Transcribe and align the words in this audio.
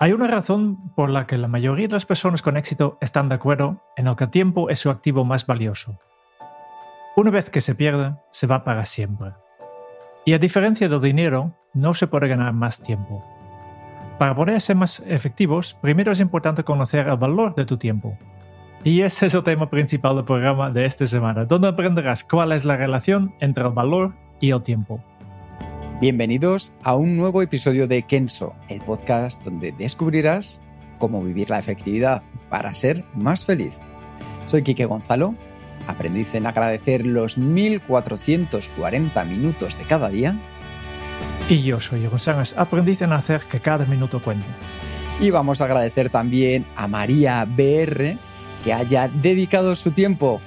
Hay 0.00 0.12
una 0.12 0.28
razón 0.28 0.92
por 0.94 1.10
la 1.10 1.26
que 1.26 1.36
la 1.38 1.48
mayoría 1.48 1.88
de 1.88 1.94
las 1.94 2.06
personas 2.06 2.40
con 2.40 2.56
éxito 2.56 2.98
están 3.00 3.28
de 3.28 3.34
acuerdo 3.34 3.82
en 3.96 4.14
que 4.14 4.24
el 4.24 4.30
tiempo 4.30 4.70
es 4.70 4.78
su 4.78 4.90
activo 4.90 5.24
más 5.24 5.44
valioso. 5.44 5.98
Una 7.16 7.32
vez 7.32 7.50
que 7.50 7.60
se 7.60 7.74
pierde, 7.74 8.14
se 8.30 8.46
va 8.46 8.62
para 8.62 8.84
siempre. 8.84 9.32
Y 10.24 10.34
a 10.34 10.38
diferencia 10.38 10.88
del 10.88 11.00
dinero, 11.00 11.52
no 11.74 11.94
se 11.94 12.06
puede 12.06 12.28
ganar 12.28 12.52
más 12.52 12.80
tiempo. 12.80 13.24
Para 14.20 14.36
poder 14.36 14.60
ser 14.60 14.76
más 14.76 15.00
efectivos, 15.04 15.76
primero 15.80 16.12
es 16.12 16.20
importante 16.20 16.62
conocer 16.62 17.08
el 17.08 17.16
valor 17.16 17.56
de 17.56 17.66
tu 17.66 17.76
tiempo. 17.76 18.16
Y 18.84 19.00
ese 19.00 19.26
es 19.26 19.34
el 19.34 19.42
tema 19.42 19.68
principal 19.68 20.14
del 20.14 20.24
programa 20.24 20.70
de 20.70 20.86
esta 20.86 21.06
semana, 21.06 21.44
donde 21.44 21.66
aprenderás 21.66 22.22
cuál 22.22 22.52
es 22.52 22.64
la 22.64 22.76
relación 22.76 23.34
entre 23.40 23.64
el 23.64 23.72
valor 23.72 24.14
y 24.38 24.52
el 24.52 24.62
tiempo. 24.62 25.02
Bienvenidos 26.00 26.72
a 26.84 26.94
un 26.94 27.16
nuevo 27.16 27.42
episodio 27.42 27.88
de 27.88 28.04
Kenso, 28.04 28.54
el 28.68 28.80
podcast 28.80 29.42
donde 29.42 29.72
descubrirás 29.72 30.62
cómo 31.00 31.24
vivir 31.24 31.50
la 31.50 31.58
efectividad 31.58 32.22
para 32.48 32.72
ser 32.76 33.02
más 33.16 33.44
feliz. 33.44 33.80
Soy 34.46 34.62
Quique 34.62 34.84
Gonzalo, 34.84 35.34
aprendiz 35.88 36.36
en 36.36 36.46
agradecer 36.46 37.04
los 37.04 37.36
1440 37.36 39.24
minutos 39.24 39.76
de 39.76 39.86
cada 39.86 40.08
día. 40.08 40.40
Y 41.48 41.64
yo 41.64 41.80
soy 41.80 42.06
González, 42.06 42.54
aprendiz 42.56 43.02
en 43.02 43.12
hacer 43.12 43.42
que 43.50 43.58
cada 43.58 43.84
minuto 43.84 44.22
cuente. 44.22 44.46
Y 45.20 45.30
vamos 45.30 45.60
a 45.60 45.64
agradecer 45.64 46.10
también 46.10 46.64
a 46.76 46.86
María 46.86 47.44
BR 47.44 48.16
que 48.62 48.72
haya 48.72 49.08
dedicado 49.08 49.74
su 49.74 49.90
tiempo 49.90 50.40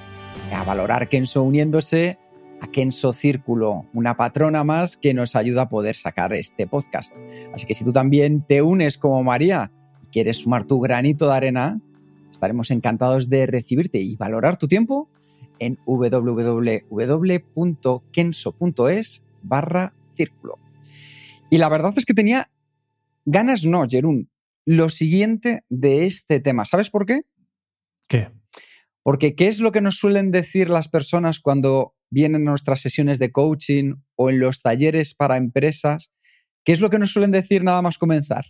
a 0.50 0.64
valorar 0.64 1.08
Kenso 1.08 1.42
uniéndose 1.42 2.16
a 2.62 2.68
Kenso 2.68 3.12
Círculo, 3.12 3.86
una 3.92 4.16
patrona 4.16 4.62
más 4.62 4.96
que 4.96 5.12
nos 5.14 5.34
ayuda 5.34 5.62
a 5.62 5.68
poder 5.68 5.96
sacar 5.96 6.32
este 6.32 6.68
podcast. 6.68 7.12
Así 7.52 7.66
que 7.66 7.74
si 7.74 7.82
tú 7.84 7.92
también 7.92 8.46
te 8.46 8.62
unes 8.62 8.98
como 8.98 9.24
María 9.24 9.72
y 10.04 10.06
quieres 10.06 10.36
sumar 10.38 10.64
tu 10.64 10.78
granito 10.78 11.26
de 11.26 11.34
arena, 11.34 11.80
estaremos 12.30 12.70
encantados 12.70 13.28
de 13.28 13.46
recibirte 13.46 13.98
y 13.98 14.14
valorar 14.14 14.58
tu 14.58 14.68
tiempo 14.68 15.10
en 15.58 15.76
www.kenso.es 15.86 16.92
barra 19.42 19.92
círculo. 20.14 20.60
Y 21.50 21.58
la 21.58 21.68
verdad 21.68 21.92
es 21.96 22.04
que 22.04 22.14
tenía 22.14 22.48
ganas, 23.24 23.66
no, 23.66 23.84
Jerún, 23.88 24.30
lo 24.64 24.88
siguiente 24.88 25.64
de 25.68 26.06
este 26.06 26.38
tema. 26.38 26.64
¿Sabes 26.64 26.90
por 26.90 27.06
qué? 27.06 27.22
¿Qué? 28.06 28.30
Porque 29.02 29.34
¿qué 29.34 29.48
es 29.48 29.58
lo 29.58 29.72
que 29.72 29.80
nos 29.80 29.96
suelen 29.96 30.30
decir 30.30 30.70
las 30.70 30.86
personas 30.86 31.40
cuando 31.40 31.96
vienen 32.12 32.46
a 32.46 32.50
nuestras 32.50 32.80
sesiones 32.80 33.18
de 33.18 33.32
coaching 33.32 33.94
o 34.16 34.30
en 34.30 34.38
los 34.38 34.60
talleres 34.62 35.14
para 35.14 35.36
empresas? 35.36 36.12
¿Qué 36.64 36.72
es 36.72 36.80
lo 36.80 36.90
que 36.90 36.98
nos 36.98 37.12
suelen 37.12 37.32
decir 37.32 37.64
nada 37.64 37.82
más 37.82 37.98
comenzar? 37.98 38.44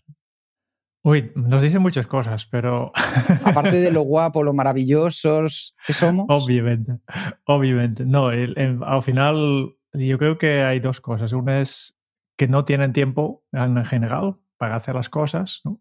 Uy, 1.05 1.33
nos 1.35 1.63
dicen 1.63 1.81
muchas 1.83 2.07
cosas, 2.07 2.47
pero... 2.47 2.93
Aparte 3.45 3.81
de 3.81 3.91
lo 3.91 4.03
guapo, 4.03 4.43
lo 4.43 4.53
maravillosos 4.53 5.75
que 5.87 5.93
somos. 5.93 6.27
Obviamente, 6.29 6.99
obviamente. 7.45 8.05
No, 8.05 8.29
al 8.29 9.03
final 9.03 9.77
yo 9.93 10.19
creo 10.19 10.39
que 10.39 10.63
hay 10.63 10.81
dos 10.81 11.01
cosas. 11.01 11.33
Una 11.33 11.61
es 11.61 11.99
que 12.37 12.49
no 12.49 12.65
tienen 12.65 12.93
tiempo 12.93 13.45
en 13.53 13.85
general 13.85 14.39
para 14.57 14.77
hacer 14.77 14.95
las 14.95 15.09
cosas, 15.09 15.61
¿no? 15.65 15.81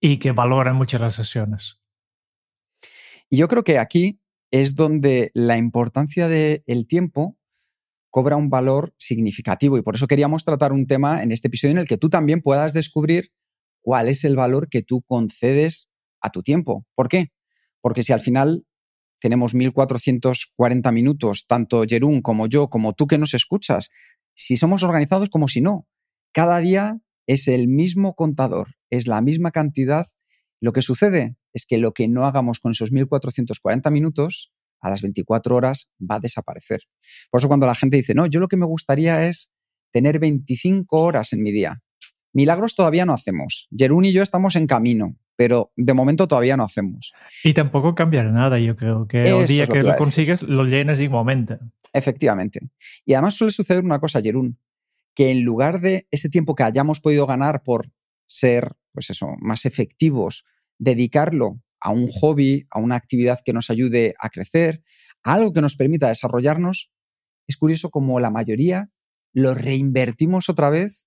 Y 0.00 0.18
que 0.18 0.32
valoran 0.32 0.76
mucho 0.76 0.98
las 0.98 1.14
sesiones. 1.14 1.80
Y 3.30 3.38
yo 3.38 3.48
creo 3.48 3.64
que 3.64 3.78
aquí 3.78 4.20
es 4.50 4.74
donde 4.74 5.30
la 5.34 5.56
importancia 5.56 6.28
del 6.28 6.86
tiempo 6.86 7.36
cobra 8.10 8.36
un 8.36 8.48
valor 8.48 8.94
significativo 8.98 9.76
y 9.76 9.82
por 9.82 9.94
eso 9.94 10.06
queríamos 10.06 10.44
tratar 10.44 10.72
un 10.72 10.86
tema 10.86 11.22
en 11.22 11.32
este 11.32 11.48
episodio 11.48 11.72
en 11.72 11.78
el 11.78 11.86
que 11.86 11.98
tú 11.98 12.08
también 12.08 12.40
puedas 12.40 12.72
descubrir 12.72 13.32
cuál 13.82 14.08
es 14.08 14.24
el 14.24 14.36
valor 14.36 14.68
que 14.68 14.82
tú 14.82 15.02
concedes 15.02 15.90
a 16.20 16.30
tu 16.30 16.42
tiempo. 16.42 16.86
¿Por 16.94 17.08
qué? 17.08 17.32
Porque 17.80 18.02
si 18.02 18.12
al 18.12 18.20
final 18.20 18.64
tenemos 19.20 19.54
1440 19.54 20.92
minutos, 20.92 21.46
tanto 21.46 21.84
Jerún 21.86 22.22
como 22.22 22.46
yo, 22.46 22.68
como 22.68 22.94
tú 22.94 23.06
que 23.06 23.18
nos 23.18 23.34
escuchas, 23.34 23.90
si 24.34 24.56
somos 24.56 24.82
organizados 24.82 25.28
como 25.28 25.48
si 25.48 25.60
no, 25.60 25.86
cada 26.32 26.58
día 26.58 27.00
es 27.26 27.48
el 27.48 27.68
mismo 27.68 28.14
contador, 28.14 28.76
es 28.90 29.06
la 29.06 29.20
misma 29.20 29.50
cantidad, 29.50 30.06
lo 30.60 30.72
que 30.72 30.82
sucede 30.82 31.36
es 31.52 31.66
que 31.66 31.78
lo 31.78 31.92
que 31.92 32.08
no 32.08 32.26
hagamos 32.26 32.60
con 32.60 32.72
esos 32.72 32.92
1440 32.92 33.90
minutos, 33.90 34.52
a 34.80 34.90
las 34.90 35.02
24 35.02 35.56
horas 35.56 35.90
va 35.98 36.16
a 36.16 36.20
desaparecer. 36.20 36.80
Por 37.30 37.40
eso 37.40 37.48
cuando 37.48 37.66
la 37.66 37.74
gente 37.74 37.96
dice, 37.96 38.14
no, 38.14 38.26
yo 38.26 38.40
lo 38.40 38.48
que 38.48 38.56
me 38.56 38.66
gustaría 38.66 39.26
es 39.26 39.52
tener 39.92 40.18
25 40.18 41.00
horas 41.00 41.32
en 41.32 41.42
mi 41.42 41.52
día. 41.52 41.82
Milagros 42.32 42.74
todavía 42.74 43.06
no 43.06 43.14
hacemos. 43.14 43.68
Jerún 43.76 44.04
y 44.04 44.12
yo 44.12 44.22
estamos 44.22 44.54
en 44.56 44.66
camino, 44.66 45.16
pero 45.36 45.72
de 45.76 45.94
momento 45.94 46.28
todavía 46.28 46.56
no 46.56 46.64
hacemos. 46.64 47.12
Y 47.42 47.54
tampoco 47.54 47.94
cambiará 47.94 48.30
nada, 48.30 48.58
yo 48.58 48.76
creo 48.76 49.06
que 49.08 49.24
el 49.24 49.46
día 49.46 49.66
que, 49.66 49.82
lo, 49.82 49.96
consigues 49.96 50.42
lo 50.42 50.64
llenas 50.64 51.00
igualmente. 51.00 51.58
Efectivamente. 51.92 52.60
Y 53.04 53.14
además 53.14 53.34
suele 53.34 53.52
suceder 53.52 53.84
una 53.84 53.98
cosa, 53.98 54.20
Jerún, 54.20 54.58
que 55.14 55.30
en 55.30 55.42
lugar 55.42 55.80
de 55.80 56.06
ese 56.10 56.28
tiempo 56.28 56.54
que 56.54 56.62
hayamos 56.62 57.00
podido 57.00 57.26
ganar 57.26 57.62
por 57.62 57.90
ser, 58.28 58.76
pues 58.98 59.10
eso, 59.10 59.36
más 59.38 59.64
efectivos 59.64 60.44
dedicarlo 60.76 61.62
a 61.80 61.92
un 61.92 62.08
hobby, 62.08 62.66
a 62.68 62.80
una 62.80 62.96
actividad 62.96 63.38
que 63.44 63.52
nos 63.52 63.70
ayude 63.70 64.16
a 64.18 64.28
crecer, 64.28 64.82
a 65.22 65.34
algo 65.34 65.52
que 65.52 65.60
nos 65.60 65.76
permita 65.76 66.08
desarrollarnos, 66.08 66.90
es 67.46 67.56
curioso 67.56 67.90
como 67.90 68.18
la 68.18 68.30
mayoría 68.30 68.90
lo 69.32 69.54
reinvertimos 69.54 70.48
otra 70.48 70.68
vez 70.68 71.06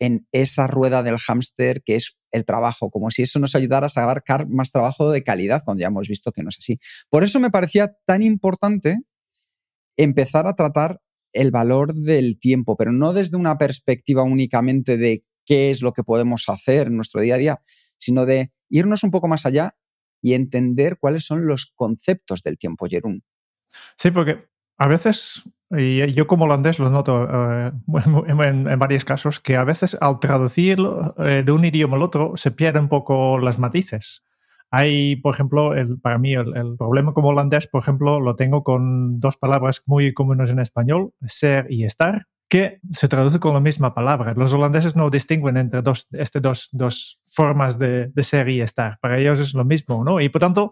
en 0.00 0.26
esa 0.32 0.66
rueda 0.66 1.04
del 1.04 1.18
hámster 1.18 1.84
que 1.84 1.94
es 1.94 2.18
el 2.32 2.44
trabajo, 2.44 2.90
como 2.90 3.12
si 3.12 3.22
eso 3.22 3.38
nos 3.38 3.54
ayudara 3.54 3.86
a 3.86 3.88
sacar 3.88 4.48
más 4.48 4.72
trabajo 4.72 5.12
de 5.12 5.22
calidad, 5.22 5.62
cuando 5.64 5.82
ya 5.82 5.86
hemos 5.86 6.08
visto 6.08 6.32
que 6.32 6.42
no 6.42 6.48
es 6.48 6.56
así. 6.58 6.80
Por 7.08 7.22
eso 7.22 7.38
me 7.38 7.52
parecía 7.52 7.94
tan 8.04 8.20
importante 8.22 8.98
empezar 9.96 10.48
a 10.48 10.56
tratar 10.56 11.00
el 11.32 11.52
valor 11.52 11.94
del 11.94 12.40
tiempo, 12.40 12.76
pero 12.76 12.90
no 12.90 13.12
desde 13.12 13.36
una 13.36 13.58
perspectiva 13.58 14.24
únicamente 14.24 14.96
de 14.96 15.24
qué 15.44 15.70
es 15.70 15.82
lo 15.82 15.92
que 15.92 16.04
podemos 16.04 16.48
hacer 16.48 16.88
en 16.88 16.96
nuestro 16.96 17.20
día 17.20 17.34
a 17.34 17.38
día, 17.38 17.62
sino 17.98 18.26
de 18.26 18.52
irnos 18.68 19.02
un 19.02 19.10
poco 19.10 19.28
más 19.28 19.46
allá 19.46 19.76
y 20.20 20.34
entender 20.34 20.98
cuáles 20.98 21.24
son 21.24 21.46
los 21.46 21.72
conceptos 21.74 22.42
del 22.42 22.58
tiempo, 22.58 22.86
Jerún. 22.88 23.22
Sí, 23.96 24.10
porque 24.10 24.46
a 24.78 24.86
veces, 24.86 25.42
y 25.70 26.12
yo 26.12 26.26
como 26.26 26.44
holandés 26.44 26.78
lo 26.78 26.90
noto 26.90 27.24
eh, 27.24 27.72
en, 28.38 28.78
varios 28.78 29.04
casos, 29.04 29.40
que 29.40 29.56
a 29.56 29.64
veces 29.64 29.96
al 30.00 30.20
traducirlo 30.20 31.14
eh, 31.18 31.42
de 31.44 31.52
un 31.52 31.64
idioma 31.64 31.96
al 31.96 32.02
otro 32.02 32.32
se 32.36 32.50
pierden 32.50 32.84
un 32.84 32.88
poco 32.88 33.38
las 33.38 33.58
matices. 33.58 34.24
Hay, 34.70 35.16
por 35.16 35.34
ejemplo, 35.34 35.74
el, 35.74 36.00
para 36.00 36.18
mí 36.18 36.32
el, 36.32 36.56
el, 36.56 36.76
problema 36.78 37.12
como 37.12 37.28
holandés, 37.28 37.66
por 37.66 37.82
ejemplo, 37.82 38.20
lo 38.20 38.36
tengo 38.36 38.64
con 38.64 39.20
dos 39.20 39.36
palabras 39.36 39.82
muy 39.86 40.14
comunes 40.14 40.48
en 40.48 40.60
español, 40.60 41.12
ser 41.26 41.66
y 41.70 41.84
estar 41.84 42.26
que 42.52 42.80
se 42.90 43.08
traduce 43.08 43.40
con 43.40 43.54
la 43.54 43.60
misma 43.60 43.94
palabra. 43.94 44.34
Los 44.34 44.52
holandeses 44.52 44.94
no 44.94 45.08
distinguen 45.08 45.56
entre 45.56 45.80
dos, 45.80 46.06
estas 46.12 46.42
dos, 46.42 46.68
dos, 46.72 47.18
formas 47.24 47.78
de, 47.78 48.08
de, 48.08 48.22
ser 48.22 48.46
y 48.50 48.60
estar. 48.60 48.98
Para 49.00 49.18
ellos 49.18 49.40
es 49.40 49.54
lo 49.54 49.64
mismo, 49.64 50.04
¿no? 50.04 50.20
Y 50.20 50.28
por 50.28 50.42
tanto, 50.42 50.70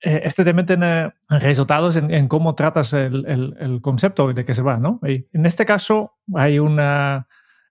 eh, 0.00 0.22
este 0.24 0.42
también 0.42 0.64
tiene 0.64 1.12
resultados 1.28 1.96
en, 1.96 2.28
cómo 2.28 2.54
tratas 2.54 2.94
el, 2.94 3.26
el, 3.60 3.80
concepto 3.82 4.32
de 4.32 4.46
que 4.46 4.54
se 4.54 4.62
va, 4.62 4.78
¿no? 4.78 5.00
Y 5.06 5.26
en 5.34 5.44
este 5.44 5.66
caso 5.66 6.14
hay 6.34 6.60
una, 6.60 7.28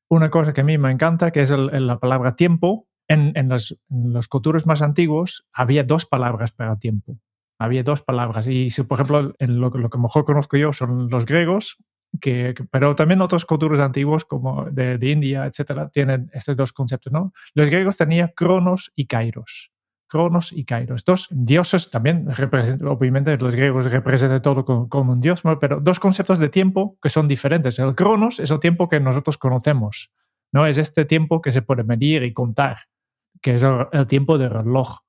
una 0.07 0.29
cosa 0.29 0.53
que 0.53 0.61
a 0.61 0.63
mí 0.63 0.77
me 0.77 0.91
encanta, 0.91 1.31
que 1.31 1.41
es 1.41 1.49
la 1.49 1.97
palabra 1.97 2.35
tiempo. 2.35 2.87
En, 3.07 3.31
en, 3.33 3.49
los, 3.49 3.75
en 3.89 4.13
culturas 4.29 4.67
más 4.67 4.83
antiguos 4.83 5.47
había 5.51 5.83
dos 5.83 6.05
palabras 6.05 6.51
para 6.51 6.77
tiempo. 6.77 7.17
Había 7.57 7.81
dos 7.81 8.03
palabras. 8.03 8.45
Y 8.45 8.69
si, 8.69 8.83
por 8.83 8.97
ejemplo, 8.99 9.33
en 9.39 9.59
lo 9.59 9.71
que 9.71 9.97
mejor 9.97 10.25
conozco 10.25 10.57
yo 10.57 10.73
son 10.73 11.09
los 11.09 11.25
griegos, 11.25 11.79
que, 12.21 12.53
pero 12.71 12.95
también 12.95 13.21
otros 13.21 13.45
culturas 13.45 13.79
antiguos 13.79 14.25
como 14.25 14.65
de, 14.65 14.97
de, 14.97 15.09
India, 15.09 15.45
etcétera, 15.45 15.89
tienen 15.89 16.29
estos 16.33 16.55
dos 16.55 16.73
conceptos, 16.73 17.13
¿no? 17.13 17.31
Los 17.53 17.67
griegos 17.67 17.97
tenían 17.97 18.31
cronos 18.35 18.91
y 18.95 19.05
kairos. 19.05 19.71
Cronos 20.07 20.53
y 20.53 20.65
Kairos. 20.65 21.03
Dos 21.05 21.27
dioses 21.31 21.91
también, 21.91 22.27
obviamente 22.85 23.37
los 23.37 23.55
griegos 23.55 23.91
representan 23.91 24.41
todo 24.41 24.65
como, 24.65 25.11
un 25.11 25.19
dios, 25.19 25.43
pero 25.59 25.79
dos 25.79 25.99
conceptos 25.99 26.39
de 26.39 26.49
tiempo 26.49 26.97
que 27.01 27.09
son 27.09 27.27
diferentes. 27.27 27.77
El 27.79 27.95
Cronos 27.95 28.39
es 28.39 28.49
el 28.51 28.59
tiempo 28.59 28.89
que 28.89 28.99
nosotros 28.99 29.37
conocemos, 29.37 30.11
¿no? 30.51 30.65
Es 30.65 30.77
este 30.77 31.05
tiempo 31.05 31.41
que 31.41 31.51
se 31.51 31.61
puede 31.61 31.83
medir 31.83 32.23
y 32.23 32.33
contar, 32.33 32.77
que 33.41 33.55
es 33.55 33.63
el, 33.63 34.07
tiempo 34.07 34.37
del 34.37 34.49
reloj, 34.49 34.99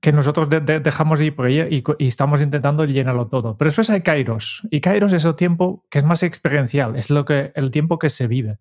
que 0.00 0.12
nosotros 0.12 0.48
dejamos 0.50 1.20
ir 1.20 1.34
por 1.34 1.46
ahí 1.46 1.82
y, 1.98 2.06
estamos 2.06 2.40
intentando 2.40 2.84
llenarlo 2.84 3.28
todo. 3.28 3.56
Pero 3.56 3.68
después 3.68 3.90
hay 3.90 4.02
Kairos, 4.02 4.66
y 4.70 4.80
Kairos 4.80 5.12
es 5.12 5.24
el 5.24 5.36
tiempo 5.36 5.84
que 5.90 5.98
es 5.98 6.04
más 6.04 6.22
experiencial, 6.22 6.96
es 6.96 7.10
lo 7.10 7.24
que, 7.24 7.52
el 7.54 7.70
tiempo 7.70 7.98
que 7.98 8.10
se 8.10 8.26
vive 8.26 8.58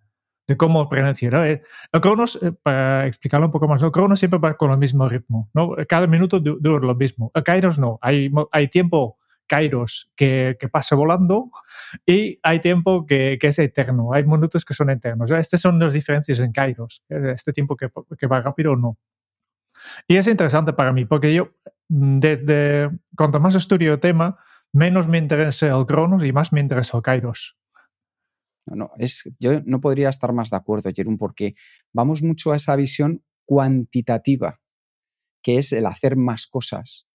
de 0.48 0.58
cómo 0.58 0.88
pronunciar. 0.90 1.36
El 1.46 2.02
cronos, 2.02 2.40
eh, 2.42 2.52
para 2.52 3.08
explicarlo 3.08 3.48
un 3.48 3.52
poco 3.52 3.68
más, 3.68 3.82
el 3.82 3.92
cronos 3.92 4.20
siempre 4.20 4.40
va 4.40 4.56
con 4.56 4.72
el 4.72 4.78
mismo 4.78 5.08
ritmo. 5.08 5.50
¿no? 5.54 5.76
Cada 5.88 6.08
minuto 6.08 6.40
dura 6.40 6.86
lo 6.86 6.96
mismo. 6.96 7.32
El 7.34 7.44
kairos 7.44 7.80
no. 7.80 7.98
Hay, 8.02 8.32
hay 8.52 8.68
tiempo 8.68 9.18
kairos 9.48 10.12
que, 10.16 10.58
que, 10.60 10.70
pasa 10.70 10.96
volando 10.96 11.52
y 12.06 12.40
hay 12.42 12.60
tiempo 12.60 13.06
que, 13.06 13.38
que, 13.40 13.48
es 13.48 13.60
eterno. 13.60 14.14
Hay 14.14 14.24
minutos 14.24 14.66
que 14.66 14.74
son 14.74 14.90
eternos. 14.90 15.32
Estas 15.32 15.62
son 15.62 15.80
las 15.80 15.94
diferencias 15.94 16.40
en 16.40 16.52
kairos. 16.52 17.04
Este 17.10 17.54
tiempo 17.54 17.76
que, 17.76 17.90
que 18.18 18.28
va 18.28 18.42
rápido 18.42 18.74
o 18.74 18.76
no. 18.76 18.98
Y 20.08 20.18
es 20.18 20.28
interesante 20.28 20.74
para 20.74 20.92
mí 20.92 21.06
porque 21.06 21.34
yo, 21.34 21.52
desde 21.88 22.90
cuanto 23.16 23.40
más 23.40 23.56
estudio 23.56 23.94
el 23.94 24.00
tema, 24.00 24.38
menos 24.72 25.08
me 25.08 25.18
interesa 25.18 25.68
el 25.68 25.86
cronos 25.86 26.24
y 26.24 26.32
más 26.34 26.52
me 26.52 26.60
interesa 26.60 26.98
el 26.98 27.04
kairos. 27.04 27.58
No, 28.68 28.92
es, 28.98 29.30
yo 29.40 29.62
no 29.66 29.80
podría 29.80 30.10
estar 30.10 30.34
más 30.34 30.50
de 30.50 30.58
acuerdo, 30.58 30.90
Jerón, 30.94 31.18
porque 31.18 31.56
vamos 31.94 32.24
mucho 32.24 32.52
a 32.52 32.56
esa 32.56 32.76
visión 32.76 33.24
cuantitativa, 33.46 34.60
que 35.44 35.60
es 35.60 35.72
el 35.72 35.86
hacer 35.86 36.16
más 36.16 36.48
cosas. 36.48 37.08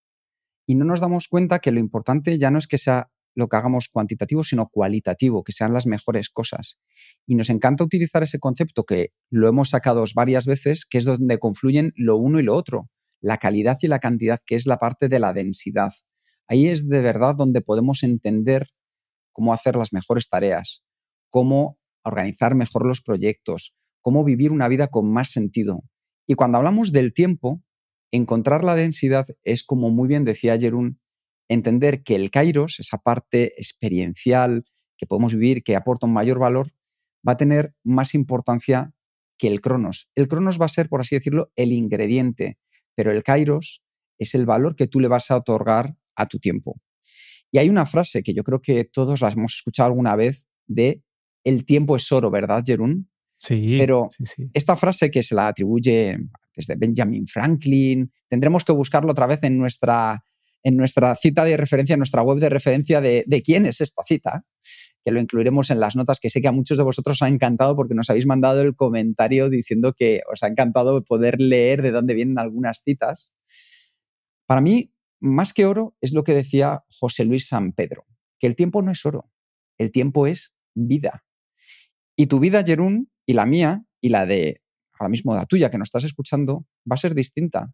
Y 0.66 0.76
no 0.76 0.84
nos 0.84 1.00
damos 1.00 1.26
cuenta 1.26 1.58
que 1.58 1.72
lo 1.72 1.80
importante 1.80 2.38
ya 2.38 2.52
no 2.52 2.58
es 2.58 2.68
que 2.68 2.78
sea 2.78 3.10
lo 3.34 3.48
que 3.48 3.56
hagamos 3.56 3.88
cuantitativo, 3.88 4.44
sino 4.44 4.68
cualitativo, 4.68 5.42
que 5.44 5.52
sean 5.52 5.72
las 5.72 5.86
mejores 5.86 6.30
cosas. 6.30 6.78
Y 7.26 7.34
nos 7.34 7.50
encanta 7.50 7.84
utilizar 7.84 8.22
ese 8.22 8.38
concepto 8.38 8.84
que 8.84 9.12
lo 9.30 9.48
hemos 9.48 9.70
sacado 9.70 10.04
varias 10.14 10.46
veces, 10.46 10.84
que 10.84 10.98
es 10.98 11.04
donde 11.04 11.38
confluyen 11.38 11.92
lo 11.96 12.16
uno 12.16 12.40
y 12.40 12.42
lo 12.42 12.54
otro, 12.54 12.90
la 13.20 13.38
calidad 13.38 13.78
y 13.82 13.86
la 13.86 13.98
cantidad, 13.98 14.40
que 14.44 14.56
es 14.56 14.66
la 14.66 14.78
parte 14.78 15.08
de 15.08 15.20
la 15.20 15.32
densidad. 15.32 15.92
Ahí 16.48 16.66
es 16.66 16.88
de 16.88 17.02
verdad 17.02 17.34
donde 17.36 17.60
podemos 17.60 18.02
entender 18.02 18.68
cómo 19.32 19.52
hacer 19.52 19.76
las 19.76 19.92
mejores 19.92 20.28
tareas, 20.28 20.82
cómo 21.28 21.78
organizar 22.02 22.54
mejor 22.54 22.86
los 22.86 23.02
proyectos, 23.02 23.76
cómo 24.00 24.24
vivir 24.24 24.50
una 24.50 24.68
vida 24.68 24.88
con 24.88 25.12
más 25.12 25.30
sentido. 25.30 25.82
Y 26.26 26.34
cuando 26.34 26.58
hablamos 26.58 26.92
del 26.92 27.12
tiempo, 27.12 27.62
encontrar 28.10 28.64
la 28.64 28.74
densidad 28.74 29.26
es, 29.44 29.62
como 29.62 29.90
muy 29.90 30.08
bien 30.08 30.24
decía 30.24 30.58
Jerún, 30.58 31.00
entender 31.50 32.02
que 32.02 32.14
el 32.14 32.30
kairos, 32.30 32.78
esa 32.80 32.98
parte 32.98 33.54
experiencial 33.56 34.64
que 34.96 35.06
podemos 35.06 35.34
vivir, 35.34 35.62
que 35.62 35.76
aporta 35.76 36.06
un 36.06 36.12
mayor 36.12 36.38
valor, 36.38 36.72
va 37.26 37.32
a 37.32 37.36
tener 37.36 37.74
más 37.82 38.14
importancia 38.14 38.92
que 39.36 39.48
el 39.48 39.60
cronos. 39.60 40.08
El 40.14 40.28
cronos 40.28 40.60
va 40.60 40.66
a 40.66 40.70
ser, 40.70 40.88
por 40.88 41.00
así 41.00 41.16
decirlo, 41.16 41.50
el 41.56 41.72
ingrediente, 41.72 42.58
pero 42.94 43.10
el 43.10 43.22
kairos 43.22 43.82
es 44.18 44.34
el 44.34 44.46
valor 44.46 44.76
que 44.76 44.86
tú 44.86 45.00
le 45.00 45.08
vas 45.08 45.30
a 45.30 45.36
otorgar 45.36 45.96
a 46.14 46.26
tu 46.26 46.38
tiempo. 46.38 46.80
Y 47.50 47.58
hay 47.58 47.68
una 47.68 47.86
frase 47.86 48.22
que 48.22 48.32
yo 48.32 48.44
creo 48.44 48.60
que 48.60 48.84
todos 48.84 49.20
la 49.20 49.30
hemos 49.30 49.56
escuchado 49.56 49.88
alguna 49.88 50.14
vez 50.14 50.46
de 50.66 51.02
el 51.42 51.64
tiempo 51.64 51.96
es 51.96 52.12
oro, 52.12 52.30
¿verdad, 52.30 52.62
Jerún? 52.64 53.10
Sí. 53.38 53.76
Pero 53.78 54.08
sí, 54.22 54.50
esta 54.52 54.76
frase 54.76 55.10
que 55.10 55.22
se 55.22 55.34
la 55.34 55.48
atribuye 55.48 56.18
desde 56.54 56.76
Benjamin 56.76 57.26
Franklin, 57.26 58.12
tendremos 58.28 58.64
que 58.64 58.72
buscarlo 58.72 59.10
otra 59.12 59.26
vez 59.26 59.42
en 59.42 59.58
nuestra, 59.58 60.22
en 60.62 60.76
nuestra 60.76 61.14
cita 61.16 61.44
de 61.44 61.56
referencia, 61.56 61.94
en 61.94 62.00
nuestra 62.00 62.22
web 62.22 62.38
de 62.38 62.48
referencia 62.48 63.00
de, 63.00 63.42
quién 63.44 63.66
es 63.66 63.80
esta 63.80 64.02
cita, 64.06 64.44
que 65.02 65.10
lo 65.10 65.20
incluiremos 65.20 65.70
en 65.70 65.80
las 65.80 65.96
notas, 65.96 66.20
que 66.20 66.30
sé 66.30 66.42
que 66.42 66.48
a 66.48 66.52
muchos 66.52 66.76
de 66.76 66.84
vosotros 66.84 67.16
os 67.16 67.22
ha 67.22 67.28
encantado 67.28 67.74
porque 67.74 67.94
nos 67.94 68.10
habéis 68.10 68.26
mandado 68.26 68.60
el 68.60 68.76
comentario 68.76 69.48
diciendo 69.48 69.94
que 69.94 70.20
os 70.30 70.42
ha 70.42 70.48
encantado 70.48 71.02
poder 71.04 71.40
leer 71.40 71.82
de 71.82 71.90
dónde 71.90 72.14
vienen 72.14 72.38
algunas 72.38 72.82
citas. 72.84 73.32
Para 74.46 74.60
mí, 74.60 74.92
más 75.20 75.52
que 75.52 75.66
oro, 75.66 75.96
es 76.00 76.12
lo 76.12 76.24
que 76.24 76.34
decía 76.34 76.84
José 76.90 77.24
Luis 77.24 77.48
San 77.48 77.72
Pedro, 77.72 78.06
que 78.38 78.46
el 78.46 78.56
tiempo 78.56 78.82
no 78.82 78.90
es 78.90 79.04
oro, 79.06 79.30
el 79.78 79.90
tiempo 79.90 80.26
es 80.26 80.54
vida. 80.74 81.24
Y 82.16 82.26
tu 82.26 82.38
vida, 82.38 82.62
Jerún, 82.64 83.10
y 83.24 83.32
la 83.32 83.46
mía, 83.46 83.84
y 84.00 84.10
la 84.10 84.26
de 84.26 84.60
ahora 84.98 85.08
mismo 85.08 85.34
la 85.34 85.46
tuya 85.46 85.70
que 85.70 85.78
nos 85.78 85.86
estás 85.86 86.04
escuchando, 86.04 86.66
va 86.90 86.94
a 86.94 86.98
ser 86.98 87.14
distinta. 87.14 87.72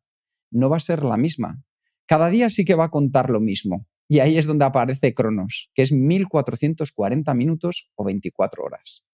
No 0.53 0.71
va 0.71 0.77
a 0.77 0.81
ser 0.81 1.03
la 1.03 1.17
misma. 1.17 1.65
Cada 2.07 2.31
día 2.31 2.51
sí 2.51 2.65
que 2.65 2.75
va 2.75 2.87
a 2.87 2.91
contar 2.91 3.31
lo 3.31 3.41
mismo. 3.41 3.87
Y 4.09 4.21
ahí 4.21 4.39
es 4.39 4.47
donde 4.47 4.65
aparece 4.65 5.15
Cronos, 5.15 5.71
que 5.75 5.83
es 5.83 5.91
1440 5.93 7.35
minutos 7.35 7.91
o 7.97 8.05
24 8.05 8.63
horas. 8.63 9.05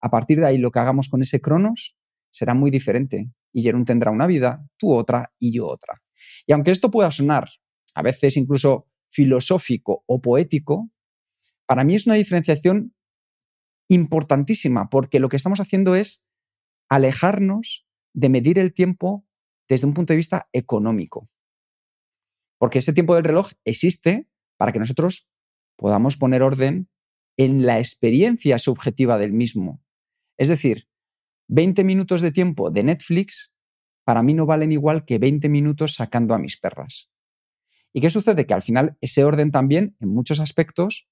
A 0.00 0.10
partir 0.10 0.40
de 0.40 0.46
ahí, 0.46 0.58
lo 0.58 0.70
que 0.72 0.80
hagamos 0.80 1.08
con 1.08 1.22
ese 1.22 1.40
Cronos 1.40 1.96
será 2.30 2.54
muy 2.54 2.70
diferente. 2.70 3.30
Y 3.52 3.62
Jerún 3.62 3.84
tendrá 3.84 4.10
una 4.10 4.26
vida, 4.26 4.66
tú 4.76 4.92
otra 4.92 5.32
y 5.38 5.52
yo 5.52 5.66
otra. 5.68 6.02
Y 6.46 6.52
aunque 6.52 6.72
esto 6.72 6.90
pueda 6.90 7.12
sonar 7.12 7.48
a 7.94 8.02
veces 8.02 8.36
incluso 8.36 8.88
filosófico 9.10 10.02
o 10.06 10.20
poético, 10.20 10.90
para 11.66 11.84
mí 11.84 11.94
es 11.94 12.06
una 12.06 12.16
diferenciación 12.16 12.94
importantísima, 13.88 14.88
porque 14.90 15.20
lo 15.20 15.28
que 15.28 15.36
estamos 15.36 15.60
haciendo 15.60 15.94
es 15.94 16.24
alejarnos 16.88 17.86
de 18.12 18.28
medir 18.28 18.58
el 18.58 18.74
tiempo 18.74 19.24
desde 19.68 19.86
un 19.86 19.94
punto 19.94 20.12
de 20.12 20.18
vista 20.18 20.48
económico. 20.52 21.30
Porque 22.58 22.78
ese 22.78 22.92
tiempo 22.92 23.14
del 23.14 23.24
reloj 23.24 23.52
existe 23.64 24.28
para 24.56 24.72
que 24.72 24.78
nosotros 24.78 25.28
podamos 25.76 26.16
poner 26.16 26.42
orden 26.42 26.88
en 27.36 27.66
la 27.66 27.78
experiencia 27.78 28.58
subjetiva 28.58 29.18
del 29.18 29.32
mismo. 29.32 29.82
Es 30.36 30.48
decir, 30.48 30.88
20 31.48 31.84
minutos 31.84 32.20
de 32.20 32.32
tiempo 32.32 32.70
de 32.70 32.84
Netflix 32.84 33.54
para 34.04 34.22
mí 34.22 34.34
no 34.34 34.46
valen 34.46 34.72
igual 34.72 35.04
que 35.04 35.18
20 35.18 35.48
minutos 35.48 35.94
sacando 35.94 36.34
a 36.34 36.38
mis 36.38 36.58
perras. 36.58 37.10
¿Y 37.92 38.00
qué 38.00 38.10
sucede? 38.10 38.46
Que 38.46 38.54
al 38.54 38.62
final 38.62 38.96
ese 39.00 39.24
orden 39.24 39.50
también, 39.50 39.96
en 40.00 40.08
muchos 40.08 40.40
aspectos, 40.40 41.08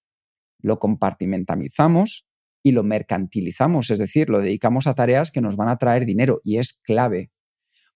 lo 0.61 0.79
compartimentalizamos 0.79 2.27
y 2.63 2.73
lo 2.73 2.83
mercantilizamos, 2.83 3.91
es 3.91 3.99
decir, 3.99 4.29
lo 4.29 4.41
dedicamos 4.41 4.87
a 4.87 4.95
tareas 4.95 5.31
que 5.31 5.41
nos 5.41 5.57
van 5.57 5.69
a 5.69 5.79
traer 5.79 6.07
dinero 6.07 6.41
y 6.45 6.59
es 6.59 6.75
clave. 6.85 7.33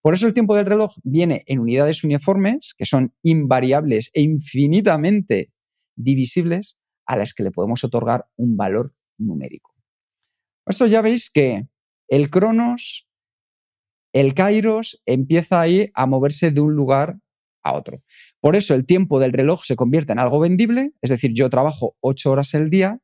Por 0.07 0.15
eso 0.15 0.29
el 0.29 0.35
tiempo 0.35 0.55
del 0.55 0.67
reloj 0.67 0.99
viene 1.03 1.43
en 1.49 1.59
unidades 1.59 2.05
uniformes, 2.05 2.77
que 2.79 2.87
son 2.87 3.13
invariables 3.25 4.13
e 4.15 4.21
infinitamente 4.21 5.53
divisibles, 5.97 6.79
a 7.07 7.17
las 7.17 7.35
que 7.35 7.43
le 7.43 7.51
podemos 7.51 7.83
otorgar 7.83 8.29
un 8.37 8.57
valor 8.57 8.95
numérico. 9.19 9.75
Esto 10.65 10.87
ya 10.87 11.03
veis 11.03 11.29
que 11.29 11.67
el 12.07 12.31
cronos, 12.31 13.09
el 14.13 14.35
kairos, 14.35 15.03
empieza 15.07 15.61
ahí 15.61 15.91
a 15.93 16.07
moverse 16.07 16.53
de 16.53 16.61
un 16.61 16.77
lugar 16.77 17.19
a 17.65 17.77
otro. 17.77 18.05
Por 18.39 18.55
eso 18.55 18.75
el 18.75 18.87
tiempo 18.87 19.19
del 19.19 19.33
reloj 19.33 19.65
se 19.65 19.75
convierte 19.75 20.13
en 20.13 20.21
algo 20.21 20.39
vendible, 20.39 20.93
es 21.03 21.11
decir, 21.11 21.33
yo 21.35 21.51
trabajo 21.51 21.97
ocho 21.99 22.31
horas 22.31 22.55
el 22.55 22.71
día 22.71 23.01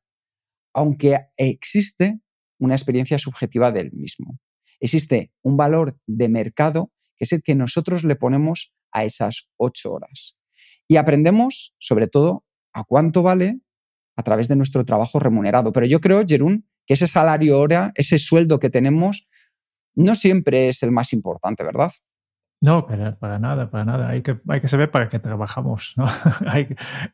aunque 0.73 1.19
existe 1.37 2.21
una 2.61 2.77
experiencia 2.77 3.19
subjetiva 3.19 3.73
del 3.73 3.91
mismo. 3.91 4.39
Existe 4.81 5.33
un 5.43 5.57
valor 5.57 5.97
de 6.07 6.29
mercado 6.29 6.91
que 7.17 7.25
es 7.25 7.33
el 7.33 7.43
que 7.43 7.55
nosotros 7.55 8.05
le 8.05 8.17
ponemos 8.17 8.75
a 8.91 9.05
esas 9.05 9.49
ocho 9.57 9.93
horas. 9.93 10.37
Y 10.89 10.97
aprendemos, 10.97 11.75
sobre 11.79 12.07
todo, 12.07 12.45
a 12.73 12.85
cuánto 12.85 13.23
vale 13.23 13.61
a 14.17 14.23
través 14.23 14.49
de 14.49 14.57
nuestro 14.57 14.85
trabajo 14.85 15.19
remunerado. 15.19 15.73
Pero 15.73 15.87
yo 15.87 16.01
creo, 16.01 16.25
Jerún, 16.27 16.69
que 16.87 16.95
ese 16.95 17.07
salario 17.07 17.59
hora, 17.59 17.93
ese 17.95 18.19
sueldo 18.19 18.59
que 18.59 18.71
tenemos, 18.71 19.27
no 19.95 20.15
siempre 20.15 20.69
es 20.69 20.83
el 20.83 20.91
más 20.91 21.13
importante, 21.13 21.65
¿verdad? 21.65 21.93
No, 22.63 22.87
para, 22.87 23.19
para, 23.19 23.41
nada, 23.41 23.69
para 23.73 23.85
nada. 23.85 24.09
Hay 24.11 24.23
que, 24.23 24.39
hay 24.49 24.61
que 24.61 24.69
saber 24.69 24.89
para 24.89 25.09
qué 25.09 25.19
trabajamos. 25.19 25.95
¿no? 25.97 26.07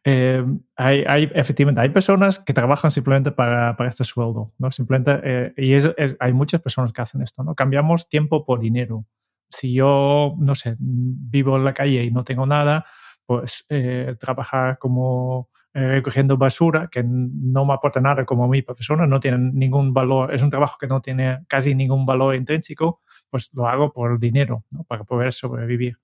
Eh, 0.04 0.44
hay, 0.76 1.04
hay, 1.06 1.30
efectivamente, 1.34 1.80
hay 1.80 1.88
personas 1.88 2.38
que 2.38 2.52
trabajan 2.52 2.90
simplemente 2.90 3.32
para, 3.32 3.74
para 3.76 3.88
este 3.88 4.04
sueldo. 4.04 4.48
¿no? 4.58 4.70
Simplemente, 4.70 5.20
eh, 5.24 5.54
y 5.56 5.72
hay 6.20 6.32
muchas 6.34 6.60
personas 6.60 6.92
que 6.92 7.00
hacen 7.00 7.22
esto. 7.22 7.42
¿no? 7.42 7.54
Cambiamos 7.54 8.10
tiempo 8.10 8.44
por 8.44 8.60
dinero. 8.60 9.06
Si 9.48 9.72
yo, 9.72 10.34
no 10.38 10.54
sé, 10.54 10.76
vivo 10.78 11.56
en 11.56 11.64
la 11.64 11.72
calle 11.72 12.04
y 12.04 12.10
no 12.10 12.24
tengo 12.24 12.44
nada, 12.44 12.84
pues 13.24 13.64
eh, 13.70 14.16
trabajar 14.20 14.76
como 14.78 15.48
recogiendo 15.86 16.36
basura, 16.36 16.88
que 16.90 17.02
no 17.04 17.64
me 17.64 17.74
aporta 17.74 18.00
nada 18.00 18.24
como 18.24 18.48
mi 18.48 18.62
persona, 18.62 19.06
no 19.06 19.20
tiene 19.20 19.38
ningún 19.38 19.92
valor, 19.94 20.34
es 20.34 20.42
un 20.42 20.50
trabajo 20.50 20.76
que 20.78 20.86
no 20.86 21.00
tiene 21.00 21.44
casi 21.48 21.74
ningún 21.74 22.06
valor 22.06 22.34
intrínseco, 22.34 23.02
pues 23.30 23.50
lo 23.54 23.68
hago 23.68 23.92
por 23.92 24.18
dinero, 24.18 24.64
para 24.86 25.04
poder 25.04 25.32
sobrevivir. 25.32 25.96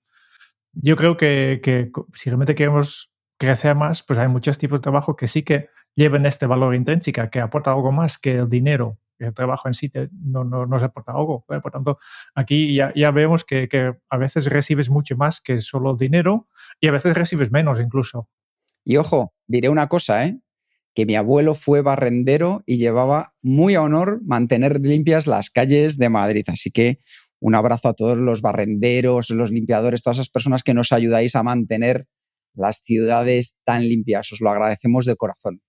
Yo 0.73 0.95
creo 0.95 1.17
que, 1.17 1.59
que, 1.63 1.91
si 2.13 2.29
realmente 2.29 2.55
queremos 2.55 3.11
crecer 3.37 3.75
más, 3.75 4.03
pues 4.03 4.19
hay 4.19 4.27
muchos 4.27 4.57
tipos 4.57 4.79
de 4.79 4.83
trabajo 4.83 5.15
que 5.15 5.27
sí 5.27 5.43
que 5.43 5.69
lleven 5.95 6.25
este 6.25 6.45
valor 6.45 6.75
intrínseco, 6.75 7.29
que 7.29 7.39
aporta 7.39 7.71
algo 7.71 7.91
más 7.91 8.17
que 8.17 8.35
el 8.35 8.49
dinero 8.49 8.99
el 9.19 9.33
trabajo 9.33 9.67
en 9.67 9.73
sí 9.73 9.91
no, 10.11 10.43
no, 10.43 10.65
no 10.65 10.79
se 10.79 10.85
aporta 10.85 11.13
algo. 11.13 11.45
¿eh? 11.49 11.59
Por 11.61 11.71
tanto, 11.71 11.99
aquí 12.33 12.73
ya, 12.75 12.91
ya 12.95 13.11
vemos 13.11 13.43
que, 13.43 13.67
que, 13.67 13.95
a 14.09 14.17
veces 14.17 14.49
recibes 14.49 14.89
mucho 14.89 15.15
más 15.17 15.41
que 15.41 15.61
solo 15.61 15.95
dinero 15.95 16.47
y 16.79 16.87
a 16.87 16.91
veces 16.91 17.15
recibes 17.15 17.51
menos 17.51 17.79
incluso. 17.79 18.29
Y 18.85 18.97
ojo, 18.97 19.33
diré 19.47 19.67
una 19.67 19.87
cosa, 19.87 20.25
¿eh? 20.25 20.39
que 20.93 21.05
mi 21.05 21.15
abuelo 21.15 21.55
fue 21.55 21.81
barrendero 21.81 22.63
y 22.65 22.77
llevaba 22.77 23.33
muy 23.41 23.75
a 23.75 23.81
honor 23.81 24.21
mantener 24.23 24.79
limpias 24.79 25.27
las 25.27 25.49
calles 25.49 25.97
de 25.97 26.09
Madrid. 26.09 26.45
Así 26.47 26.71
que 26.71 26.99
un 27.41 27.53
abrazo 27.53 27.89
a 27.89 27.93
todos 27.93 28.17
los 28.17 28.41
barrenderos, 28.41 29.29
los 29.31 29.51
limpiadores, 29.51 30.01
todas 30.01 30.17
esas 30.17 30.29
personas 30.29 30.63
que 30.63 30.73
nos 30.73 30.93
ayudáis 30.93 31.35
a 31.35 31.43
mantener 31.43 32.07
las 32.53 32.77
ciudades 32.77 33.57
tan 33.65 33.89
limpias. 33.89 34.31
Os 34.31 34.39
lo 34.39 34.49
agradecemos 34.49 35.05
de 35.05 35.17
corazón. 35.17 35.61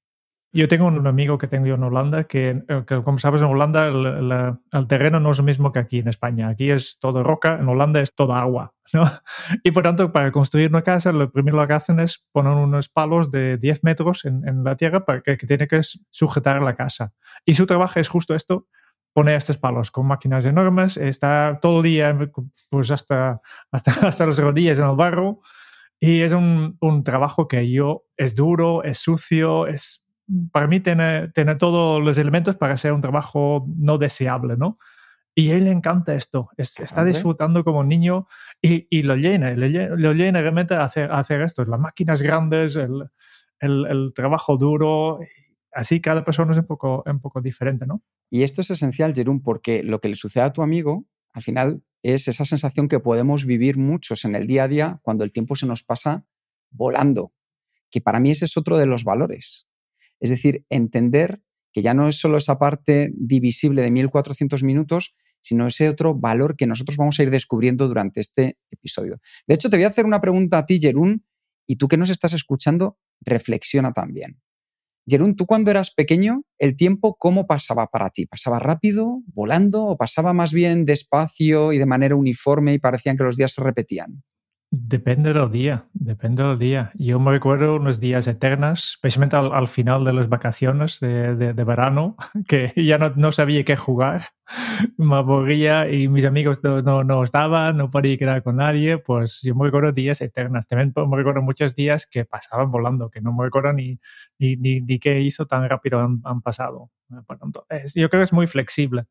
Yo 0.56 0.68
tengo 0.68 0.86
un 0.86 1.06
amigo 1.06 1.36
que 1.36 1.48
tengo 1.48 1.66
yo 1.66 1.74
en 1.74 1.82
Holanda 1.82 2.24
que, 2.24 2.62
eh, 2.66 2.84
como 3.04 3.18
sabes, 3.18 3.42
en 3.42 3.48
Holanda 3.48 3.88
el, 3.88 4.86
terreno 4.88 5.20
no 5.20 5.30
es 5.30 5.38
lo 5.38 5.44
mismo 5.44 5.70
que 5.70 5.80
aquí 5.80 5.98
en 5.98 6.08
España. 6.08 6.48
Aquí 6.48 6.70
es 6.70 6.98
todo 6.98 7.22
roca, 7.22 7.58
en 7.60 7.68
Holanda 7.68 8.00
es 8.00 8.14
toda 8.14 8.40
agua. 8.40 8.72
Y 9.64 9.70
por 9.72 9.82
tanto, 9.82 10.12
para 10.12 10.32
construir 10.32 10.70
una 10.70 10.82
casa, 10.82 11.12
lo 11.12 11.30
primero 11.30 11.66
que 11.66 11.72
hacen 11.74 12.00
es 12.00 12.24
poner 12.32 12.52
unos 12.52 12.88
palos 12.88 13.30
de 13.30 13.58
10 13.58 13.84
metros 13.84 14.24
en, 14.24 14.64
la 14.64 14.76
tierra 14.76 15.04
para 15.04 15.20
que, 15.20 15.36
que, 15.36 15.46
tiene 15.46 15.68
que 15.68 15.82
sujetar 16.10 16.62
la 16.62 16.74
casa. 16.74 17.12
Y 17.44 17.54
su 17.54 17.66
trabajo 17.66 18.00
es 18.00 18.08
justo 18.08 18.34
esto, 18.34 18.66
poner 19.12 19.36
estos 19.36 19.58
palos 19.58 19.90
con 19.90 20.06
máquinas 20.06 20.44
enormes, 20.44 20.96
está 20.96 21.58
todo 21.60 21.78
el 21.78 21.82
día 21.82 22.18
pues 22.70 22.90
hasta, 22.90 23.40
hasta, 23.72 24.06
hasta 24.06 24.26
las 24.26 24.38
rodillas 24.38 24.78
en 24.78 24.88
el 24.88 24.96
barro 24.96 25.40
y 25.98 26.20
es 26.20 26.32
un, 26.32 26.76
un, 26.80 27.02
trabajo 27.02 27.48
que 27.48 27.70
yo 27.70 28.04
es 28.16 28.36
duro, 28.36 28.84
es 28.84 28.98
sucio, 28.98 29.66
es 29.66 30.05
para 30.52 30.66
mí 30.66 30.80
tiene, 30.80 31.28
tiene 31.28 31.54
todos 31.56 32.02
los 32.02 32.18
elementos 32.18 32.56
para 32.56 32.76
ser 32.76 32.92
un 32.92 33.00
trabajo 33.00 33.66
no 33.76 33.98
deseable, 33.98 34.56
¿no? 34.56 34.78
Y 35.34 35.50
a 35.50 35.56
él 35.56 35.64
le 35.64 35.70
encanta 35.70 36.14
esto, 36.14 36.48
está 36.56 37.04
disfrutando 37.04 37.62
como 37.62 37.80
un 37.80 37.88
niño 37.88 38.26
y, 38.62 38.86
y 38.88 39.02
lo 39.02 39.16
llena, 39.16 39.50
lo 39.54 40.12
llena 40.14 40.40
realmente 40.40 40.74
a 40.74 40.84
hacer, 40.84 41.12
hacer 41.12 41.42
esto, 41.42 41.62
las 41.66 41.78
máquinas 41.78 42.22
grandes, 42.22 42.74
el, 42.76 43.10
el, 43.60 43.86
el 43.86 44.12
trabajo 44.14 44.56
duro, 44.56 45.18
así 45.72 46.00
cada 46.00 46.24
persona 46.24 46.52
es 46.52 46.58
un 46.58 46.66
poco, 46.66 47.04
un 47.04 47.20
poco 47.20 47.42
diferente, 47.42 47.86
¿no? 47.86 48.02
Y 48.30 48.44
esto 48.44 48.62
es 48.62 48.70
esencial, 48.70 49.12
Jerón, 49.14 49.42
porque 49.42 49.82
lo 49.82 50.00
que 50.00 50.08
le 50.08 50.16
sucede 50.16 50.44
a 50.44 50.52
tu 50.54 50.62
amigo, 50.62 51.04
al 51.34 51.42
final, 51.42 51.82
es 52.02 52.28
esa 52.28 52.46
sensación 52.46 52.88
que 52.88 53.00
podemos 53.00 53.44
vivir 53.44 53.76
muchos 53.76 54.24
en 54.24 54.36
el 54.36 54.46
día 54.46 54.64
a 54.64 54.68
día 54.68 55.00
cuando 55.02 55.22
el 55.22 55.32
tiempo 55.32 55.54
se 55.54 55.66
nos 55.66 55.82
pasa 55.82 56.24
volando, 56.70 57.34
que 57.90 58.00
para 58.00 58.20
mí 58.20 58.30
ese 58.30 58.46
es 58.46 58.56
otro 58.56 58.78
de 58.78 58.86
los 58.86 59.04
valores. 59.04 59.68
Es 60.20 60.30
decir, 60.30 60.64
entender 60.70 61.42
que 61.72 61.82
ya 61.82 61.94
no 61.94 62.08
es 62.08 62.18
solo 62.18 62.38
esa 62.38 62.58
parte 62.58 63.12
divisible 63.14 63.82
de 63.82 63.90
1400 63.90 64.62
minutos, 64.62 65.14
sino 65.42 65.66
ese 65.66 65.88
otro 65.88 66.14
valor 66.14 66.56
que 66.56 66.66
nosotros 66.66 66.96
vamos 66.96 67.18
a 67.18 67.22
ir 67.22 67.30
descubriendo 67.30 67.86
durante 67.86 68.20
este 68.20 68.58
episodio. 68.70 69.20
De 69.46 69.54
hecho, 69.54 69.70
te 69.70 69.76
voy 69.76 69.84
a 69.84 69.88
hacer 69.88 70.06
una 70.06 70.20
pregunta 70.20 70.58
a 70.58 70.66
ti, 70.66 70.80
Jerún, 70.80 71.24
y 71.66 71.76
tú 71.76 71.86
que 71.88 71.96
nos 71.96 72.10
estás 72.10 72.32
escuchando, 72.32 72.98
reflexiona 73.20 73.92
también. 73.92 74.40
Jerún, 75.08 75.36
tú 75.36 75.46
cuando 75.46 75.70
eras 75.70 75.92
pequeño, 75.92 76.42
¿el 76.58 76.76
tiempo 76.76 77.16
cómo 77.16 77.46
pasaba 77.46 77.86
para 77.86 78.10
ti? 78.10 78.26
¿Pasaba 78.26 78.58
rápido, 78.58 79.22
volando 79.26 79.84
o 79.84 79.96
pasaba 79.96 80.32
más 80.32 80.52
bien 80.52 80.84
despacio 80.84 81.72
y 81.72 81.78
de 81.78 81.86
manera 81.86 82.16
uniforme 82.16 82.72
y 82.72 82.78
parecían 82.78 83.16
que 83.16 83.22
los 83.22 83.36
días 83.36 83.52
se 83.52 83.62
repetían? 83.62 84.24
Depende 84.78 85.32
del 85.32 85.50
día, 85.50 85.86
depende 85.94 86.42
del 86.42 86.58
día. 86.58 86.92
Yo 86.96 87.18
me 87.18 87.30
recuerdo 87.30 87.76
unos 87.76 87.98
días 87.98 88.26
eternos, 88.28 88.90
especialmente 88.90 89.34
al, 89.34 89.68
final 89.68 90.04
de 90.04 90.12
las 90.12 90.28
vacaciones 90.28 91.00
de, 91.00 91.34
de, 91.34 91.64
verano, 91.64 92.16
que 92.46 92.74
ya 92.76 92.98
no, 92.98 93.10
no, 93.16 93.32
sabía 93.32 93.64
qué 93.64 93.74
jugar, 93.74 94.28
me 94.98 95.16
aburría 95.16 95.90
y 95.90 96.08
mis 96.08 96.26
amigos 96.26 96.62
no, 96.62 96.82
no, 96.82 97.04
no, 97.04 97.22
estaban, 97.22 97.78
no 97.78 97.88
podía 97.88 98.18
quedar 98.18 98.42
con 98.42 98.56
nadie, 98.56 98.98
pues 98.98 99.40
yo 99.42 99.54
me 99.54 99.64
recuerdo 99.64 99.92
días 99.92 100.20
eternos. 100.20 100.66
También 100.66 100.92
me 100.94 101.16
recuerdo 101.16 101.40
muchos 101.40 101.74
días 101.74 102.06
que 102.06 102.26
pasaban 102.26 102.70
volando, 102.70 103.08
que 103.08 103.22
no 103.22 103.32
me 103.32 103.44
recuerdo 103.44 103.72
ni, 103.72 103.98
ni, 104.38 104.56
ni, 104.56 104.98
qué 104.98 105.22
hizo 105.22 105.46
tan 105.46 105.66
rápido 105.70 106.00
han, 106.00 106.42
pasado. 106.42 106.90
Por 107.26 107.38
tanto, 107.38 107.66
yo 107.94 108.10
creo 108.10 108.20
que 108.20 108.24
es 108.24 108.32
muy 108.34 108.46
flexible. 108.46 109.06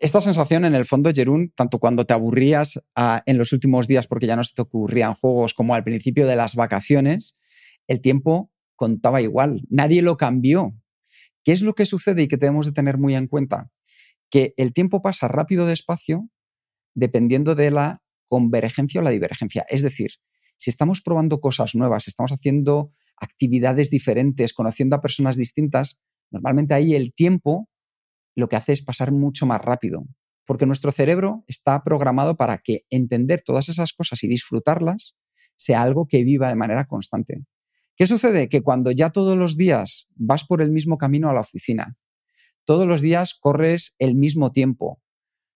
Esta 0.00 0.20
sensación, 0.20 0.64
en 0.64 0.74
el 0.74 0.84
fondo, 0.84 1.10
Jerún, 1.14 1.52
tanto 1.54 1.78
cuando 1.78 2.04
te 2.04 2.14
aburrías 2.14 2.80
ah, 2.94 3.22
en 3.26 3.38
los 3.38 3.52
últimos 3.52 3.88
días 3.88 4.06
porque 4.06 4.26
ya 4.26 4.36
no 4.36 4.44
se 4.44 4.54
te 4.54 4.62
ocurrían 4.62 5.14
juegos 5.14 5.54
como 5.54 5.74
al 5.74 5.84
principio 5.84 6.26
de 6.26 6.36
las 6.36 6.54
vacaciones, 6.54 7.36
el 7.86 8.00
tiempo 8.00 8.50
contaba 8.74 9.22
igual. 9.22 9.62
Nadie 9.70 10.02
lo 10.02 10.16
cambió. 10.16 10.74
¿Qué 11.44 11.52
es 11.52 11.62
lo 11.62 11.74
que 11.74 11.86
sucede 11.86 12.22
y 12.22 12.28
que 12.28 12.36
tenemos 12.36 12.66
de 12.66 12.72
tener 12.72 12.98
muy 12.98 13.14
en 13.14 13.26
cuenta? 13.28 13.70
Que 14.30 14.54
el 14.56 14.72
tiempo 14.72 15.02
pasa 15.02 15.28
rápido 15.28 15.66
despacio 15.66 16.28
dependiendo 16.94 17.54
de 17.54 17.70
la 17.70 18.02
convergencia 18.26 19.00
o 19.00 19.04
la 19.04 19.10
divergencia. 19.10 19.64
Es 19.68 19.82
decir, 19.82 20.12
si 20.58 20.70
estamos 20.70 21.00
probando 21.00 21.40
cosas 21.40 21.74
nuevas, 21.74 22.08
estamos 22.08 22.32
haciendo 22.32 22.92
actividades 23.16 23.90
diferentes, 23.90 24.52
conociendo 24.52 24.96
a 24.96 25.00
personas 25.00 25.36
distintas, 25.36 25.98
normalmente 26.30 26.74
ahí 26.74 26.94
el 26.94 27.12
tiempo 27.14 27.68
lo 28.36 28.48
que 28.48 28.56
hace 28.56 28.72
es 28.72 28.82
pasar 28.82 29.10
mucho 29.12 29.46
más 29.46 29.60
rápido, 29.60 30.04
porque 30.44 30.66
nuestro 30.66 30.92
cerebro 30.92 31.44
está 31.48 31.82
programado 31.82 32.36
para 32.36 32.58
que 32.58 32.84
entender 32.90 33.42
todas 33.44 33.68
esas 33.68 33.92
cosas 33.92 34.22
y 34.22 34.28
disfrutarlas 34.28 35.16
sea 35.56 35.82
algo 35.82 36.06
que 36.06 36.22
viva 36.22 36.48
de 36.48 36.54
manera 36.54 36.86
constante. 36.86 37.42
¿Qué 37.96 38.06
sucede? 38.06 38.48
Que 38.48 38.60
cuando 38.60 38.90
ya 38.90 39.10
todos 39.10 39.36
los 39.36 39.56
días 39.56 40.08
vas 40.14 40.44
por 40.44 40.60
el 40.60 40.70
mismo 40.70 40.98
camino 40.98 41.30
a 41.30 41.32
la 41.32 41.40
oficina, 41.40 41.96
todos 42.64 42.86
los 42.86 43.00
días 43.00 43.34
corres 43.34 43.96
el 43.98 44.14
mismo 44.14 44.52
tiempo, 44.52 45.00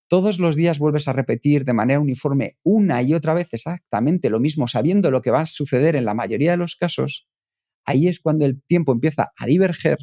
todos 0.09 0.39
los 0.39 0.57
días 0.57 0.79
vuelves 0.79 1.07
a 1.07 1.13
repetir 1.13 1.65
de 1.65 1.75
manera 1.75 2.01
uniforme 2.01 2.57
una 2.63 3.03
y 3.03 3.13
otra 3.15 3.35
vez 3.35 3.53
exactamente 3.53 4.31
lo 4.31 4.41
mismo, 4.41 4.67
sabiendo 4.67 5.11
lo 5.11 5.21
que 5.21 5.31
va 5.31 5.43
a 5.43 5.47
suceder 5.47 5.97
en 5.97 6.07
la 6.07 6.15
mayoría 6.15 6.53
de 6.53 6.57
los 6.57 6.77
casos, 6.77 7.29
ahí 7.85 8.09
es 8.09 8.21
cuando 8.21 8.47
el 8.47 8.63
tiempo 8.63 8.93
empieza 8.93 9.33
a 9.37 9.47
diverger 9.47 9.99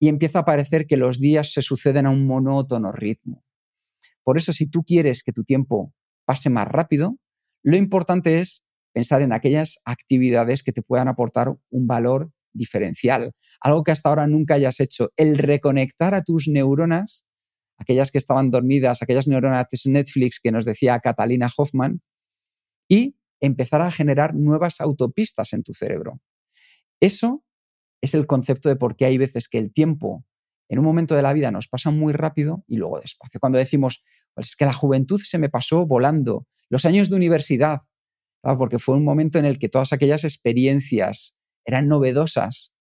y 0.00 0.08
empieza 0.08 0.40
a 0.40 0.44
parecer 0.44 0.86
que 0.86 0.96
los 0.96 1.18
días 1.18 1.52
se 1.52 1.62
suceden 1.62 2.06
a 2.06 2.10
un 2.10 2.26
monótono 2.26 2.92
ritmo. 2.92 3.44
Por 4.22 4.36
eso, 4.36 4.52
si 4.52 4.66
tú 4.66 4.84
quieres 4.84 5.22
que 5.22 5.32
tu 5.32 5.44
tiempo 5.44 5.94
pase 6.24 6.50
más 6.50 6.68
rápido, 6.68 7.16
lo 7.62 7.76
importante 7.76 8.40
es 8.40 8.64
pensar 8.92 9.22
en 9.22 9.32
aquellas 9.32 9.80
actividades 9.84 10.62
que 10.62 10.72
te 10.72 10.82
puedan 10.82 11.08
aportar 11.08 11.54
un 11.70 11.86
valor 11.86 12.30
diferencial, 12.52 13.32
algo 13.60 13.84
que 13.84 13.92
hasta 13.92 14.08
ahora 14.08 14.26
nunca 14.26 14.54
hayas 14.54 14.80
hecho, 14.80 15.10
el 15.16 15.38
reconectar 15.38 16.14
a 16.14 16.22
tus 16.22 16.48
neuronas, 16.48 17.24
aquellas 17.78 18.10
que 18.10 18.18
estaban 18.18 18.50
dormidas, 18.50 19.02
aquellas 19.02 19.28
neuronas 19.28 19.66
de 19.70 19.90
Netflix 19.90 20.40
que 20.40 20.52
nos 20.52 20.64
decía 20.64 20.98
Catalina 21.00 21.48
Hoffman, 21.56 22.02
y 22.88 23.16
empezar 23.40 23.82
a 23.82 23.90
generar 23.90 24.34
nuevas 24.34 24.80
autopistas 24.80 25.52
en 25.52 25.62
tu 25.62 25.72
cerebro. 25.72 26.20
Eso 27.00 27.44
es 28.00 28.14
el 28.14 28.26
concepto 28.26 28.68
de 28.68 28.76
por 28.76 28.96
qué 28.96 29.06
hay 29.06 29.18
veces 29.18 29.48
que 29.48 29.58
el 29.58 29.72
tiempo 29.72 30.24
en 30.68 30.78
un 30.78 30.84
momento 30.84 31.14
de 31.14 31.22
la 31.22 31.32
vida 31.32 31.50
nos 31.50 31.66
pasa 31.66 31.90
muy 31.90 32.12
rápido 32.12 32.64
y 32.66 32.76
luego 32.76 33.00
despacio. 33.00 33.40
Cuando 33.40 33.58
decimos, 33.58 34.02
pues 34.34 34.50
es 34.50 34.56
que 34.56 34.66
la 34.66 34.74
juventud 34.74 35.20
se 35.22 35.38
me 35.38 35.48
pasó 35.48 35.86
volando, 35.86 36.46
los 36.68 36.84
años 36.84 37.08
de 37.08 37.16
universidad, 37.16 37.78
porque 38.42 38.78
fue 38.78 38.96
un 38.96 39.04
momento 39.04 39.38
en 39.38 39.46
el 39.46 39.58
que 39.58 39.68
todas 39.68 39.92
aquellas 39.92 40.24
experiencias 40.24 41.34
eran 41.64 41.88
novedosas. 41.88 42.72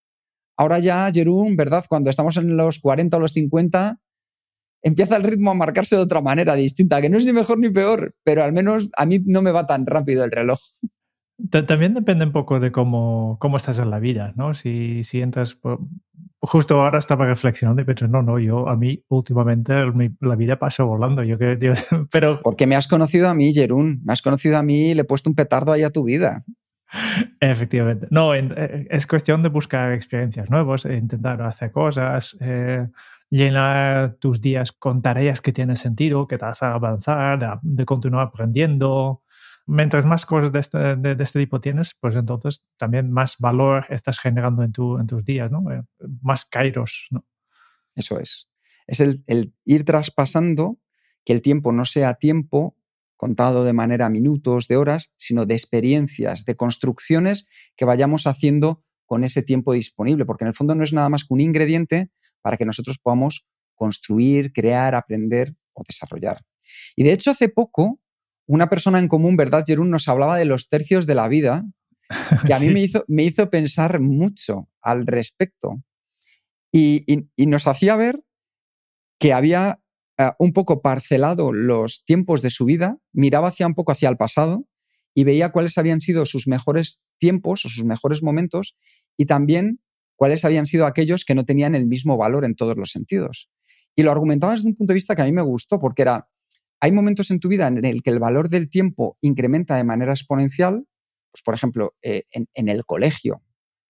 Ahora 0.58 0.80
ya, 0.80 1.10
Jerún, 1.14 1.56
¿verdad? 1.56 1.86
Cuando 1.88 2.10
estamos 2.10 2.36
en 2.38 2.58
los 2.58 2.80
40 2.80 3.16
o 3.16 3.20
los 3.20 3.32
50, 3.32 4.00
empieza 4.84 5.16
el 5.16 5.24
ritmo 5.24 5.52
a 5.52 5.56
marcarse 5.56 5.96
de 5.96 6.02
otra 6.02 6.22
manera 6.22 6.56
distinta, 6.56 7.02
que 7.02 7.10
no 7.10 7.18
es 7.18 7.26
ni 7.26 7.34
mejor 7.34 7.60
ni 7.60 7.70
peor, 7.70 8.16
pero 8.24 8.44
al 8.44 8.54
menos 8.54 8.90
a 8.98 9.06
mí 9.06 9.20
no 9.26 9.42
me 9.42 9.52
va 9.52 9.66
tan 9.66 9.86
rápido 9.86 10.24
el 10.24 10.32
reloj. 10.32 10.60
También 11.68 11.94
depende 11.94 12.26
un 12.26 12.32
poco 12.32 12.60
de 12.60 12.72
cómo, 12.72 13.38
cómo 13.40 13.58
estás 13.58 13.78
en 13.80 13.92
la 13.92 14.00
vida, 14.00 14.34
¿no? 14.36 14.56
Si, 14.56 15.04
si 15.04 15.22
entras, 15.22 15.60
justo 16.40 16.82
ahora 16.82 17.00
estaba 17.00 17.26
reflexionando 17.26 17.82
y 17.82 17.86
pensé, 17.86 18.08
no, 18.08 18.24
no, 18.24 18.40
yo 18.40 18.68
a 18.68 18.76
mí 18.76 19.04
últimamente 19.08 19.74
la 20.20 20.36
vida 20.36 20.58
pasa 20.58 20.84
volando, 20.84 21.24
yo 21.24 21.38
que, 21.38 21.58
pero... 22.12 22.40
Porque 22.42 22.66
me 22.66 22.76
has 22.76 22.88
conocido 22.88 23.30
a 23.30 23.36
mí, 23.36 23.54
Jerún, 23.54 24.02
me 24.04 24.14
has 24.14 24.22
conocido 24.22 24.58
a 24.58 24.64
mí 24.64 24.92
y 24.92 24.94
le 24.96 25.02
he 25.02 25.06
puesto 25.06 25.30
un 25.30 25.36
petardo 25.36 25.72
ahí 25.72 25.84
a 25.84 25.92
tu 25.92 26.04
vida. 26.04 26.44
Efectivamente. 27.40 28.08
No, 28.10 28.34
eh, 28.34 28.88
es 28.90 29.06
cuestión 29.08 29.44
de 29.44 29.50
buscar 29.50 29.94
experiencias 29.94 30.50
nuevas, 30.50 30.86
e 30.86 30.96
intentar 30.96 31.42
hacer 31.42 31.72
cosas, 31.72 32.38
eh, 32.40 32.88
llenar 33.30 34.16
tus 34.16 34.42
días 34.42 34.72
con 34.72 35.02
tareas 35.02 35.42
que 35.42 35.52
tienen 35.52 35.76
sentido, 35.76 36.28
que 36.28 36.38
te 36.38 36.46
hacen 36.46 36.70
avanzar, 36.70 37.60
de 37.62 37.86
continuar 37.86 38.28
aprendiendo, 38.28 39.22
mientras 39.68 40.06
más 40.06 40.26
cosas 40.26 40.52
de 40.52 40.60
este, 40.60 40.96
de, 40.96 41.24
este, 41.24 41.40
tipo 41.40 41.62
tienes, 41.62 41.96
pues 42.00 42.16
entonces 42.16 42.66
también 42.78 43.12
más 43.12 43.36
valor 43.40 43.86
estás 43.90 44.20
generando 44.20 44.64
en, 44.64 44.72
tu, 44.72 44.98
en 44.98 45.08
tus 45.08 45.24
días, 45.24 45.52
¿no? 45.52 45.72
Eh, 45.72 45.84
más 46.22 46.46
kairos. 46.46 47.10
Eso 47.96 48.20
es. 48.20 48.50
Es 48.88 49.02
el, 49.02 49.24
el, 49.28 49.54
ir 49.66 49.84
traspasando 49.84 50.80
que 51.26 51.34
el 51.34 51.42
tiempo 51.42 51.74
no 51.74 51.86
sea 51.86 52.16
tiempo 52.16 52.78
contado 53.18 53.66
de 53.66 53.74
manera 53.74 54.10
minutos, 54.10 54.68
de 54.68 54.78
horas, 54.78 55.12
sino 55.18 55.46
de 55.46 55.56
experiencias, 55.56 56.46
de 56.46 56.56
construcciones 56.56 57.48
que 57.76 57.86
vayamos 57.86 58.28
haciendo 58.28 58.84
con 59.06 59.24
ese 59.24 59.42
tiempo 59.42 59.74
disponible, 59.74 60.26
porque 60.26 60.44
en 60.44 60.50
el 60.50 60.54
fondo 60.54 60.76
no 60.76 60.84
es 60.84 60.94
nada 60.94 61.10
más 61.10 61.24
que 61.24 61.34
un 61.34 61.42
ingrediente 61.42 62.12
para 62.42 62.58
que 62.58 62.66
nosotros 62.66 63.00
podamos 63.00 63.48
construir, 63.76 64.54
crear, 64.54 64.96
aprender 64.96 65.56
o 65.74 65.84
desarrollar. 65.86 66.46
Y 66.96 67.04
de 67.04 67.14
hecho, 67.14 67.32
hace 67.32 67.50
poco, 67.50 68.00
una 68.48 68.70
persona 68.70 69.00
en 69.00 69.08
común, 69.08 69.36
¿verdad, 69.36 69.64
Jerún? 69.68 69.92
Nos 69.92 70.08
hablaba 70.08 70.38
de 70.38 70.46
los 70.46 70.70
tercios 70.70 71.06
de 71.06 71.16
la 71.16 71.28
vida, 71.28 71.66
que 72.46 72.54
a 72.54 72.60
mí 72.60 72.70
me, 72.74 72.82
hizo, 72.82 73.04
me 73.08 73.24
hizo 73.24 73.50
pensar 73.50 74.00
mucho 74.00 74.70
al 74.82 75.06
respecto. 75.06 75.84
Y, 76.72 77.06
nos 77.38 77.68
hacía 77.68 77.96
ver 77.96 78.24
que 79.20 79.34
había 79.34 79.82
eh, 80.18 80.32
un 80.40 80.54
poco 80.54 80.82
parcelado 80.82 81.52
los 81.52 82.04
tiempos 82.06 82.42
de 82.42 82.52
su 82.52 82.66
vida, 82.66 82.98
miraba 83.14 83.50
hacia 83.50 83.68
un 83.68 83.74
poco 83.74 83.92
hacia 83.92 84.10
el 84.10 84.18
pasado 84.18 84.68
y 85.14 85.24
veía 85.24 85.52
cuáles 85.52 85.78
habían 85.78 86.02
sido 86.02 86.26
sus 86.26 86.48
mejores 86.48 87.02
tiempos 87.20 87.66
o 87.66 87.70
sus 87.70 87.84
mejores 87.84 88.22
momentos 88.22 88.78
y 89.18 89.26
también 89.26 89.82
cuáles 90.16 90.46
habían 90.46 90.68
sido 90.68 90.86
aquellos 90.86 91.26
que 91.26 91.36
no 91.36 91.46
tenían 91.46 91.74
el 91.74 91.88
mismo 91.88 92.18
valor 92.18 92.46
en 92.46 92.56
todos 92.56 92.78
los 92.78 92.92
sentidos. 92.92 93.50
Y 93.96 94.04
lo 94.04 94.12
argumentaba 94.12 94.54
desde 94.54 94.68
un 94.68 94.76
punto 94.76 94.92
de 94.92 94.96
vista 94.96 95.16
que 95.16 95.24
a 95.24 95.26
mí 95.26 95.32
me 95.32 95.42
gustó, 95.42 95.80
porque 95.80 96.04
era, 96.04 96.30
hay 96.80 96.92
momentos 96.92 97.32
en 97.32 97.40
tu 97.40 97.50
vida 97.50 97.68
en 97.68 97.84
el 97.84 98.04
que 98.04 98.10
el 98.10 98.20
valor 98.20 98.50
del 98.50 98.70
tiempo 98.70 99.18
incrementa 99.22 99.76
de 99.76 99.84
manera 99.84 100.12
exponencial, 100.12 100.86
pues 101.32 101.42
por 101.44 101.54
ejemplo, 101.54 101.96
eh, 102.02 102.24
en, 102.32 102.70
el 102.70 102.86
colegio, 102.86 103.42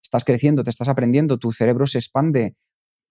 estás 0.01 0.23
creciendo, 0.23 0.63
te 0.63 0.69
estás 0.69 0.87
aprendiendo, 0.87 1.37
tu 1.37 1.51
cerebro 1.51 1.87
se 1.87 1.97
expande, 1.97 2.55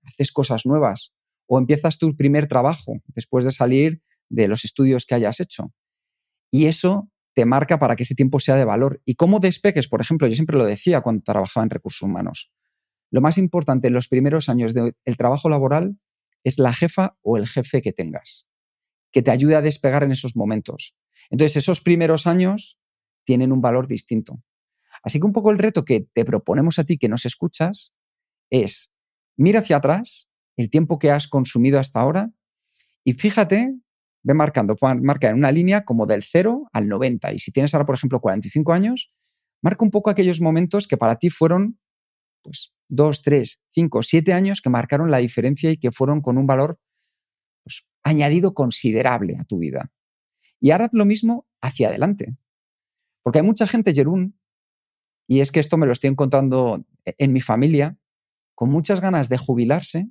haces 0.03 0.33
cosas 0.33 0.67
nuevas, 0.67 1.13
o 1.47 1.59
empiezas 1.59 1.99
tu 1.99 2.17
primer 2.17 2.47
trabajo 2.47 2.95
después 3.15 3.45
de 3.45 3.51
salir 3.51 4.03
de 4.29 4.49
los 4.49 4.65
estudios 4.65 5.05
que 5.05 5.15
hayas 5.15 5.41
hecho. 5.41 5.73
Y 6.51 6.67
eso 6.67 7.11
te 7.35 7.45
marca 7.45 7.79
para 7.79 7.97
que 7.97 8.05
ese 8.05 8.15
tiempo 8.15 8.41
sea 8.41 8.57
de 8.57 8.65
valor. 8.65 9.03
Y 9.05 9.15
cómo 9.15 9.41
despegues, 9.41 9.89
por 9.89 10.01
ejemplo, 10.01 10.27
yo 10.27 10.35
siempre 10.35 10.57
lo 10.57 10.65
decía 10.65 11.03
cuando 11.03 11.23
trabajaba 11.23 11.65
en 11.65 11.71
recursos 11.71 12.03
humanos. 12.03 12.51
Lo 13.11 13.21
más 13.21 13.39
importante 13.39 13.89
en 13.89 13.95
los 13.95 14.09
primeros 14.09 14.49
años 14.49 14.75
del 14.75 15.17
trabajo 15.17 15.49
laboral 15.49 15.99
es 16.45 16.59
la 16.59 16.73
jefa 16.73 17.17
o 17.23 17.37
el 17.37 17.47
jefe 17.47 17.81
que 17.81 17.93
tengas, 17.93 18.47
que 19.17 19.23
te 19.23 19.31
ayude 19.31 19.57
a 19.57 19.63
despegar 19.63 20.03
en 20.03 20.13
esos 20.13 20.37
momentos. 20.37 20.95
Entonces, 21.31 21.57
esos 21.57 21.81
primeros 21.81 22.27
años 22.27 22.79
tienen 23.25 23.51
un 23.51 23.63
valor 23.63 23.87
distinto. 23.87 24.43
Así 25.03 25.19
que 25.19 25.25
un 25.25 25.33
poco 25.33 25.51
el 25.51 25.57
reto 25.57 25.87
que 25.87 26.07
te 26.13 26.27
proponemos 26.27 26.79
a 26.79 26.85
ti 26.85 26.99
que 26.99 27.09
nos 27.09 27.25
escuchas 27.25 27.95
es, 28.51 28.93
mira 29.35 29.61
hacia 29.61 29.79
atrás 29.79 30.29
el 30.59 30.69
tiempo 30.69 30.99
que 30.99 31.11
has 31.11 31.29
consumido 31.29 31.81
hasta 31.81 31.99
ahora 31.99 32.31
y 33.05 33.15
fíjate, 33.15 33.79
ve 34.23 34.35
marcando, 34.35 34.77
marca 35.01 35.31
en 35.31 35.37
una 35.37 35.51
línea 35.51 35.87
como 35.87 36.05
del 36.05 36.23
0 36.23 36.69
al 36.75 36.87
90. 36.87 37.33
Y 37.33 37.39
si 37.39 37.53
tienes 37.53 37.73
ahora, 37.73 37.87
por 37.87 37.95
ejemplo, 37.95 38.21
45 38.21 38.71
años, 38.75 39.15
marca 39.63 39.83
un 39.83 39.91
poco 39.91 40.11
aquellos 40.11 40.43
momentos 40.43 40.87
que 40.87 40.99
para 40.99 41.17
ti 41.17 41.31
fueron 41.31 41.79
pues, 42.43 42.75
dos, 42.87 43.23
tres, 43.23 43.63
cinco, 43.71 44.03
siete 44.03 44.35
años 44.35 44.61
que 44.61 44.69
marcaron 44.69 45.11
la 45.11 45.19
diferencia 45.19 45.71
y 45.71 45.79
que 45.79 45.91
fueron 45.91 46.21
con 46.21 46.37
un 46.37 46.47
valor 46.47 46.79
añadido 48.07 48.55
considerable 48.55 49.37
a 49.37 49.45
tu 49.45 49.59
vida. 49.59 49.93
Y 50.61 50.71
ahora 50.71 50.89
lo 50.93 51.05
mismo 51.05 51.47
hacia 51.61 51.89
adelante. 51.89 52.37
Porque 53.23 53.41
hay 53.41 53.45
mucha 53.45 53.67
gente, 53.67 53.93
Jerún, 53.93 54.39
y 55.27 55.41
es 55.41 55.51
que 55.51 55.59
esto 55.59 55.77
me 55.77 55.87
lo 55.87 55.93
estoy 55.93 56.11
encontrando 56.11 56.87
en 57.05 57.33
mi 57.33 57.41
familia, 57.41 57.99
con 58.55 58.71
muchas 58.71 59.01
ganas 59.01 59.29
de 59.29 59.39
jubilarse 59.39 60.09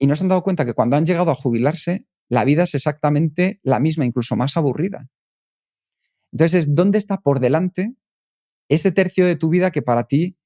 y 0.00 0.08
no 0.08 0.16
se 0.16 0.24
han 0.24 0.28
dado 0.28 0.42
cuenta 0.42 0.64
que 0.64 0.74
cuando 0.74 0.96
han 0.96 1.06
llegado 1.06 1.30
a 1.30 1.36
jubilarse, 1.36 2.08
la 2.28 2.44
vida 2.44 2.64
es 2.64 2.74
exactamente 2.74 3.60
la 3.62 3.78
misma, 3.78 4.04
incluso 4.04 4.34
más 4.34 4.56
aburrida. 4.56 5.08
Entonces, 6.32 6.74
¿dónde 6.74 6.98
está 6.98 7.20
por 7.20 7.38
delante 7.38 7.94
ese 8.68 8.90
tercio 8.90 9.24
de 9.24 9.36
tu 9.36 9.50
vida 9.50 9.70
que 9.70 9.82
para 9.82 10.04
ti 10.04 10.36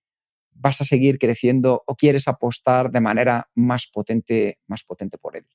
vas 0.50 0.82
a 0.82 0.84
seguir 0.84 1.18
creciendo 1.18 1.82
o 1.86 1.94
quieres 1.94 2.28
apostar 2.28 2.90
de 2.90 3.00
manera 3.00 3.48
más 3.54 3.86
potente, 3.86 4.58
más 4.66 4.84
potente 4.84 5.16
por 5.16 5.36
él. 5.36 5.46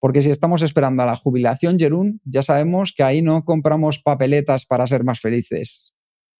Porque 0.00 0.22
si 0.22 0.30
estamos 0.30 0.62
esperando 0.62 1.02
a 1.02 1.06
la 1.06 1.16
jubilación, 1.16 1.78
Jerún, 1.78 2.20
ya 2.24 2.42
sabemos 2.42 2.92
que 2.96 3.02
ahí 3.02 3.20
no 3.22 3.44
compramos 3.44 4.00
papeletas 4.00 4.66
para 4.66 4.86
ser 4.86 5.04
más 5.04 5.20
felices. 5.20 5.92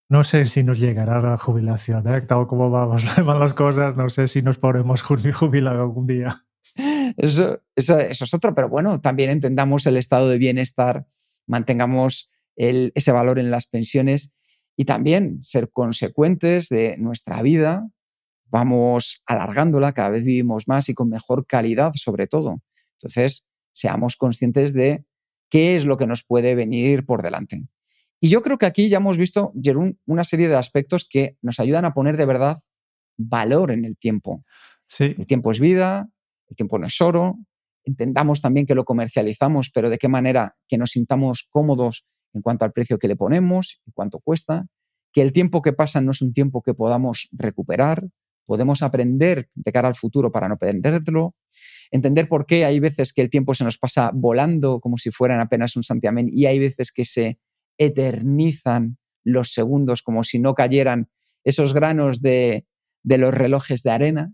No 0.09 0.25
sé 0.25 0.47
si 0.47 0.65
nos 0.65 0.81
llegará 0.81 1.21
la 1.21 1.37
jubilación, 1.37 2.13
¿eh? 2.13 2.23
tal 2.23 2.49
como 2.49 2.71
vamos, 2.71 3.05
van 3.25 3.39
las 3.39 3.53
cosas, 3.53 3.97
no 3.97 4.09
sé 4.09 4.27
si 4.27 4.43
nos 4.43 4.59
podremos 4.59 5.03
jubilar 5.03 5.77
algún 5.77 6.07
día. 6.07 6.45
Eso, 7.17 7.61
eso, 7.77 7.99
es 7.99 8.35
otro, 8.35 8.55
pero 8.55 8.69
bueno, 8.69 9.01
también 9.01 9.31
entendamos 9.31 9.87
el 9.87 9.97
estado 9.97 10.29
de 10.29 10.39
bienestar, 10.39 11.07
mantengamos 11.47 12.31
ese 12.57 13.13
valor 13.13 13.39
en 13.39 13.51
las 13.51 13.67
pensiones 13.67 14.33
y 14.77 14.85
también 14.85 15.43
ser 15.43 15.71
consecuentes 15.71 16.69
de 16.69 16.97
nuestra 16.99 17.43
vida, 17.43 17.89
vamos 18.47 19.23
alargándola, 19.27 19.93
cada 19.93 20.11
vez 20.11 20.25
vivimos 20.25 20.67
más 20.67 20.89
y 20.89 20.95
con 20.95 21.09
mejor 21.09 21.47
calidad 21.47 21.93
sobre 21.95 22.27
todo. 22.27 22.63
Entonces, 22.99 23.45
seamos 23.73 24.17
conscientes 24.17 24.73
de 24.73 25.05
qué 25.49 25.77
es 25.77 25.85
lo 25.85 25.97
que 25.97 26.07
nos 26.07 26.25
puede 26.25 26.55
venir 26.55 27.05
por 27.05 27.23
delante. 27.23 27.67
Y 28.21 28.29
yo 28.29 28.43
creo 28.43 28.59
que 28.59 28.67
aquí 28.67 28.89
ya 28.89 28.99
hemos 28.99 29.19
visto, 29.19 29.53
Jerún, 29.61 29.99
una 30.07 30.25
serie 30.25 30.49
de 30.49 30.57
aspectos 30.57 31.07
que 31.09 31.37
nos 31.41 31.59
ayudan 31.59 31.85
a 31.87 31.95
poner 31.95 32.17
de 32.17 32.27
verdad 32.27 32.59
valor 33.17 33.71
en 33.71 33.85
el 33.85 33.97
tiempo. 33.97 34.45
Sí. 34.87 35.15
El 35.17 35.27
tiempo 35.27 35.51
es 35.51 35.61
vida, 35.61 36.09
el 36.49 36.57
tiempo 36.57 36.79
no 36.79 36.87
es 36.87 37.01
oro. 37.01 37.39
Entendamos 37.85 38.43
también 38.43 38.67
que 38.67 38.75
lo 38.75 38.85
comercializamos, 38.85 39.71
pero 39.71 39.89
de 39.89 39.97
qué 39.97 40.09
manera 40.09 40.57
que 40.69 40.77
nos 40.77 40.91
sintamos 40.91 41.47
cómodos 41.49 42.05
en 42.35 42.43
cuanto 42.43 42.65
al 42.65 42.73
precio 42.73 42.99
que 42.99 43.09
le 43.09 43.17
ponemos 43.17 43.81
y 43.87 43.93
cuánto 43.93 44.21
cuesta. 44.21 44.67
Que 45.13 45.23
el 45.23 45.33
tiempo 45.33 45.63
que 45.63 45.73
pasa 45.73 46.01
no 46.01 46.11
es 46.11 46.21
un 46.21 46.33
tiempo 46.33 46.63
que 46.63 46.75
podamos 46.75 47.29
recuperar, 47.33 48.07
podemos 48.47 48.83
aprender 48.83 49.49
de 49.55 49.73
cara 49.73 49.89
al 49.89 49.95
futuro 49.95 50.33
para 50.33 50.49
no 50.49 50.57
perderlo, 50.57 51.35
entender 51.91 52.29
por 52.29 52.47
qué 52.47 52.65
hay 52.65 52.81
veces 52.81 53.13
que 53.13 53.23
el 53.23 53.31
tiempo 53.31 53.55
se 53.55 53.65
nos 53.65 53.79
pasa 53.79 54.11
volando 54.13 54.81
como 54.81 54.97
si 54.97 55.11
fueran 55.11 55.41
apenas 55.41 55.77
un 55.77 55.83
santiamén 55.83 56.29
y 56.33 56.47
hay 56.47 56.59
veces 56.59 56.93
que 56.93 57.05
se 57.05 57.39
eternizan 57.79 58.99
los 59.25 59.53
segundos 59.53 60.03
como 60.03 60.25
si 60.25 60.39
no 60.39 60.55
cayeran 60.55 61.09
esos 61.45 61.75
granos 61.75 62.21
de, 62.23 62.67
los 63.05 63.35
relojes 63.35 63.83
de 63.83 63.91
arena. 63.91 64.33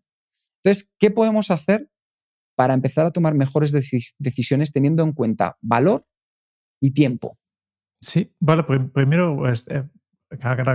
Entonces, 0.63 0.93
¿qué 0.99 1.11
podemos 1.11 1.51
hacer 1.51 1.89
para 2.57 2.75
empezar 2.75 3.07
a 3.07 3.13
tomar 3.13 3.35
mejores 3.35 3.73
decisiones 4.19 4.73
teniendo 4.73 5.03
en 5.03 5.13
cuenta 5.13 5.57
valor 5.61 6.07
y 6.81 6.93
tiempo? 6.93 7.39
Sí, 8.01 8.35
vale, 8.41 8.65
primero, 8.93 9.37
pues, 9.37 9.67
eh, 9.69 9.85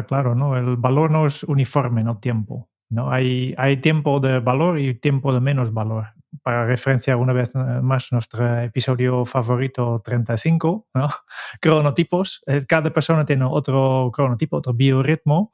claro, 0.07 0.35
¿no? 0.35 0.57
El 0.57 0.77
valor 0.77 1.11
no 1.11 1.25
es 1.25 1.43
uniforme, 1.43 2.03
no 2.03 2.19
tiempo. 2.19 2.69
¿No? 2.91 3.11
Hay, 3.11 3.55
hay 3.57 3.77
tiempo 3.77 4.19
de 4.19 4.39
valor 4.39 4.79
y 4.79 4.93
tiempo 4.93 5.33
de 5.33 5.39
menos 5.39 5.73
valor. 5.73 6.07
Para 6.43 6.65
referencia 6.65 7.17
una 7.17 7.33
vez 7.33 7.53
más 7.55 8.11
nuestro 8.11 8.61
episodio 8.61 9.25
favorito 9.25 10.01
35, 10.03 10.87
¿no? 10.93 11.09
cronotipos. 11.61 12.43
Eh, 12.45 12.65
cada 12.67 12.91
persona 12.91 13.25
tiene 13.25 13.45
otro 13.45 14.11
cronotipo, 14.13 14.57
otro 14.57 14.73
biorritmo. 14.73 15.53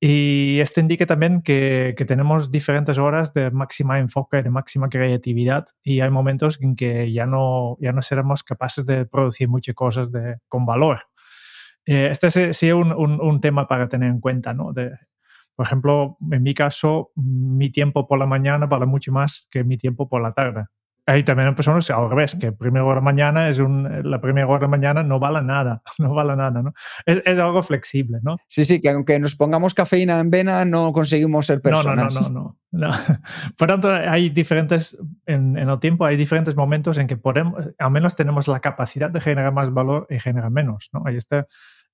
Y 0.00 0.58
esto 0.60 0.80
indica 0.80 1.06
también 1.06 1.40
que, 1.40 1.94
que, 1.96 2.04
tenemos 2.04 2.50
diferentes 2.50 2.98
horas 2.98 3.32
de 3.32 3.50
máxima 3.50 3.98
enfoque, 3.98 4.42
de 4.42 4.50
máxima 4.50 4.88
creatividad 4.88 5.66
y 5.82 6.00
hay 6.00 6.10
momentos 6.10 6.60
en 6.60 6.76
que 6.76 7.10
ya 7.10 7.24
no, 7.24 7.78
ya 7.80 7.92
no 7.92 8.02
seremos 8.02 8.42
capaces 8.42 8.84
de 8.84 9.06
producir 9.06 9.48
muchas 9.48 9.74
cosas 9.74 10.12
de, 10.12 10.38
con 10.48 10.66
valor. 10.66 11.00
Eh, 11.86 12.08
este 12.10 12.30
sería 12.30 12.76
un, 12.76 12.92
un, 12.92 13.20
un, 13.20 13.40
tema 13.40 13.66
para 13.66 13.88
tener 13.88 14.10
en 14.10 14.20
cuenta, 14.20 14.52
¿no? 14.52 14.72
Por 15.56 15.66
ejemplo, 15.66 16.16
en 16.30 16.42
mi 16.42 16.54
caso, 16.54 17.12
mi 17.14 17.70
tiempo 17.70 18.06
por 18.06 18.18
la 18.18 18.26
mañana 18.26 18.66
vale 18.66 18.86
mucho 18.86 19.12
más 19.12 19.46
que 19.50 19.64
mi 19.64 19.76
tiempo 19.76 20.08
por 20.08 20.22
la 20.22 20.32
tarde. 20.32 20.64
Hay 21.06 21.22
también 21.22 21.54
personas 21.54 21.90
al 21.90 22.08
revés, 22.08 22.34
que 22.34 22.50
primera 22.52 22.84
hora 22.84 23.00
de 23.00 23.04
mañana 23.04 23.50
es 23.50 23.58
un, 23.58 24.10
la 24.10 24.22
primera 24.22 24.46
hora 24.46 24.60
de 24.60 24.68
mañana 24.68 25.02
no 25.02 25.18
vale 25.18 25.42
nada, 25.42 25.82
no 25.98 26.14
vale 26.14 26.34
nada, 26.34 26.62
¿no? 26.62 26.72
Es, 27.04 27.38
algo 27.38 27.62
flexible, 27.62 28.20
¿no? 28.22 28.38
Sí, 28.48 28.64
sí, 28.64 28.80
que 28.80 28.88
aunque 28.88 29.18
nos 29.20 29.36
pongamos 29.36 29.74
cafeína 29.74 30.18
en 30.18 30.30
vena 30.30 30.64
no 30.64 30.92
conseguimos 30.92 31.44
ser 31.44 31.60
personas. 31.60 32.14
No, 32.14 32.20
no, 32.20 32.28
no, 32.30 32.58
no. 32.70 32.88
no. 32.88 32.90
Por 33.58 33.68
tanto, 33.68 33.92
hay 33.92 34.30
diferentes, 34.30 34.98
en, 35.26 35.58
en, 35.58 35.68
el 35.68 35.78
tiempo 35.78 36.06
hay 36.06 36.16
diferentes 36.16 36.56
momentos 36.56 36.96
en 36.96 37.06
que 37.06 37.18
podemos, 37.18 37.62
al 37.78 37.90
menos 37.90 38.16
tenemos 38.16 38.48
la 38.48 38.60
capacidad 38.60 39.10
de 39.10 39.20
generar 39.20 39.52
más 39.52 39.70
valor 39.74 40.06
y 40.08 40.18
generar 40.18 40.50
menos, 40.50 40.88
¿no? 40.94 41.02
Ahí 41.04 41.16
está 41.16 41.46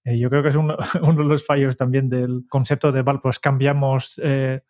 eh, 0.04 0.18
yo 0.18 0.30
creo 0.30 0.42
que 0.42 0.48
es 0.48 0.56
uno, 0.56 0.76
uno, 1.02 1.22
de 1.22 1.28
los 1.28 1.44
fallos 1.44 1.76
también 1.76 2.08
del 2.08 2.44
concepto 2.48 2.92
de, 2.92 3.02
vale, 3.02 3.20
pues 3.22 3.38
cambiamos 3.38 4.20
eh, 4.22 4.62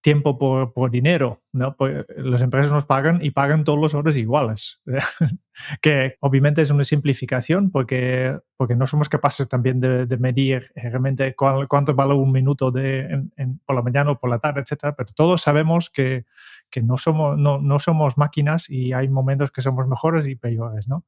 tiempo 0.00 0.36
por, 0.36 0.74
por, 0.74 0.90
dinero, 0.90 1.42
¿no? 1.52 1.74
Pues 1.76 2.04
las 2.18 2.42
empresas 2.42 2.70
nos 2.70 2.84
pagan 2.84 3.24
y 3.24 3.30
pagan 3.30 3.64
todos 3.64 3.78
los 3.78 3.94
horas 3.94 4.16
iguales, 4.16 4.82
que 5.80 6.16
obviamente 6.20 6.60
es 6.60 6.70
una 6.70 6.84
simplificación 6.84 7.70
porque, 7.70 8.38
porque 8.58 8.76
no 8.76 8.86
somos 8.86 9.08
capaces 9.08 9.48
también 9.48 9.80
de, 9.80 10.04
de 10.04 10.18
medir 10.18 10.70
realmente 10.74 11.34
cuánto 11.34 11.94
vale 11.94 12.12
un 12.12 12.32
minuto 12.32 12.70
de, 12.70 13.28
en, 13.36 13.58
por 13.64 13.74
la 13.74 13.80
mañana 13.80 14.10
o 14.10 14.18
por 14.18 14.28
la 14.28 14.40
tarde, 14.40 14.60
etcétera, 14.60 14.94
pero 14.94 15.08
todos 15.14 15.40
sabemos 15.40 15.88
que, 15.88 16.26
que 16.68 16.82
no, 16.82 16.98
somos, 16.98 17.38
no, 17.38 17.58
no 17.58 17.78
somos 17.78 18.18
máquinas 18.18 18.68
y 18.68 18.92
hay 18.92 19.08
momentos 19.08 19.52
que 19.52 19.62
somos 19.62 19.88
mejores 19.88 20.28
y 20.28 20.36
peores, 20.36 20.86
¿no? 20.86 21.06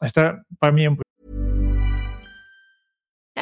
Esta 0.00 0.42
para 0.58 0.72
mí 0.72 0.88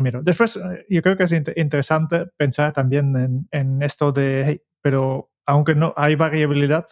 Mira, 0.00 0.20
después 0.22 0.56
eh, 0.56 0.86
yo 0.88 1.02
creo 1.02 1.16
que 1.16 1.24
es 1.24 1.32
int- 1.32 1.52
interesante 1.56 2.26
pensar 2.36 2.72
también 2.72 3.46
en, 3.50 3.82
esto 3.82 4.12
de, 4.12 4.44
hey, 4.46 4.62
pero 4.80 5.30
aunque 5.46 5.74
no 5.74 5.94
hay 5.96 6.14
variabilidad, 6.14 6.86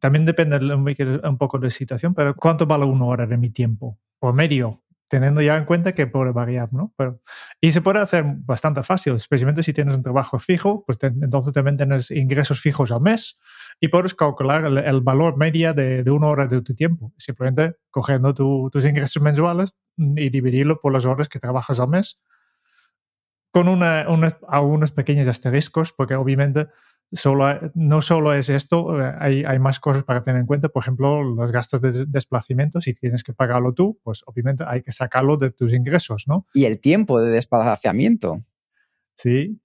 también 0.00 0.26
depende 0.26 0.58
un 0.58 1.38
poco 1.38 1.58
de 1.58 1.66
la 1.66 1.70
situación, 1.70 2.14
pero 2.14 2.34
¿cuánto 2.34 2.66
vale 2.66 2.84
una 2.84 3.04
hora 3.04 3.26
de 3.26 3.36
mi 3.36 3.50
tiempo? 3.50 3.98
Por 4.18 4.34
medio, 4.34 4.82
teniendo 5.08 5.40
ya 5.40 5.56
en 5.56 5.64
cuenta 5.64 5.92
que 5.92 6.06
puede 6.06 6.32
variar, 6.32 6.72
¿no? 6.72 6.92
Pero, 6.96 7.20
y 7.60 7.72
se 7.72 7.80
puede 7.80 7.98
hacer 8.00 8.24
bastante 8.26 8.82
fácil, 8.82 9.14
especialmente 9.14 9.62
si 9.62 9.72
tienes 9.72 9.96
un 9.96 10.02
trabajo 10.02 10.38
fijo, 10.38 10.84
pues 10.86 10.98
te- 10.98 11.06
entonces 11.08 11.52
también 11.52 11.76
tienes 11.76 12.10
ingresos 12.10 12.60
fijos 12.60 12.92
al 12.92 13.00
mes 13.00 13.38
y 13.80 13.88
puedes 13.88 14.14
calcular 14.14 14.64
el, 14.66 14.78
el 14.78 15.00
valor 15.00 15.36
media 15.36 15.72
de, 15.72 16.02
de 16.02 16.10
una 16.10 16.28
hora 16.28 16.46
de 16.46 16.60
tu 16.62 16.74
tiempo, 16.74 17.12
simplemente 17.18 17.76
cogiendo 17.90 18.34
tu- 18.34 18.68
tus 18.70 18.84
ingresos 18.84 19.22
mensuales 19.22 19.76
y 19.96 20.28
dividirlo 20.30 20.80
por 20.80 20.92
las 20.92 21.04
horas 21.06 21.28
que 21.28 21.40
trabajas 21.40 21.80
al 21.80 21.88
mes 21.88 22.20
con 23.50 23.68
una, 23.68 24.08
una- 24.08 24.38
algunos 24.48 24.90
pequeños 24.92 25.26
asteriscos, 25.28 25.92
porque 25.92 26.14
obviamente 26.14 26.68
solo 27.12 27.72
no 27.74 28.00
solo 28.00 28.34
es 28.34 28.50
esto, 28.50 29.00
eh, 29.00 29.14
hay, 29.18 29.44
hay 29.44 29.58
más 29.58 29.80
cosas 29.80 30.04
para 30.04 30.22
tener 30.22 30.40
en 30.40 30.46
cuenta. 30.46 30.68
Por 30.68 30.82
ejemplo, 30.82 31.22
los 31.22 31.50
gastos 31.52 31.80
de 31.80 32.04
desplazamiento, 32.06 32.80
si 32.80 32.94
tienes 32.94 33.24
que 33.24 33.32
pagarlo 33.32 33.72
tú, 33.72 33.98
pues 34.02 34.22
obviamente 34.26 34.64
hay 34.66 34.82
que 34.82 34.92
sacarlo 34.92 35.36
de 35.36 35.50
tus 35.50 35.72
ingresos, 35.72 36.24
¿no? 36.26 36.46
Y 36.54 36.64
el 36.64 36.80
tiempo 36.80 37.20
de 37.20 37.30
desplazamiento. 37.30 38.44
Sí. 39.14 39.60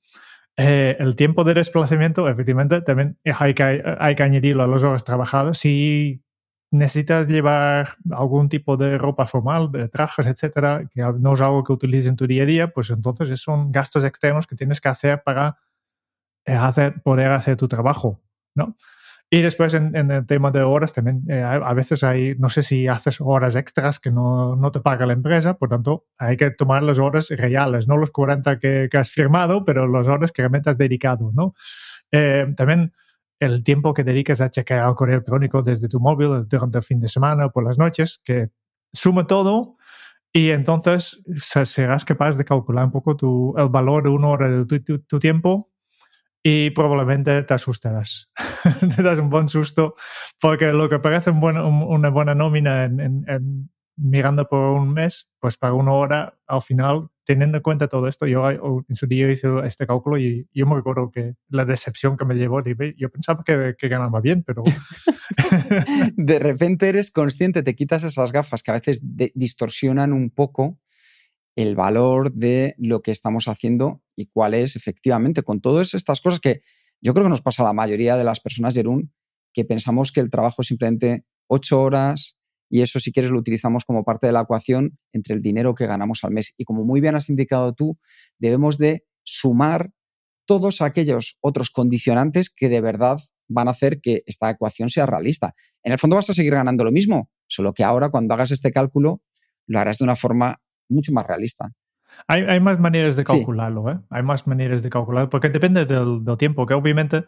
Eh, 0.56 0.96
el 1.00 1.16
tiempo 1.16 1.44
de 1.44 1.56
desplazamiento, 1.56 2.30
efectivamente, 2.30 2.82
también 2.82 3.18
hay 3.26 3.54
que, 3.54 3.84
hay 4.00 4.16
que 4.16 4.24
añadirlo 4.24 4.64
a 4.64 4.68
las 4.68 4.84
horas 4.84 5.04
trabajadas. 5.04 5.58
Si 5.58 6.24
necesitas 6.72 7.28
llevar 7.28 7.98
algún 8.12 8.50
tipo 8.50 8.78
de 8.78 8.98
ropa 8.98 9.28
formal, 9.28 9.72
de 9.72 9.90
trajes, 9.90 10.26
etcétera, 10.26 10.90
que 10.92 11.02
no 11.02 11.34
es 11.34 11.42
algo 11.42 11.64
que 11.64 11.72
utilices 11.72 12.08
en 12.08 12.16
tu 12.16 12.26
día 12.26 12.44
a 12.44 12.46
día, 12.48 12.68
pues 12.70 12.90
entonces 12.90 13.40
son 13.40 13.72
gastos 13.72 14.04
externos 14.04 14.48
que 14.48 14.56
tienes 14.56 14.82
que 14.82 14.90
hacer 14.90 15.22
para 15.24 15.58
hacer, 16.46 17.02
poder 17.04 17.32
hacer 17.32 17.58
tu 17.58 17.68
trabajo, 17.68 18.22
¿no? 18.56 18.76
Y 19.30 19.42
después 19.42 19.74
en, 19.74 19.96
en 19.96 20.12
el 20.12 20.28
tema 20.28 20.52
de 20.52 20.62
horas 20.62 20.94
también, 20.94 21.24
eh, 21.28 21.42
a 21.42 21.74
veces 21.74 22.04
hay, 22.04 22.36
no 22.38 22.50
sé 22.50 22.62
si 22.62 22.88
haces 22.88 23.18
horas 23.20 23.56
extras 23.56 24.00
que 24.00 24.12
no, 24.12 24.56
no 24.56 24.70
te 24.70 24.80
paga 24.80 25.08
la 25.08 25.14
empresa, 25.14 25.56
por 25.58 25.70
tanto 25.70 26.06
hay 26.20 26.38
que 26.38 26.52
tomar 26.52 26.84
las 26.84 27.00
horas 27.00 27.30
reales, 27.32 27.88
no 27.88 27.98
los 27.98 28.12
40 28.12 28.60
que, 28.60 28.90
que 28.92 28.98
has 28.98 29.10
firmado, 29.10 29.66
pero 29.66 29.88
las 29.88 30.08
horas 30.08 30.32
que 30.32 30.44
realmente 30.44 30.70
has 30.70 30.78
dedicado, 30.78 31.32
¿no? 31.34 31.56
Eh, 32.12 32.46
también 32.56 32.94
el 33.40 33.64
tiempo 33.64 33.94
que 33.94 34.04
dedicas 34.04 34.40
a 34.42 34.52
chequear 34.52 34.88
el 34.88 34.96
correo 34.96 35.16
electrónico 35.16 35.64
desde 35.64 35.88
tu 35.90 36.00
móvil 36.00 36.48
durante 36.48 36.78
el 36.78 36.84
fin 36.84 37.00
de 37.00 37.08
semana 37.08 37.48
o 37.48 37.52
por 37.52 37.64
las 37.64 37.78
noches, 37.80 38.22
que 38.24 38.50
suma 38.94 39.26
todo 39.28 39.78
y 40.34 40.52
entonces 40.52 41.24
se- 41.36 41.66
serás 41.66 42.06
capaz 42.06 42.34
de 42.38 42.46
calcular 42.46 42.86
un 42.86 42.92
poco 42.92 43.16
tu, 43.18 43.56
el 43.58 43.70
valor 43.70 44.04
de 44.04 44.10
una 44.10 44.28
hora 44.30 44.50
de 44.50 44.66
tu, 44.66 44.80
tu- 44.84 45.00
tu 45.00 45.20
tiempo 45.20 45.72
y 46.44 46.70
probablemente 46.72 47.42
te 47.44 47.54
asustarás. 47.54 48.30
te 48.96 49.02
das 49.02 49.20
un 49.20 49.30
buen 49.30 49.48
susto 49.50 49.96
porque 50.42 50.74
lo 50.74 50.90
que 50.90 51.00
parece 51.00 51.30
un 51.32 51.40
buen- 51.40 51.58
un- 51.58 51.84
una 51.84 52.10
buena 52.10 52.36
nómina 52.36 52.86
en, 52.86 53.00
en- 53.00 53.26
en 53.28 53.70
mirando 53.96 54.48
por 54.50 54.60
un 54.60 54.92
mes, 54.92 55.30
pues 55.40 55.56
para 55.58 55.74
una 55.74 55.94
hora, 55.94 56.38
al 56.48 56.64
final, 56.64 57.10
teniendo 57.26 57.58
en 57.58 57.64
cuenta 57.64 57.88
todo 57.88 58.08
esto, 58.08 58.26
yo 58.26 58.50
en 58.50 58.96
su 58.96 59.06
día 59.06 59.30
hice 59.32 59.48
este 59.66 59.86
cálculo 59.86 60.18
y 60.18 60.48
yo 60.52 60.66
me 60.66 60.76
recuerdo 60.76 61.12
que 61.12 61.36
la 61.50 61.64
decepción 61.64 62.18
que 62.18 62.26
me 62.26 62.34
llevó, 62.34 62.64
yo 62.98 63.10
pensaba 63.10 63.44
que, 63.46 63.76
que 63.78 63.88
ganaba 63.88 64.20
bien, 64.20 64.44
pero... 64.44 64.64
De 66.16 66.40
repente 66.40 66.90
eres 66.90 67.12
consciente, 67.12 67.64
te 67.64 67.76
quitas 67.76 68.04
esas 68.04 68.32
gafas 68.32 68.64
que 68.64 68.72
a 68.72 68.76
veces 68.80 69.00
distorsionan 69.36 70.12
un 70.14 70.30
poco 70.30 70.80
el 71.56 71.76
valor 71.76 72.34
de 72.34 72.76
lo 72.78 73.02
que 73.02 73.12
estamos 73.12 73.48
haciendo 73.48 74.02
y 74.16 74.28
cuál 74.28 74.54
es 74.54 74.76
efectivamente 74.76 75.44
con 75.44 75.62
todas 75.62 75.94
estas 75.94 76.22
cosas 76.22 76.40
que 76.40 76.62
yo 77.02 77.14
creo 77.14 77.26
que 77.26 77.30
nos 77.30 77.42
pasa 77.42 77.64
a 77.64 77.68
la 77.68 77.74
mayoría 77.74 78.16
de 78.16 78.24
las 78.24 78.40
personas, 78.40 78.76
Jerún, 78.76 79.14
que 79.54 79.66
pensamos 79.66 80.12
que 80.12 80.22
el 80.22 80.30
trabajo 80.30 80.62
es 80.62 80.68
simplemente 80.68 81.26
ocho 81.48 81.82
horas 81.82 82.38
y 82.70 82.82
eso 82.82 83.00
si 83.00 83.12
quieres 83.12 83.30
lo 83.30 83.38
utilizamos 83.38 83.86
como 83.86 84.04
parte 84.04 84.26
de 84.26 84.34
la 84.34 84.42
ecuación 84.42 84.98
entre 85.12 85.36
el 85.36 85.42
dinero 85.42 85.76
que 85.76 85.86
ganamos 85.86 86.24
al 86.24 86.32
mes. 86.32 86.56
Y 86.58 86.64
como 86.64 86.86
muy 86.86 87.02
bien 87.02 87.16
has 87.16 87.30
indicado 87.30 87.74
tú, 87.74 88.00
debemos 88.40 88.78
de 88.78 89.06
sumar 89.24 89.92
todos 90.46 90.82
aquellos 90.82 91.38
otros 91.42 91.70
condicionantes 91.70 92.50
que 92.50 92.70
de 92.70 92.82
verdad 92.82 93.20
van 93.48 93.68
a 93.68 93.72
hacer 93.72 94.02
que 94.02 94.24
esta 94.26 94.50
ecuación 94.50 94.90
sea 94.90 95.06
realista. 95.06 95.54
En 95.84 95.92
el 95.92 96.00
fondo 96.00 96.16
vas 96.16 96.30
a 96.30 96.34
seguir 96.34 96.54
ganando 96.54 96.84
lo 96.84 96.92
mismo, 96.92 97.30
solo 97.48 97.74
que 97.74 97.84
ahora 97.84 98.10
cuando 98.10 98.34
hagas 98.34 98.52
este 98.52 98.72
cálculo 98.72 99.22
lo 99.68 99.80
harás 99.80 100.00
de 100.00 100.06
una 100.06 100.16
forma 100.16 100.63
mucho 100.90 101.12
más 101.14 101.26
realista. 101.28 101.72
Hay, 102.28 102.44
hay 102.44 102.60
más 102.60 102.80
maneras 102.80 103.16
de 103.16 103.24
Sí. 103.28 103.38
calcularlo, 103.38 103.90
¿eh? 103.92 104.00
Hay 104.10 104.24
más 104.24 104.46
maneras 104.48 104.84
de 104.84 104.90
calcularlo, 104.90 105.30
porque 105.30 105.50
depende 105.50 105.86
del, 105.86 106.24
del 106.24 106.38
tiempo, 106.38 106.66
que 106.66 106.74
obviamente, 106.76 107.26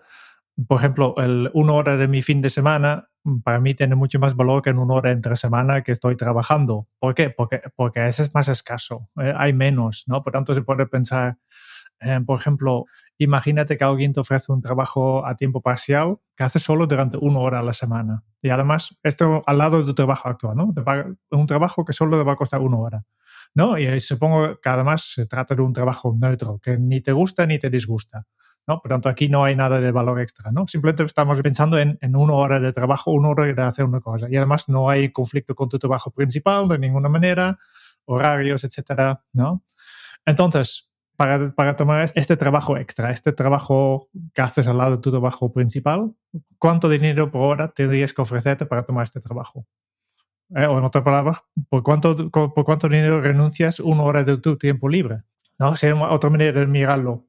por 0.67 0.77
ejemplo, 0.79 1.15
el, 1.17 1.49
una 1.53 1.73
hora 1.73 1.97
de 1.97 2.07
mi 2.07 2.21
fin 2.21 2.41
de 2.41 2.49
semana 2.49 3.09
mm, 3.23 3.39
para 3.41 3.59
mí 3.59 3.73
tiene 3.73 3.95
mucho 3.95 4.19
más 4.19 4.35
valor 4.35 4.61
que 4.61 4.69
en 4.69 4.77
una 4.77 4.93
hora 4.93 5.11
entre 5.11 5.35
semana 5.35 5.81
que 5.81 5.91
estoy 5.91 6.15
trabajando. 6.15 6.87
¿Por 6.99 7.15
qué? 7.15 7.29
Porque, 7.31 7.61
porque 7.75 8.05
ese 8.07 8.23
es 8.23 8.33
más 8.35 8.47
escaso, 8.47 9.09
¿eh? 9.19 9.33
hay 9.35 9.53
menos, 9.53 10.03
¿no? 10.07 10.23
Por 10.23 10.33
tanto, 10.33 10.53
se 10.53 10.61
puede 10.61 10.85
pensar, 10.85 11.37
eh, 11.99 12.21
por 12.25 12.39
ejemplo, 12.39 12.85
imagínate 13.17 13.77
que 13.77 13.83
alguien 13.83 14.13
te 14.13 14.19
ofrece 14.19 14.51
un 14.51 14.61
trabajo 14.61 15.25
a 15.25 15.35
tiempo 15.35 15.61
parcial 15.61 16.17
que 16.35 16.43
hace 16.43 16.59
solo 16.59 16.85
durante 16.85 17.17
una 17.17 17.39
hora 17.39 17.59
a 17.59 17.63
la 17.63 17.73
semana. 17.73 18.23
Y 18.41 18.49
además, 18.49 18.97
esto 19.01 19.41
al 19.47 19.57
lado 19.57 19.79
de 19.79 19.85
tu 19.85 19.95
trabajo 19.95 20.29
actual, 20.29 20.55
¿no? 20.57 20.73
Un 21.31 21.47
trabajo 21.47 21.83
que 21.85 21.93
solo 21.93 22.17
te 22.17 22.23
va 22.23 22.33
a 22.33 22.35
costar 22.35 22.61
una 22.61 22.77
hora. 22.77 23.03
¿No? 23.55 23.77
Y 23.77 23.99
supongo 24.01 24.59
que 24.61 24.69
además 24.69 25.13
se 25.13 25.25
trata 25.25 25.55
de 25.55 25.61
un 25.61 25.73
trabajo 25.73 26.15
neutro, 26.19 26.59
que 26.61 26.77
ni 26.77 27.01
te 27.01 27.13
gusta 27.13 27.45
ni 27.45 27.57
te 27.57 27.69
disgusta. 27.69 28.27
¿no? 28.67 28.81
Por 28.81 28.89
tanto, 28.89 29.09
aquí 29.09 29.29
no 29.29 29.45
hay 29.45 29.55
nada 29.55 29.79
de 29.79 29.91
valor 29.91 30.19
extra. 30.19 30.51
¿no? 30.51 30.67
Simplemente 30.67 31.03
estamos 31.03 31.39
pensando 31.41 31.77
en, 31.77 31.97
en 32.01 32.15
una 32.15 32.33
hora 32.33 32.59
de 32.59 32.73
trabajo, 32.73 33.11
una 33.11 33.29
hora 33.29 33.45
de 33.45 33.61
hacer 33.61 33.85
una 33.85 34.01
cosa. 34.01 34.27
Y 34.29 34.35
además 34.35 34.67
no 34.69 34.89
hay 34.89 35.11
conflicto 35.11 35.55
con 35.55 35.69
tu 35.69 35.79
trabajo 35.79 36.11
principal 36.11 36.67
de 36.67 36.79
ninguna 36.79 37.07
manera, 37.09 37.57
horarios, 38.05 38.63
etcétera, 38.63 39.23
¿no? 39.33 39.63
Entonces, 40.25 40.89
para, 41.15 41.53
para 41.53 41.75
tomar 41.75 42.11
este 42.15 42.35
trabajo 42.35 42.77
extra, 42.77 43.11
este 43.11 43.31
trabajo 43.31 44.09
que 44.33 44.41
haces 44.41 44.67
al 44.67 44.77
lado 44.77 44.97
de 44.97 45.01
tu 45.01 45.11
trabajo 45.11 45.53
principal, 45.53 46.13
¿cuánto 46.57 46.89
dinero 46.89 47.31
por 47.31 47.41
hora 47.41 47.71
tendrías 47.71 48.13
que 48.13 48.21
ofrecerte 48.21 48.65
para 48.65 48.83
tomar 48.83 49.03
este 49.03 49.21
trabajo? 49.21 49.65
Eh, 50.49 50.67
o 50.67 50.77
en 50.77 50.83
otras 50.83 51.03
palabras, 51.03 51.39
¿por 51.69 51.81
cuánto, 51.81 52.29
¿por 52.29 52.65
cuánto 52.65 52.87
dinero 52.87 53.21
renuncias 53.21 53.79
una 53.79 54.03
hora 54.03 54.23
de 54.23 54.37
tu 54.37 54.57
tiempo 54.57 54.89
libre? 54.89 55.23
¿No? 55.57 55.75
Sería 55.75 56.09
otra 56.11 56.29
manera 56.29 56.59
de 56.59 56.67
mirarlo. 56.67 57.27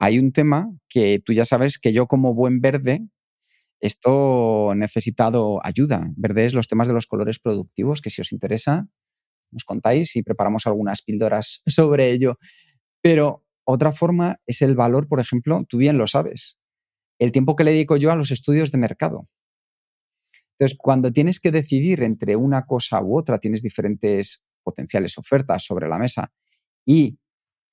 Hay 0.00 0.18
un 0.18 0.32
tema 0.32 0.72
que 0.88 1.20
tú 1.24 1.32
ya 1.32 1.44
sabes 1.44 1.78
que 1.78 1.92
yo 1.92 2.06
como 2.06 2.34
buen 2.34 2.60
verde, 2.60 3.06
esto 3.80 4.72
necesitado 4.74 5.60
ayuda. 5.64 6.10
Verde 6.16 6.46
es 6.46 6.54
los 6.54 6.66
temas 6.66 6.88
de 6.88 6.94
los 6.94 7.06
colores 7.06 7.38
productivos, 7.38 8.00
que 8.00 8.10
si 8.10 8.20
os 8.20 8.32
interesa, 8.32 8.88
nos 9.52 9.64
contáis 9.64 10.16
y 10.16 10.22
preparamos 10.22 10.66
algunas 10.66 11.02
píldoras 11.02 11.62
sobre 11.66 12.10
ello. 12.10 12.38
Pero 13.02 13.44
otra 13.64 13.92
forma 13.92 14.40
es 14.46 14.62
el 14.62 14.74
valor, 14.74 15.08
por 15.08 15.20
ejemplo, 15.20 15.64
tú 15.68 15.78
bien 15.78 15.98
lo 15.98 16.06
sabes, 16.06 16.58
el 17.18 17.32
tiempo 17.32 17.54
que 17.54 17.64
le 17.64 17.72
dedico 17.72 17.96
yo 17.96 18.10
a 18.10 18.16
los 18.16 18.30
estudios 18.30 18.72
de 18.72 18.78
mercado. 18.78 19.28
Entonces, 20.58 20.76
cuando 20.76 21.12
tienes 21.12 21.38
que 21.38 21.52
decidir 21.52 22.02
entre 22.02 22.34
una 22.34 22.66
cosa 22.66 23.00
u 23.00 23.16
otra, 23.16 23.38
tienes 23.38 23.62
diferentes 23.62 24.44
potenciales 24.64 25.16
ofertas 25.16 25.64
sobre 25.64 25.88
la 25.88 25.98
mesa 25.98 26.32
y 26.84 27.20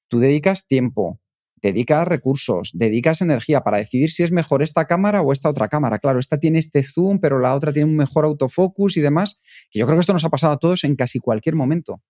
tú 0.08 0.19
dedicas 0.19 0.67
tiempo, 0.67 1.19
dedicas 1.56 2.08
recursos, 2.08 2.69
dedicas 2.76 3.21
energía 3.21 3.62
para 3.62 3.78
decidir 3.78 4.12
si 4.12 4.21
es 4.21 4.32
mejor 4.32 4.62
esta 4.62 4.86
cámara 4.86 5.24
o 5.24 5.34
esta 5.34 5.50
otra 5.50 5.67
cámara. 5.67 5.98
Claro, 5.98 6.19
esta 6.19 6.38
tiene 6.38 6.60
este 6.60 6.84
zoom, 6.84 7.19
pero 7.19 7.39
la 7.39 7.56
otra 7.56 7.74
tiene 7.74 7.89
un 7.89 7.98
mejor 7.98 8.24
autofocus 8.26 8.98
y 8.98 9.02
demás, 9.02 9.39
que 9.71 9.80
yo 9.80 9.88
creo 9.88 9.98
que 9.98 10.02
esto 10.02 10.13
nos 10.13 10.24
ha 10.24 10.30
pasado 10.30 10.54
a 10.54 10.60
todos 10.60 10.84
en 10.84 10.95
casi 10.95 11.17
cualquier 11.17 11.56
momento. 11.56 12.04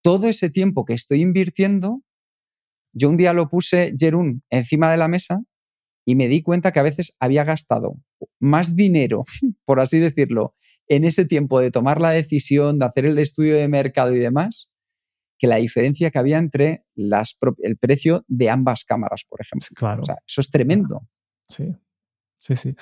Todo 0.00 0.28
ese 0.28 0.48
tiempo 0.48 0.84
que 0.84 0.94
estoy 0.94 1.22
invirtiendo, 1.22 2.02
yo 2.92 3.08
un 3.08 3.16
día 3.16 3.32
lo 3.32 3.48
puse, 3.48 3.94
Jerún, 3.98 4.44
encima 4.48 4.92
de 4.92 4.96
la 4.96 5.08
mesa 5.08 5.40
y 6.06 6.14
me 6.14 6.28
di 6.28 6.40
cuenta 6.40 6.70
que 6.70 6.78
a 6.78 6.84
veces 6.84 7.16
había 7.18 7.42
gastado 7.42 7.96
más 8.38 8.76
dinero, 8.76 9.24
por 9.64 9.80
así 9.80 9.98
decirlo, 9.98 10.54
en 10.88 11.04
ese 11.04 11.24
tiempo 11.24 11.60
de 11.60 11.70
tomar 11.70 12.00
la 12.00 12.10
decisión, 12.10 12.78
de 12.78 12.86
hacer 12.86 13.06
el 13.06 13.18
estudio 13.18 13.56
de 13.56 13.68
mercado 13.68 14.14
y 14.14 14.18
demás, 14.18 14.70
que 15.38 15.46
la 15.46 15.56
diferencia 15.56 16.10
que 16.10 16.18
había 16.18 16.38
entre 16.38 16.84
las, 16.94 17.38
el 17.62 17.76
precio 17.76 18.24
de 18.26 18.50
ambas 18.50 18.84
cámaras, 18.84 19.24
por 19.28 19.40
ejemplo. 19.40 19.68
Claro. 19.74 20.02
O 20.02 20.04
sea, 20.04 20.16
eso 20.26 20.40
es 20.40 20.50
tremendo. 20.50 21.06
Sí, 21.48 21.74
sí, 22.38 22.56
sí. 22.56 22.76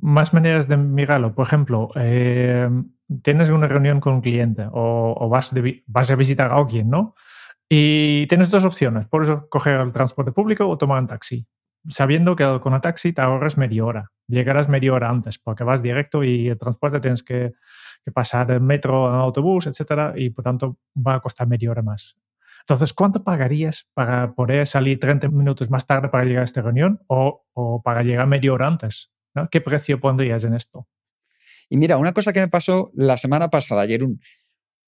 Más 0.00 0.34
maneras 0.34 0.66
de 0.66 0.76
mirarlo. 0.76 1.34
Por 1.34 1.46
ejemplo, 1.46 1.90
eh, 1.94 2.68
tienes 3.22 3.48
una 3.50 3.68
reunión 3.68 4.00
con 4.00 4.14
un 4.14 4.20
cliente 4.20 4.66
o, 4.72 5.28
vas, 5.28 5.52
vas, 5.86 6.10
a 6.10 6.16
visitar 6.16 6.50
a 6.50 6.56
alguien, 6.56 6.90
¿no? 6.90 7.14
Y 7.68 8.26
tienes 8.26 8.50
dos 8.50 8.64
opciones. 8.64 9.06
Por 9.06 9.22
eso 9.22 9.48
coger 9.48 9.80
el 9.80 9.92
transporte 9.92 10.32
público 10.32 10.68
o 10.68 10.76
tomar 10.76 11.00
un 11.00 11.06
taxi. 11.06 11.46
Sabiendo 11.88 12.36
que 12.36 12.60
con 12.62 12.74
el 12.74 12.80
taxi 12.80 13.12
te 13.12 13.22
ahorras 13.22 13.58
media 13.58 13.84
hora. 13.84 14.12
Llegarás 14.28 14.68
media 14.68 14.94
hora 14.94 15.10
antes 15.10 15.38
porque 15.38 15.64
vas 15.64 15.82
directo 15.82 16.22
y 16.22 16.48
el 16.48 16.58
transporte 16.58 17.00
tienes 17.00 17.22
que 17.22 17.52
que 18.04 18.12
pasar 18.12 18.60
metro, 18.60 19.08
autobús, 19.08 19.66
etcétera, 19.66 20.12
y 20.16 20.30
por 20.30 20.44
tanto 20.44 20.78
va 20.94 21.14
a 21.14 21.20
costar 21.20 21.46
media 21.46 21.70
hora 21.70 21.82
más. 21.82 22.18
Entonces, 22.60 22.92
¿cuánto 22.92 23.24
pagarías 23.24 23.88
para 23.94 24.34
poder 24.34 24.66
salir 24.66 24.98
30 24.98 25.28
minutos 25.28 25.68
más 25.70 25.86
tarde 25.86 26.08
para 26.08 26.24
llegar 26.24 26.42
a 26.42 26.44
esta 26.44 26.62
reunión 26.62 27.00
o, 27.08 27.44
o 27.52 27.82
para 27.82 28.02
llegar 28.02 28.26
media 28.26 28.52
hora 28.52 28.68
antes? 28.68 29.10
¿Qué 29.50 29.60
precio 29.60 29.98
pondrías 29.98 30.44
en 30.44 30.54
esto? 30.54 30.86
Y 31.68 31.76
mira, 31.76 31.96
una 31.96 32.12
cosa 32.12 32.32
que 32.32 32.40
me 32.40 32.48
pasó 32.48 32.92
la 32.94 33.16
semana 33.16 33.50
pasada, 33.50 33.86
Jerún, 33.86 34.20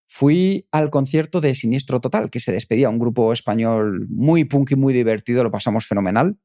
fui 0.07 0.68
al 0.70 0.90
concierto 0.90 1.40
de 1.40 1.54
Siniestro 1.54 2.00
Total, 2.00 2.30
que 2.30 2.40
se 2.40 2.52
despedía, 2.52 2.90
un 2.90 2.98
grupo 2.98 3.33
español 3.33 4.07
muy 4.09 4.44
punk 4.44 4.72
y 4.72 4.76
muy 4.76 4.92
divertido, 4.92 5.42
lo 5.42 5.50
pasamos 5.50 5.87
fenomenal. 5.87 6.37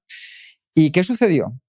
¿Y 0.75 0.91
qué 0.91 1.03
sucedió? 1.03 1.59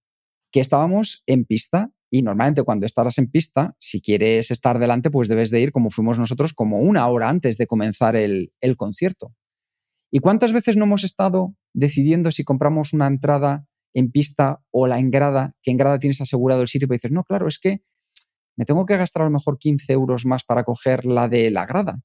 Que 0.52 0.60
estábamos 0.60 1.22
en 1.26 1.44
pista 1.44 1.90
y 2.10 2.22
normalmente 2.22 2.64
cuando 2.64 2.86
estarás 2.86 3.18
en 3.18 3.30
pista, 3.30 3.76
si 3.78 4.00
quieres 4.00 4.50
estar 4.50 4.78
delante, 4.80 5.10
pues 5.10 5.28
debes 5.28 5.50
de 5.50 5.60
ir 5.60 5.70
como 5.70 5.90
fuimos 5.90 6.18
nosotros, 6.18 6.52
como 6.52 6.78
una 6.78 7.06
hora 7.06 7.28
antes 7.28 7.56
de 7.56 7.66
comenzar 7.68 8.16
el, 8.16 8.52
concierto. 8.76 9.32
¿Y 10.10 10.18
cuántas 10.18 10.52
veces 10.52 10.76
no 10.76 10.84
hemos 10.84 11.04
estado 11.04 11.54
decidiendo 11.72 12.32
si 12.32 12.42
compramos 12.42 12.92
una 12.92 13.06
entrada 13.06 13.66
en 13.94 14.10
pista 14.10 14.60
o 14.72 14.88
la 14.88 14.98
en 14.98 15.10
grada, 15.10 15.54
que 15.62 15.70
en 15.70 15.76
grada 15.76 16.00
tienes 16.00 16.20
asegurado 16.20 16.62
el 16.62 16.68
sitio 16.68 16.86
y 16.90 16.94
dices, 16.94 17.12
no, 17.12 17.22
claro, 17.22 17.46
es 17.46 17.60
que 17.60 17.84
me 18.56 18.64
tengo 18.64 18.86
que 18.86 18.96
gastar 18.96 19.22
a 19.22 19.26
lo 19.26 19.30
mejor 19.30 19.58
15 19.58 19.92
euros 19.92 20.26
más 20.26 20.42
para 20.44 20.64
coger 20.64 21.06
la 21.06 21.28
de 21.28 21.50
la 21.50 21.64
grada. 21.64 22.00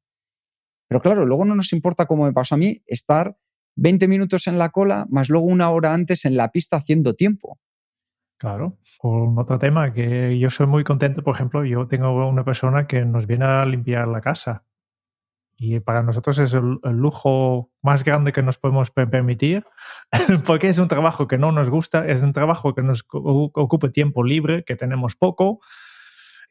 Pero 0.88 1.02
claro, 1.02 1.26
luego 1.26 1.46
no 1.46 1.56
nos 1.56 1.74
importa, 1.74 2.06
como 2.06 2.26
me 2.26 2.34
pasó 2.34 2.56
a 2.56 2.58
mí, 2.60 2.84
estar 2.86 3.38
20 3.76 4.08
minutos 4.08 4.48
en 4.48 4.58
la 4.58 4.70
cola, 4.70 5.06
más 5.10 5.30
luego 5.30 5.46
una 5.46 5.70
hora 5.70 5.94
antes 5.94 6.26
en 6.26 6.38
la 6.38 6.52
pista 6.52 6.78
haciendo 6.78 7.14
tiempo. 7.14 7.60
Claro. 8.38 8.78
Un 9.02 9.38
otro 9.40 9.58
tema 9.60 9.94
que 9.94 10.38
yo 10.38 10.50
soy 10.50 10.68
muy 10.68 10.84
contento, 10.84 11.24
por 11.24 11.36
ejemplo, 11.36 11.64
yo 11.64 11.88
tengo 11.88 12.28
una 12.28 12.44
persona 12.44 12.86
que 12.88 13.06
nos 13.06 13.28
viene 13.28 13.46
a 13.46 13.66
limpiar 13.66 14.08
la 14.08 14.22
casa. 14.22 14.66
Y 15.58 15.80
para 15.80 16.04
nosotros 16.04 16.38
es 16.40 16.54
el, 16.54 16.80
lujo 16.84 17.72
más 17.82 18.04
grande 18.04 18.34
que 18.34 18.44
nos 18.44 18.58
podemos 18.58 18.92
permitir, 18.92 19.66
porque 20.46 20.68
es 20.68 20.78
un 20.80 20.90
trabajo 20.90 21.28
que 21.28 21.38
no 21.38 21.54
nos 21.54 21.70
gusta, 21.70 22.06
es 22.06 22.22
un 22.24 22.34
trabajo 22.34 22.76
que 22.76 22.82
nos 22.82 23.06
ocupa 23.10 23.90
tiempo 23.90 24.24
libre, 24.24 24.66
que 24.66 24.76
tenemos 24.76 25.16
poco, 25.16 25.62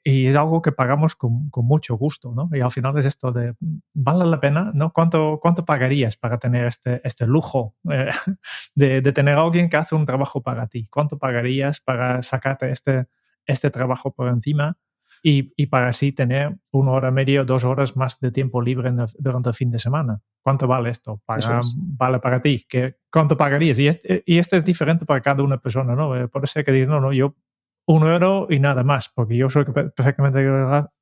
y 0.07 0.27
es 0.27 0.37
algo 0.37 0.61
que 0.61 0.71
pagamos 0.71 1.17
con, 1.17 1.49
con, 1.49 1.65
mucho 1.65 1.97
gusto, 1.97 2.35
¿no? 2.35 2.51
Y 2.53 2.61
al 2.61 2.71
final 2.71 2.97
es 2.99 3.07
esto 3.07 3.33
de, 3.33 3.55
¿vale 3.95 4.27
la 4.27 4.39
pena? 4.39 4.71
¿no? 4.75 4.93
¿Cuánto, 4.93 5.39
cuánto 5.41 5.65
pagarías 5.65 6.19
para 6.19 6.39
tener 6.39 6.67
este, 6.67 7.01
este 7.05 7.27
lujo 7.27 7.75
eh, 7.91 8.11
de, 8.75 9.01
de, 9.01 9.13
tener 9.13 9.39
a 9.39 9.43
alguien 9.43 9.71
que 9.71 9.79
hace 9.79 9.95
un 9.95 10.05
trabajo 10.05 10.43
para 10.43 10.67
ti? 10.67 10.87
¿Cuánto 10.91 11.19
pagarías 11.19 11.81
para 11.81 12.23
sacarte 12.23 12.71
este, 12.71 13.07
este 13.47 13.71
trabajo 13.71 14.13
por 14.13 14.29
encima 14.29 14.77
y, 15.23 15.55
y 15.57 15.67
para 15.67 15.89
así 15.89 16.13
tener 16.13 16.55
una 16.71 16.91
hora 16.91 17.11
media, 17.11 17.43
dos 17.43 17.65
horas 17.65 17.97
más 17.97 18.21
de 18.21 18.31
tiempo 18.31 18.61
libre 18.61 18.93
durante 19.19 19.49
el 19.49 19.55
fin 19.55 19.71
de 19.71 19.79
semana? 19.79 20.21
¿Cuánto 20.43 20.67
vale 20.67 20.91
esto? 20.91 21.23
Para, 21.25 21.61
¿Vale 21.75 22.19
para 22.19 22.43
ti? 22.43 22.67
¿Qué, 22.69 22.97
¿Cuánto 23.11 23.39
pagarías? 23.39 23.79
Y 23.79 23.89
este, 23.89 24.23
y 24.27 24.37
este 24.37 24.59
es 24.59 24.67
diferente 24.67 25.07
para 25.07 25.23
cada 25.23 25.43
una 25.43 25.57
persona, 25.57 25.95
¿no? 25.95 26.15
Eh, 26.15 26.29
por 26.29 26.45
eso 26.45 26.59
hay 26.59 26.67
que 26.67 26.73
decir, 26.73 26.89
no, 26.89 27.01
no, 27.01 27.11
yo 27.15 27.35
un 27.87 28.03
euro 28.07 28.47
y 28.49 28.61
nada 28.61 28.83
más, 28.83 29.11
porque 29.11 29.37
yo 29.37 29.51
soy 29.51 29.65
perfectamente 29.65 30.47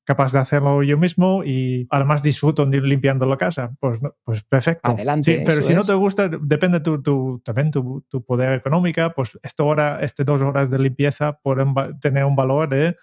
capaz 0.04 0.32
de 0.32 0.40
hacerlo 0.40 0.82
yo 0.82 0.98
mismo 0.98 1.44
y 1.44 1.86
además 1.90 2.22
disfruto 2.22 2.66
limpiando 2.66 3.24
la 3.26 3.36
casa. 3.36 3.72
Pues, 3.78 4.00
pues 4.24 4.42
perfecto. 4.44 4.90
Adelante. 4.90 5.42
pero 5.46 5.62
si 5.62 5.74
no 5.74 5.84
te 5.84 5.94
gusta, 5.94 6.28
depende 6.28 6.80
tu, 6.80 7.00
tu, 7.00 7.40
también 7.44 7.70
tu, 7.70 8.04
tu 8.08 8.24
poder 8.24 8.54
económica, 8.54 9.14
pues 9.14 9.38
esta 9.42 9.62
hora, 9.62 10.00
este 10.00 10.24
dos 10.24 10.42
horas 10.42 10.70
de 10.70 10.78
limpieza 10.78 11.38
pueden 11.42 11.74
tener 12.00 12.24
un 12.24 12.34
valor 12.34 12.68
de 12.68 12.96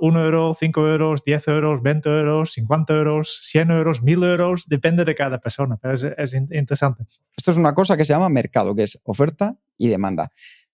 1 0.00 0.24
euro, 0.24 0.52
5 0.54 0.88
euros, 0.88 1.24
10 1.24 1.48
euros, 1.48 1.82
20 1.82 2.08
euros, 2.08 2.52
50 2.52 2.94
euros, 2.94 3.38
100 3.42 3.70
euros, 3.70 4.02
1000 4.02 4.24
euros, 4.24 4.68
depende 4.68 5.04
de 5.04 5.14
cada 5.14 5.38
persona, 5.38 5.78
pero 5.80 5.94
es, 5.94 6.02
es 6.02 6.34
interesante. 6.34 7.04
Esto 7.36 7.52
es 7.52 7.56
una 7.56 7.72
cosa 7.72 7.96
que 7.96 8.04
se 8.04 8.12
llama 8.12 8.28
mercado, 8.28 8.74
que 8.74 8.82
es 8.82 9.00
oferta 9.04 9.56
y 9.78 9.88
demanda. 9.88 10.32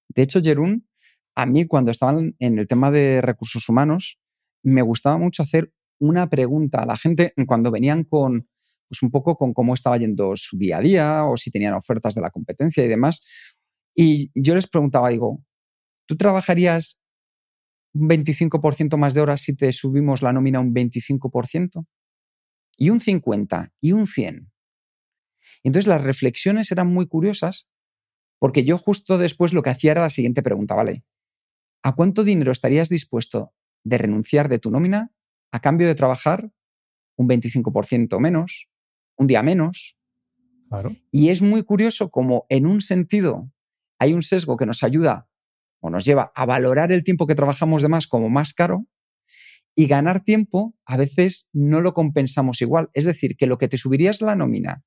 De 0.09 0.22
hecho, 0.22 0.40
Jerún, 0.40 0.88
a 1.38 1.46
mí 1.46 1.66
cuando 1.68 1.92
estaban 1.92 2.35
en 2.40 2.59
el 2.59 2.66
tema 2.66 2.90
de 2.90 3.20
recursos 3.20 3.68
humanos, 3.68 4.18
me 4.64 4.83
gustaba 4.83 5.18
mucho 5.18 5.44
hacer 5.44 5.72
una 6.01 6.29
pregunta 6.29 6.83
a 6.83 6.87
la 6.87 6.96
gente 6.96 7.33
cuando 7.46 7.70
venían 7.70 8.03
con, 8.03 8.48
pues 8.88 9.05
un 9.05 9.12
poco 9.12 9.37
con 9.37 9.55
cómo 9.55 9.72
estaba 9.72 9.98
yendo 9.98 10.33
su 10.35 10.59
día 10.59 10.79
a 10.79 10.81
día 10.81 11.24
o 11.27 11.37
si 11.37 11.53
tenían 11.53 11.74
ofertas 11.74 12.16
de 12.16 12.22
la 12.22 12.31
competencia 12.31 12.85
y 12.85 12.88
demás. 12.88 13.20
Y 13.94 14.33
yo 14.35 14.57
les 14.57 14.66
preguntaba, 14.66 15.11
digo, 15.11 15.44
¿tú 16.07 16.16
trabajarías 16.16 16.98
un 17.94 18.09
25% 18.09 18.96
más 18.96 19.14
de 19.14 19.20
horas 19.20 19.40
si 19.40 19.55
te 19.55 19.72
subimos 19.72 20.22
la 20.22 20.33
nómina 20.33 20.59
un 20.59 20.74
25%? 20.74 21.87
Y 22.77 22.90
un 22.90 22.98
50% 22.98 23.70
y 23.81 23.92
un 23.92 24.07
100%. 24.07 24.51
Entonces 25.62 25.87
las 25.87 26.03
reflexiones 26.03 26.72
eran 26.72 26.88
muy 26.88 27.07
curiosas 27.07 27.68
porque 28.40 28.64
yo 28.64 28.77
justo 28.77 29.18
después 29.18 29.53
lo 29.53 29.62
que 29.62 29.70
hacía 29.70 29.92
era 29.92 30.03
la 30.03 30.11
siguiente 30.11 30.42
pregunta, 30.42 30.74
¿vale? 30.74 31.05
¿A 31.83 31.95
cuánto 31.95 32.25
dinero 32.25 32.53
estarías 32.53 32.88
dispuesto 32.88 33.53
de 33.85 33.99
renunciar 33.99 34.49
de 34.49 34.59
tu 34.59 34.71
nómina 34.71 35.12
a 35.53 35.61
cambio 35.61 35.87
de 35.87 35.95
trabajar 35.95 36.51
un 37.17 37.29
25% 37.29 38.19
menos, 38.21 38.69
un 39.17 39.27
día 39.27 39.43
menos? 39.43 39.97
Y 41.11 41.31
es 41.31 41.43
muy 41.43 41.62
curioso 41.62 42.11
como 42.11 42.47
en 42.49 42.67
un 42.67 42.81
sentido 42.81 43.51
hay 43.99 44.12
un 44.12 44.23
sesgo 44.23 44.57
que 44.57 44.67
nos 44.67 44.83
ayuda 44.83 45.29
o 45.81 45.91
nos 45.91 46.05
lleva 46.05 46.33
a 46.35 46.47
valorar 46.47 46.93
el 46.93 47.05
tiempo 47.05 47.27
que 47.27 47.35
trabajamos 47.35 47.83
de 47.83 47.88
más 47.88 48.07
como 48.07 48.29
más 48.29 48.53
caro 48.53 48.87
y 49.75 49.87
ganar 49.87 50.21
tiempo 50.25 50.75
a 50.85 50.97
veces 50.97 51.49
no 51.53 51.81
lo 51.81 51.95
compensamos 51.95 52.61
igual. 52.62 52.91
Es 52.95 53.05
decir, 53.05 53.37
que 53.37 53.47
lo 53.47 53.59
que 53.59 53.69
te 53.69 53.79
subirías 53.79 54.21
la 54.21 54.35
nómina 54.37 54.83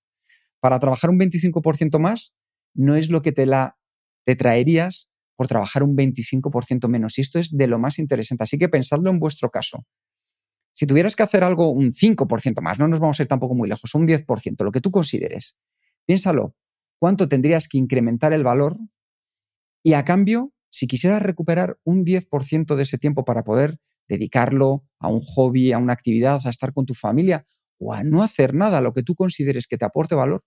para 0.59 0.79
trabajar 0.79 1.09
un 1.09 1.19
25% 1.19 1.99
más 1.99 2.35
no 2.73 2.95
es 2.95 3.09
lo 3.09 3.21
que 3.21 3.31
te 3.31 3.45
la 3.45 3.77
te 4.23 4.35
traerías 4.35 5.10
por 5.41 5.47
trabajar 5.47 5.81
un 5.81 5.95
25% 5.97 6.87
menos. 6.87 7.17
Y 7.17 7.21
esto 7.21 7.39
es 7.39 7.57
de 7.57 7.65
lo 7.65 7.79
más 7.79 7.97
interesante. 7.97 8.43
Así 8.43 8.59
que 8.59 8.69
pensadlo 8.69 9.09
en 9.09 9.17
vuestro 9.17 9.49
caso. 9.49 9.87
Si 10.71 10.85
tuvieras 10.85 11.15
que 11.15 11.23
hacer 11.23 11.43
algo 11.43 11.71
un 11.71 11.93
5% 11.93 12.61
más, 12.61 12.77
no 12.77 12.87
nos 12.87 12.99
vamos 12.99 13.19
a 13.19 13.23
ir 13.23 13.27
tampoco 13.27 13.55
muy 13.55 13.67
lejos, 13.67 13.95
un 13.95 14.05
10%, 14.05 14.63
lo 14.63 14.71
que 14.71 14.81
tú 14.81 14.91
consideres, 14.91 15.57
piénsalo, 16.05 16.55
¿cuánto 16.99 17.27
tendrías 17.27 17.67
que 17.67 17.79
incrementar 17.79 18.33
el 18.33 18.43
valor? 18.43 18.77
Y 19.81 19.93
a 19.93 20.05
cambio, 20.05 20.53
si 20.69 20.85
quisieras 20.85 21.23
recuperar 21.23 21.79
un 21.85 22.05
10% 22.05 22.75
de 22.75 22.83
ese 22.83 22.99
tiempo 22.99 23.25
para 23.25 23.43
poder 23.43 23.79
dedicarlo 24.07 24.85
a 24.99 25.07
un 25.07 25.21
hobby, 25.21 25.71
a 25.71 25.79
una 25.79 25.93
actividad, 25.93 26.39
a 26.45 26.51
estar 26.51 26.71
con 26.71 26.85
tu 26.85 26.93
familia 26.93 27.47
o 27.79 27.93
a 27.93 28.03
no 28.03 28.21
hacer 28.21 28.53
nada, 28.53 28.79
lo 28.79 28.93
que 28.93 29.01
tú 29.01 29.15
consideres 29.15 29.65
que 29.65 29.79
te 29.79 29.85
aporte 29.85 30.13
valor, 30.13 30.43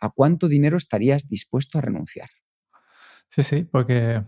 ¿a 0.00 0.08
cuánto 0.08 0.48
dinero 0.48 0.78
estarías 0.78 1.28
dispuesto 1.28 1.76
a 1.76 1.82
renunciar? 1.82 2.30
Sí, 3.34 3.42
sí, 3.42 3.64
porque 3.64 4.22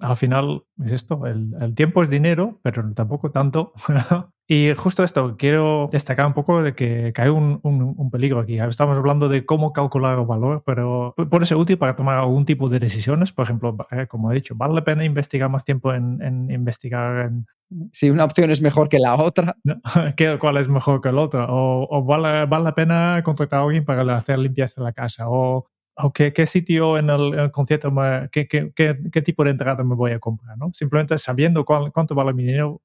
al 0.00 0.16
final 0.16 0.64
es 0.84 0.90
esto, 0.90 1.26
el, 1.26 1.74
tiempo 1.76 2.02
es 2.02 2.10
dinero, 2.10 2.58
pero 2.60 2.92
tampoco 2.92 3.30
tanto. 3.30 3.72
y 4.48 4.74
justo 4.74 5.04
esto, 5.04 5.36
quiero 5.38 5.88
destacar 5.92 6.26
un 6.26 6.34
poco 6.34 6.60
de 6.60 6.74
que, 6.74 7.12
hay 7.16 7.28
un, 7.28 7.60
un, 7.62 8.10
peligro 8.10 8.40
aquí. 8.40 8.58
Estamos 8.58 8.96
hablando 8.98 9.28
de 9.28 9.46
cómo 9.46 9.72
calcular 9.72 10.18
el 10.18 10.26
valor, 10.26 10.64
pero 10.66 11.14
puede 11.30 11.46
ser 11.46 11.56
útil 11.56 11.78
para 11.78 11.94
tomar 11.94 12.18
algún 12.18 12.44
tipo 12.44 12.68
de 12.68 12.80
decisiones. 12.80 13.30
Por 13.30 13.44
ejemplo, 13.44 13.76
eh, 13.92 14.08
como 14.08 14.32
he 14.32 14.34
dicho, 14.34 14.56
¿vale 14.56 14.74
la 14.74 14.82
pena 14.82 15.04
investigar 15.04 15.48
más 15.48 15.64
tiempo 15.64 15.94
en, 15.94 16.50
investigar 16.50 17.26
en... 17.26 17.46
Si 17.92 18.10
una 18.10 18.24
opción 18.24 18.50
es 18.50 18.60
mejor 18.60 18.88
que 18.88 18.98
la 18.98 19.14
otra. 19.14 19.56
¿Cuál 20.40 20.56
es 20.56 20.68
mejor 20.68 21.00
que 21.00 21.12
la 21.12 21.22
otra? 21.22 21.46
O, 21.48 22.04
vale, 22.04 22.46
vale, 22.46 22.64
la 22.64 22.74
pena 22.74 23.20
contratar 23.22 23.60
a 23.60 23.62
alguien 23.62 23.84
para 23.84 24.16
hacer 24.16 24.36
limpieza 24.40 24.80
en 24.80 24.84
la 24.84 24.92
casa. 24.92 25.28
O 25.28 25.68
o 25.96 26.12
qué, 26.12 26.32
qué 26.32 26.46
sitio 26.46 26.98
en 26.98 27.10
el, 27.10 27.50
concierto, 27.52 27.92
qué, 28.30 28.46
qué, 28.46 28.72
qué, 28.74 29.22
tipo 29.22 29.44
de 29.44 29.50
entrada 29.50 29.82
me 29.82 29.94
voy 29.94 30.12
a 30.12 30.18
comprar, 30.18 30.56
¿no? 30.58 30.70
Simplemente 30.72 31.16
sabiendo 31.18 31.64
cuánto 31.64 32.14
vale 32.14 32.34
mi 32.34 32.44
dinero 32.44 32.82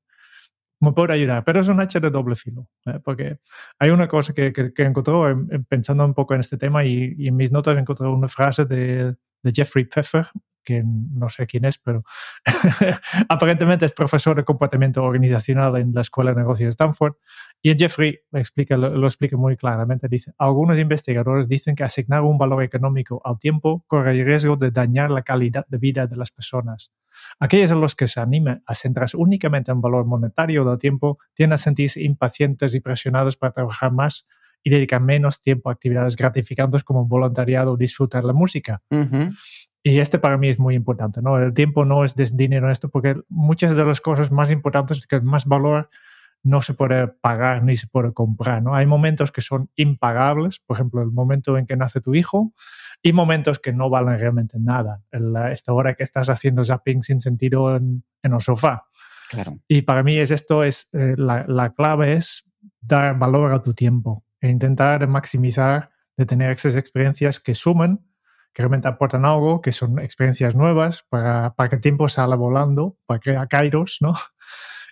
me 0.80 0.94
puede 0.94 1.14
ayudar, 1.14 1.44
pero 1.44 1.60
es 1.60 1.68
un 1.68 1.80
hacha 1.80 2.00
de 2.00 2.10
doble 2.10 2.36
filo, 2.36 2.68
¿eh? 2.88 3.00
porque 3.04 3.38
hay 3.78 3.92
una 3.92 4.08
cosa 4.08 4.34
que, 4.34 4.52
que, 4.52 4.74
que 4.74 4.82
encontró 4.82 5.26
pensando 5.70 6.04
un 6.04 6.16
poco 6.16 6.34
en 6.34 6.40
este 6.40 6.58
tema 6.58 6.84
y, 6.84 7.14
y 7.18 7.28
en 7.28 7.36
mis 7.36 7.52
notas 7.52 7.78
encontré 7.78 8.08
una 8.08 8.28
frase 8.28 8.66
de, 8.66 9.16
de 9.44 9.52
Jeffrey 9.54 9.86
Pfeffer, 9.86 10.26
que 10.64 10.84
no 10.86 11.30
sé 11.30 11.48
quién 11.48 11.66
es, 11.66 11.78
pero 11.78 12.04
aparentemente 13.30 13.86
es 13.86 13.94
profesor 13.94 14.36
de 14.36 14.44
comportamiento 14.44 15.04
organizacional 15.04 15.78
en 15.78 15.94
la 15.94 16.02
Escuela 16.02 16.32
de 16.32 16.38
Negocios 16.38 16.68
de 16.68 16.72
Stanford. 16.72 17.16
Y 17.62 17.72
en 17.72 17.78
Jeffrey 17.78 18.20
explica, 18.34 18.78
lo, 18.78 18.90
lo, 18.90 19.08
explica 19.08 19.38
muy 19.38 19.56
claramente. 19.56 20.08
Dice, 20.08 20.34
algunos 20.38 20.78
investigadores 20.78 21.48
dicen 21.48 21.76
que 21.76 21.84
asignar 21.84 22.22
un 22.22 22.38
valor 22.38 22.64
económico 22.64 23.22
al 23.24 23.38
tiempo 23.40 23.84
corre 23.88 24.12
el 24.12 24.26
riesgo 24.26 24.56
de 24.56 24.72
dañar 24.72 25.12
la 25.12 25.22
calidad 25.22 25.66
de 25.68 25.78
vida 25.78 26.08
de 26.08 26.16
las 26.16 26.32
personas. 26.32 26.92
Aquellos 27.40 27.72
a 27.72 27.76
los 27.76 27.96
que 27.96 28.08
se 28.08 28.20
animan 28.20 28.64
a 28.66 28.76
centrarse 28.76 29.18
únicamente 29.18 29.72
en 29.72 29.82
valor 29.82 30.06
monetario 30.06 30.64
del 30.66 30.78
tiempo 30.78 31.20
tienden 31.34 31.56
a 31.56 31.58
sentirse 31.58 32.02
impacientes 32.02 32.74
y 32.76 32.80
presionados 32.80 33.36
para 33.38 33.54
trabajar 33.54 33.92
más 33.92 34.28
y 34.64 34.70
dedicar 34.70 35.02
menos 35.02 35.42
tiempo 35.42 35.70
a 35.70 35.74
actividades 35.74 36.16
gratificantes 36.16 36.84
como 36.84 37.06
voluntariado 37.06 37.74
o 37.74 37.78
disfrutar 37.78 38.24
la 38.24 38.34
música. 38.34 38.82
Y 39.84 40.00
este 40.00 40.20
para 40.20 40.38
mí 40.38 40.50
es 40.50 40.60
muy 40.60 40.76
importante, 40.76 41.22
¿no? 41.22 41.38
El 41.40 41.54
tiempo 41.54 41.86
no 41.86 42.04
es 42.06 42.16
dinero 42.38 42.70
esto, 42.70 42.90
porque 42.90 43.16
muchas 43.30 43.76
de 43.76 43.84
las 43.84 44.00
cosas 44.00 44.32
más 44.32 44.52
importantes, 44.52 45.08
que 45.08 45.20
más 45.22 45.46
valor 45.46 45.90
no 46.44 46.62
se 46.62 46.74
puede 46.74 47.08
pagar 47.08 47.64
ni 47.64 47.76
se 47.76 47.88
puede 47.88 48.14
comprar, 48.14 48.62
¿no? 48.62 48.76
Hay 48.76 48.86
momentos 48.86 49.32
que 49.32 49.42
son 49.42 49.70
impagables, 49.76 50.60
por 50.60 50.78
ejemplo, 50.78 51.02
el 51.02 51.12
momento 51.12 51.58
en 51.58 51.66
que 51.66 51.78
nace 51.78 52.02
tu 52.02 52.16
hijo, 52.16 52.54
y 53.02 53.14
momentos 53.14 53.60
que 53.60 53.74
no 53.74 53.90
valen 53.90 54.20
realmente 54.20 54.60
nada. 54.60 55.02
esta 55.52 55.74
hora 55.74 55.96
que 55.96 56.04
estás 56.04 56.30
haciendo 56.30 56.64
zapping 56.64 57.02
sin 57.02 57.22
sentido 57.22 57.76
en, 57.76 58.04
en 58.22 58.34
el 58.34 58.42
sofá. 58.42 58.86
Claro. 59.30 59.58
Y 59.68 59.84
para 59.84 60.04
mí 60.04 60.18
es 60.18 60.30
esto, 60.30 60.64
es, 60.64 60.90
eh, 60.94 61.16
la, 61.18 61.46
la 61.48 61.74
clave 61.74 62.14
es 62.14 62.50
dar 62.80 63.18
valor 63.18 63.54
a 63.54 63.64
tu 63.64 63.74
tiempo 63.74 64.24
e 64.40 64.50
intentar 64.50 65.08
maximizar 65.08 65.90
de 66.18 66.26
tener 66.26 66.52
esas 66.52 66.76
experiencias 66.76 67.40
que 67.40 67.56
suman, 67.56 68.02
que 68.54 68.62
realmente 68.62 68.88
aportan 68.88 69.26
algo, 69.26 69.62
que 69.62 69.72
son 69.72 70.00
experiencias 70.00 70.56
nuevas 70.56 71.06
para, 71.10 71.54
para 71.56 71.70
que 71.70 71.76
el 71.76 71.82
tiempo 71.82 72.10
salga 72.10 72.36
volando, 72.36 72.98
para 73.06 73.20
crear 73.20 73.48
kairos, 73.48 73.98
¿no? 74.02 74.14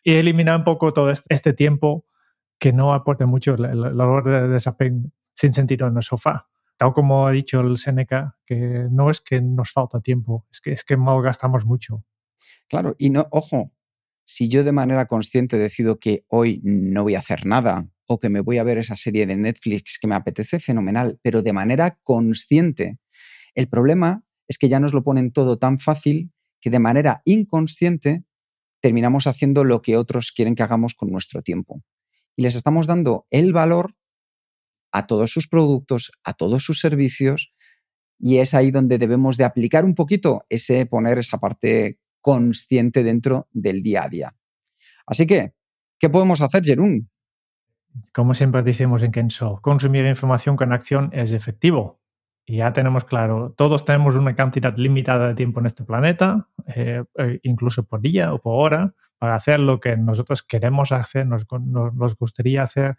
Y 0.02 0.13
eliminar 0.13 0.58
un 0.58 0.63
poco 0.63 0.93
todo 0.93 1.10
este, 1.10 1.34
este 1.34 1.52
tiempo 1.52 2.06
que 2.58 2.72
no 2.72 2.93
aporte 2.93 3.26
mucho 3.26 3.56
el, 3.56 3.65
el, 3.65 4.24
de 4.24 4.48
desapego 4.48 5.12
sin 5.34 5.54
sentido 5.54 5.88
en 5.88 5.98
el 5.98 6.04
sofá. 6.04 6.48
Tal 6.78 6.93
como 6.93 7.28
ha 7.28 7.32
dicho 7.32 7.60
el 7.60 7.78
Seneca, 7.78 8.38
que 8.45 8.88
no 8.89 9.10
es 9.10 9.19
que 9.19 9.41
nos 9.41 9.72
falta 9.72 10.00
tiempo, 10.00 10.45
es 10.50 10.62
que, 10.62 10.72
es 10.72 10.86
que 10.86 10.95
malgastamos 10.95 11.65
mucho. 11.65 12.06
Claro, 12.69 12.95
y 12.98 13.10
no, 13.10 13.28
ojo, 13.32 13.74
si 14.26 14.48
yo 14.48 14.63
de 14.63 14.72
manera 14.72 15.06
consciente 15.06 15.58
decido 15.58 16.00
que 16.00 16.24
hoy 16.28 16.62
no 16.63 17.04
voy 17.04 17.15
a 17.15 17.19
hacer 17.19 17.45
nada 17.45 17.89
o 18.06 18.19
que 18.19 18.30
me 18.30 18.41
voy 18.41 18.58
a 18.58 18.63
ver 18.63 18.78
esa 18.78 18.95
serie 18.95 19.26
de 19.26 19.36
Netflix 19.36 19.98
que 20.00 20.08
me 20.08 20.15
apetece, 20.15 20.60
fenomenal, 20.60 21.19
pero 21.22 21.41
de 21.41 21.54
manera 21.54 21.98
consciente. 22.04 23.00
El 23.55 23.67
problema 23.67 24.23
es 24.47 24.57
que 24.57 24.69
ya 24.69 24.79
nos 24.79 24.93
lo 24.93 25.03
ponen 25.03 25.31
todo 25.31 25.57
tan 25.57 25.79
fácil 25.79 26.31
que 26.62 26.69
de 26.69 26.79
manera 26.79 27.21
inconsciente 27.25 28.23
terminamos 28.81 29.27
haciendo 29.27 29.63
lo 29.63 29.81
que 29.81 29.97
otros 29.97 30.31
quieren 30.31 30.55
que 30.55 30.63
hagamos 30.63 30.93
con 30.93 31.12
nuestro 31.12 31.41
tiempo. 31.41 31.83
Y 32.35 32.43
les 32.43 32.55
estamos 32.55 32.88
dando 32.88 33.27
el 33.29 33.53
valor 33.53 33.95
a 34.91 35.07
todos 35.07 35.31
sus 35.31 35.47
productos, 35.47 36.12
a 36.23 36.33
todos 36.33 36.63
sus 36.63 36.79
servicios, 36.79 37.53
y 38.17 38.38
es 38.38 38.53
ahí 38.53 38.71
donde 38.71 38.97
debemos 38.97 39.38
de 39.38 39.43
aplicar 39.43 39.85
un 39.85 39.95
poquito 39.95 40.45
ese 40.49 40.85
poner 40.85 41.17
esa 41.19 41.39
parte 41.39 41.99
consciente 42.21 43.03
dentro 43.03 43.47
del 43.51 43.81
día 43.81 44.03
a 44.03 44.09
día. 44.09 44.35
Así 45.05 45.25
que, 45.25 45.53
¿qué 45.99 46.09
podemos 46.09 46.41
hacer, 46.41 46.63
Jerún? 46.63 47.09
como 48.13 48.33
siempre 48.33 48.63
decimos 48.63 49.03
en 49.03 49.12
Kenso, 49.12 49.59
consumir 49.62 50.05
información 50.05 50.55
con 50.55 50.73
acción 50.73 51.09
es 51.13 51.31
efectivo. 51.31 51.98
Y 52.49 52.57
ya 52.57 52.73
tenemos 52.73 53.05
claro, 53.05 53.53
todos 53.55 53.85
tenemos 53.85 54.15
una 54.15 54.35
cantidad 54.35 54.75
limitada 54.75 55.27
de 55.27 55.35
tiempo 55.35 55.59
en 55.59 55.67
este 55.67 55.83
planeta, 55.83 56.47
eh, 56.65 57.03
eh 57.19 57.39
incluso 57.43 57.83
por 57.83 58.01
día 58.01 58.33
o 58.33 58.41
por 58.41 58.65
hora, 58.65 58.95
para 59.19 59.35
hacer 59.35 59.59
lo 59.59 59.79
que 59.79 59.95
nosotros 59.95 60.41
queremos 60.41 60.91
hacer, 60.91 61.27
nos, 61.27 61.45
nos, 61.62 61.93
nos, 61.93 62.17
gustaría 62.17 62.63
hacer 62.63 62.97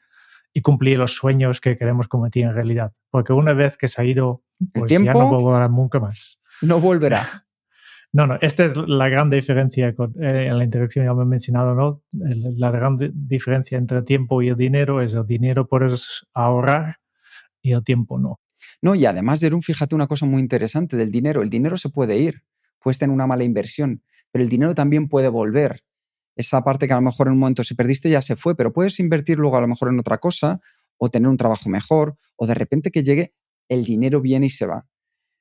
y 0.52 0.60
cumplir 0.60 0.98
los 0.98 1.16
sueños 1.16 1.60
que 1.60 1.76
queremos 1.76 2.06
convertir 2.06 2.44
en 2.44 2.54
realidad. 2.54 2.92
Porque 3.10 3.32
una 3.32 3.52
vez 3.52 3.76
que 3.76 3.88
se 3.88 4.00
ha 4.00 4.04
ido, 4.04 4.44
pues 4.72 4.88
ya 4.88 5.00
no 5.00 5.28
volverá 5.28 5.66
nunca 5.66 5.98
más. 5.98 6.40
No 6.62 6.78
volverá. 6.78 7.26
No, 8.12 8.26
no, 8.26 8.38
esta 8.40 8.64
es 8.64 8.76
la 8.76 9.08
gran 9.08 9.30
diferencia 9.30 9.94
con, 9.94 10.20
eh, 10.20 10.48
en 10.48 10.58
la 10.58 10.64
introducción, 10.64 11.04
ya 11.04 11.14
me 11.14 11.22
he 11.22 11.26
mencionado, 11.26 11.76
¿no? 11.76 12.02
La 12.10 12.72
gran 12.72 12.98
diferencia 12.98 13.78
entre 13.78 13.98
el 13.98 14.04
tiempo 14.04 14.42
y 14.42 14.48
el 14.48 14.56
dinero 14.56 15.00
es 15.00 15.14
el 15.14 15.24
dinero 15.24 15.68
puedes 15.68 16.26
ahorrar 16.34 16.96
y 17.62 17.70
el 17.70 17.84
tiempo 17.84 18.18
no. 18.18 18.40
No, 18.82 18.94
y 18.94 19.04
además, 19.06 19.40
Jerón, 19.40 19.62
fíjate 19.62 19.94
una 19.94 20.06
cosa 20.06 20.26
muy 20.26 20.40
interesante 20.40 20.96
del 20.96 21.10
dinero. 21.10 21.42
El 21.42 21.50
dinero 21.50 21.76
se 21.76 21.90
puede 21.90 22.18
ir, 22.18 22.44
puedes 22.78 22.98
tener 22.98 23.12
una 23.12 23.26
mala 23.26 23.44
inversión, 23.44 24.02
pero 24.30 24.42
el 24.42 24.48
dinero 24.48 24.74
también 24.74 25.08
puede 25.08 25.28
volver. 25.28 25.84
Esa 26.36 26.62
parte 26.62 26.86
que 26.86 26.92
a 26.92 26.96
lo 26.96 27.02
mejor 27.02 27.26
en 27.26 27.34
un 27.34 27.38
momento 27.40 27.64
si 27.64 27.74
perdiste 27.74 28.08
ya 28.08 28.22
se 28.22 28.36
fue, 28.36 28.56
pero 28.56 28.72
puedes 28.72 28.98
invertir 29.00 29.38
luego 29.38 29.56
a 29.56 29.60
lo 29.60 29.68
mejor 29.68 29.92
en 29.92 29.98
otra 29.98 30.18
cosa 30.18 30.60
o 30.96 31.10
tener 31.10 31.28
un 31.28 31.36
trabajo 31.36 31.68
mejor 31.68 32.16
o 32.36 32.46
de 32.46 32.54
repente 32.54 32.90
que 32.90 33.02
llegue 33.02 33.34
el 33.68 33.84
dinero 33.84 34.20
viene 34.20 34.46
y 34.46 34.50
se 34.50 34.66
va. 34.66 34.86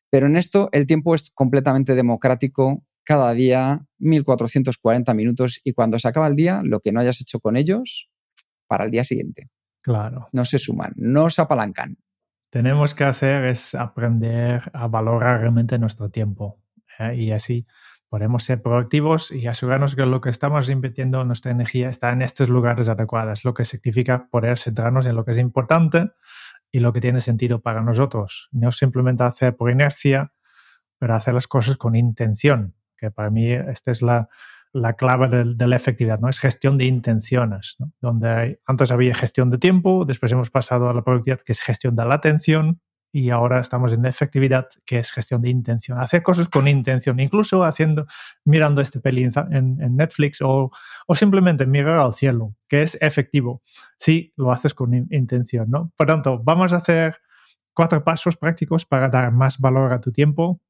Pero 0.10 0.28
en 0.28 0.36
esto 0.36 0.69
el 0.71 0.88
tiempo 0.88 1.15
es 1.15 1.30
completamente 1.32 1.95
democrático, 1.95 2.84
cada 3.04 3.34
día 3.34 3.86
1440 3.99 5.13
minutos 5.13 5.62
y 5.63 5.73
cuando 5.73 5.97
se 5.99 6.08
acaba 6.08 6.28
el 6.28 6.36
día, 6.36 6.62
lo 6.63 6.80
que 6.80 6.91
no 6.91 6.99
hayas 6.99 7.21
hecho 7.21 7.39
con 7.39 7.56
ellos, 7.56 8.10
para 8.67 8.86
el 8.86 8.91
día 8.91 9.04
siguiente. 9.04 9.49
Claro. 9.82 10.28
No 10.32 10.45
se 10.45 10.60
suman, 10.60 10.93
no 10.95 11.30
se 11.30 11.41
apalancan. 11.41 11.97
Tenemos 12.50 12.96
que 12.96 13.04
hacer 13.04 13.46
es 13.46 13.76
aprender 13.76 14.72
a 14.74 14.88
valorar 14.88 15.42
realmente 15.42 15.78
nuestro 15.78 16.10
tiempo 16.10 16.60
¿eh? 16.98 17.16
y 17.16 17.32
así 17.32 17.68
podemos 18.10 18.44
ser 18.44 18.62
proactivos 18.64 19.32
y 19.32 19.46
asegurarnos 19.46 19.96
que 19.96 20.06
lo 20.08 20.20
que 20.20 20.32
estamos 20.32 20.68
invirtiendo 20.70 21.24
nuestra 21.24 21.52
energía 21.52 21.90
está 21.90 22.12
en 22.12 22.24
estos 22.24 22.50
lugares 22.50 22.90
adecuados, 22.90 23.46
lo 23.46 23.54
que 23.54 23.66
significa 23.66 24.28
poder 24.32 24.58
centrarnos 24.58 25.06
en 25.06 25.16
lo 25.16 25.24
que 25.26 25.32
es 25.32 25.38
importante 25.38 26.10
y 26.72 26.80
lo 26.80 26.92
que 26.92 27.02
tiene 27.02 27.22
sentido 27.22 27.62
para 27.62 27.82
nosotros. 27.82 28.50
No 28.52 28.72
simplemente 28.72 29.24
hacer 29.24 29.56
por 29.56 29.70
inercia, 29.70 30.34
pero 30.98 31.16
hacer 31.16 31.36
las 31.36 31.48
cosas 31.48 31.78
con 31.78 31.96
intención, 31.96 32.74
que 32.98 33.12
para 33.12 33.30
mí 33.30 33.52
esta 33.52 33.92
es 33.92 34.02
la, 34.02 34.28
la 34.74 34.94
clave 34.94 35.44
de, 35.44 35.68
la 35.68 35.76
efectividad, 35.76 36.20
¿no? 36.20 36.30
Es 36.30 36.40
gestión 36.40 36.78
de 36.78 36.86
intenciones. 36.86 37.78
Donde 38.02 38.60
antes 38.66 38.92
había 38.92 39.14
gestión 39.16 39.50
de 39.50 39.58
tiempo, 39.58 40.06
después 40.06 40.32
hemos 40.32 40.50
pasado 40.50 40.90
a 40.90 40.94
la 40.94 41.04
productividad, 41.04 41.42
que 41.42 41.54
es 41.54 41.62
gestión 41.62 41.96
de 41.96 42.06
la 42.06 42.16
atención, 42.16 42.82
y 43.12 43.32
ahora 43.32 43.60
estamos 43.60 43.92
en 43.92 44.06
efectividad, 44.06 44.68
que 44.86 45.00
es 45.00 45.12
gestión 45.12 45.42
de 45.42 45.50
intención. 45.50 46.00
Hacer 46.00 46.22
cosas 46.22 46.48
con 46.48 46.68
intención, 46.68 47.20
incluso 47.20 47.64
haciendo, 47.64 48.06
mirando 48.46 48.82
este 48.82 49.00
peli 49.00 49.28
en, 49.50 49.96
Netflix 49.96 50.42
o, 50.42 50.72
o, 51.08 51.16
simplemente 51.16 51.66
mirar 51.66 52.00
al 52.00 52.14
cielo, 52.14 52.56
que 52.68 52.84
es 52.84 52.98
efectivo, 53.02 53.64
si 53.98 54.32
lo 54.36 54.52
haces 54.52 54.76
con 54.76 54.94
in, 54.94 55.08
intención, 55.10 55.70
¿no? 55.70 55.92
Por 55.98 56.06
tanto, 56.06 56.40
vamos 56.44 56.72
a 56.74 56.78
hacer 56.78 57.16
cuatro 57.74 58.04
pasos 58.04 58.38
prácticos 58.38 58.86
para 58.86 59.10
dar 59.10 59.32
más 59.32 59.60
valor 59.60 59.92
a 59.92 60.02
tu 60.02 60.12
tiempo. 60.12 60.62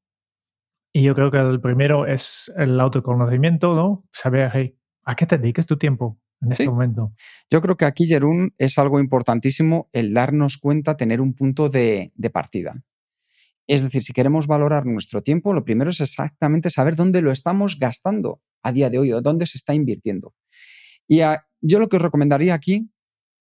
Y 0.92 1.02
yo 1.02 1.14
creo 1.14 1.30
que 1.30 1.38
el 1.38 1.60
primero 1.60 2.06
es 2.06 2.52
el 2.56 2.78
autoconocimiento, 2.80 3.74
¿no? 3.74 4.04
Saber, 4.10 4.50
hey, 4.52 4.76
¿a 5.04 5.14
qué 5.14 5.26
te 5.26 5.38
dedicas 5.38 5.66
tu 5.66 5.76
tiempo? 5.76 6.20
en 6.42 6.52
este 6.52 6.68
momento. 6.68 7.12
Yo 7.50 7.60
creo 7.60 7.76
que 7.76 7.84
aquí, 7.84 8.06
Jerún, 8.06 8.54
es 8.58 8.78
algo 8.78 8.98
importantísimo 8.98 9.88
el 9.92 10.14
darnos 10.14 10.58
cuenta, 10.58 10.96
tener 10.96 11.20
un 11.20 11.34
punto 11.34 11.68
de, 11.68 12.12
de, 12.14 12.30
partida. 12.30 12.82
Es 13.66 13.82
decir, 13.82 14.02
si 14.02 14.12
queremos 14.12 14.46
valorar 14.46 14.86
nuestro 14.86 15.22
tiempo, 15.22 15.52
lo 15.52 15.64
primero 15.64 15.90
es 15.90 16.00
exactamente 16.00 16.70
saber 16.70 16.96
dónde 16.96 17.22
lo 17.22 17.30
estamos 17.30 17.78
gastando 17.78 18.40
a 18.62 18.72
día 18.72 18.90
de 18.90 18.98
hoy 18.98 19.12
o 19.12 19.20
dónde 19.20 19.46
se 19.46 19.58
está 19.58 19.74
invirtiendo. 19.74 20.34
Y 21.06 21.20
a, 21.20 21.46
yo 21.60 21.78
lo 21.78 21.88
que 21.88 21.96
os 21.96 22.02
recomendaría 22.02 22.54
aquí 22.54 22.90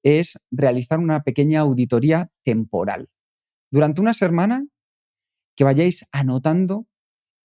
es 0.04 0.40
realizar 0.52 1.00
una 1.00 1.24
pequeña 1.24 1.62
auditoría 1.62 2.32
temporal. 2.44 3.10
Durante 3.72 4.02
una 4.02 4.14
semana 4.14 4.66
que 5.56 5.64
vayáis 5.64 6.08
anotando 6.12 6.88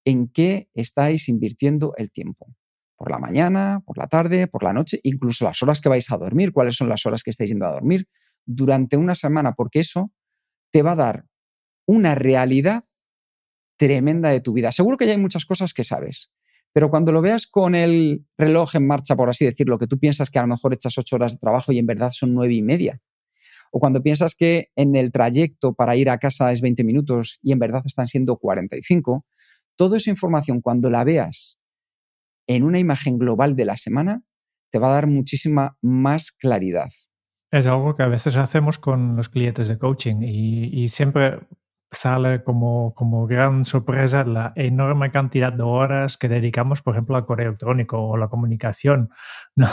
en 0.04 0.28
qué 0.28 0.68
estáis 0.74 1.28
invirtiendo 1.28 1.94
el 1.96 2.10
tiempo 2.10 2.54
por 2.96 3.10
la 3.10 3.18
mañana, 3.18 3.82
por 3.84 3.98
la 3.98 4.06
tarde, 4.06 4.46
por 4.46 4.62
la 4.62 4.72
noche, 4.72 5.00
incluso 5.02 5.44
las 5.44 5.62
horas 5.62 5.80
que 5.80 5.88
vais 5.88 6.10
a 6.10 6.16
dormir, 6.16 6.52
cuáles 6.52 6.76
son 6.76 6.88
las 6.88 7.04
horas 7.06 7.22
que 7.22 7.30
estáis 7.30 7.50
yendo 7.50 7.66
a 7.66 7.72
dormir 7.72 8.08
durante 8.46 8.96
una 8.96 9.14
semana, 9.14 9.52
porque 9.54 9.80
eso 9.80 10.12
te 10.70 10.82
va 10.82 10.92
a 10.92 10.96
dar 10.96 11.26
una 11.86 12.14
realidad 12.14 12.84
tremenda 13.76 14.30
de 14.30 14.40
tu 14.40 14.52
vida. 14.52 14.72
Seguro 14.72 14.96
que 14.96 15.06
ya 15.06 15.12
hay 15.12 15.18
muchas 15.18 15.44
cosas 15.44 15.74
que 15.74 15.84
sabes, 15.84 16.30
pero 16.72 16.90
cuando 16.90 17.12
lo 17.12 17.20
veas 17.20 17.46
con 17.46 17.74
el 17.74 18.26
reloj 18.38 18.76
en 18.76 18.86
marcha, 18.86 19.16
por 19.16 19.28
así 19.28 19.44
decirlo, 19.44 19.78
que 19.78 19.86
tú 19.86 19.98
piensas 19.98 20.30
que 20.30 20.38
a 20.38 20.42
lo 20.42 20.48
mejor 20.48 20.74
echas 20.74 20.96
ocho 20.98 21.16
horas 21.16 21.32
de 21.32 21.38
trabajo 21.38 21.72
y 21.72 21.78
en 21.78 21.86
verdad 21.86 22.10
son 22.12 22.34
nueve 22.34 22.54
y 22.54 22.62
media, 22.62 23.00
o 23.70 23.80
cuando 23.80 24.02
piensas 24.02 24.34
que 24.34 24.70
en 24.76 24.94
el 24.94 25.10
trayecto 25.10 25.74
para 25.74 25.96
ir 25.96 26.08
a 26.08 26.18
casa 26.18 26.52
es 26.52 26.60
20 26.60 26.84
minutos 26.84 27.40
y 27.42 27.52
en 27.52 27.58
verdad 27.58 27.82
están 27.84 28.06
siendo 28.06 28.36
45, 28.36 29.26
toda 29.76 29.96
esa 29.96 30.10
información 30.10 30.60
cuando 30.60 30.90
la 30.90 31.04
veas 31.04 31.58
en 32.46 32.64
una 32.64 32.78
imagen 32.78 33.18
global 33.18 33.56
de 33.56 33.64
la 33.64 33.76
semana, 33.76 34.22
te 34.70 34.78
va 34.78 34.88
a 34.88 34.94
dar 34.94 35.06
muchísima 35.06 35.76
más 35.80 36.32
claridad. 36.32 36.88
Es 37.50 37.66
algo 37.66 37.94
que 37.94 38.02
a 38.02 38.08
veces 38.08 38.36
hacemos 38.36 38.78
con 38.78 39.16
los 39.16 39.28
clientes 39.28 39.68
de 39.68 39.78
coaching 39.78 40.22
y, 40.22 40.88
siempre 40.88 41.46
sale 41.92 42.42
como, 42.42 42.92
como 42.94 43.28
gran 43.28 43.64
sorpresa 43.64 44.24
la 44.24 44.52
enorme 44.56 45.12
cantidad 45.12 45.52
de 45.52 45.62
horas 45.62 46.18
que 46.18 46.28
dedicamos, 46.28 46.82
por 46.82 46.94
ejemplo, 46.94 47.14
al 47.14 47.24
correo 47.24 47.50
electrónico 47.50 48.00
o 48.00 48.16
la 48.16 48.26
comunicación. 48.26 49.10
¿no? 49.56 49.68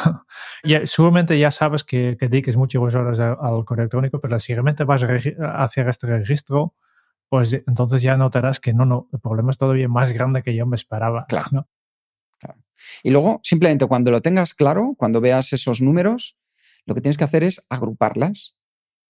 Y 0.64 0.76
seguramente 0.86 1.40
ya 1.40 1.50
sabes 1.50 1.84
que, 1.84 2.16
que 2.20 2.28
dediques 2.28 2.56
muchas 2.56 2.94
horas 2.94 3.20
al 3.20 3.66
correo 3.66 3.86
electrónico, 3.86 4.22
pero 4.22 4.40
si 4.40 4.54
realmente 4.54 4.84
vas 4.84 5.02
a 5.04 5.64
hacer 5.64 5.90
este 5.90 6.06
registro, 6.06 6.76
pues 7.32 7.54
entonces 7.54 8.02
ya 8.02 8.18
notarás 8.18 8.60
que 8.60 8.74
no, 8.74 8.86
no, 8.86 9.08
el 9.14 9.22
problema 9.22 9.52
es 9.52 9.58
todavía 9.58 9.88
más 9.88 10.12
grande 10.12 10.44
que 10.44 10.54
yo 10.54 10.66
me 10.66 10.76
esperaba. 10.76 11.26
Claro. 11.30 11.70
claro. 12.38 12.62
Y 13.04 13.10
luego, 13.10 13.40
simplemente 13.42 13.86
cuando 13.86 14.12
lo 14.12 14.20
tengas 14.22 14.54
claro, 14.54 14.96
cuando 14.98 15.22
veas 15.22 15.54
esos 15.54 15.80
números, 15.80 16.38
lo 16.86 16.94
que 16.94 17.00
tienes 17.00 17.16
que 17.16 17.24
hacer 17.24 17.46
es 17.46 17.66
agruparlas. 17.70 18.58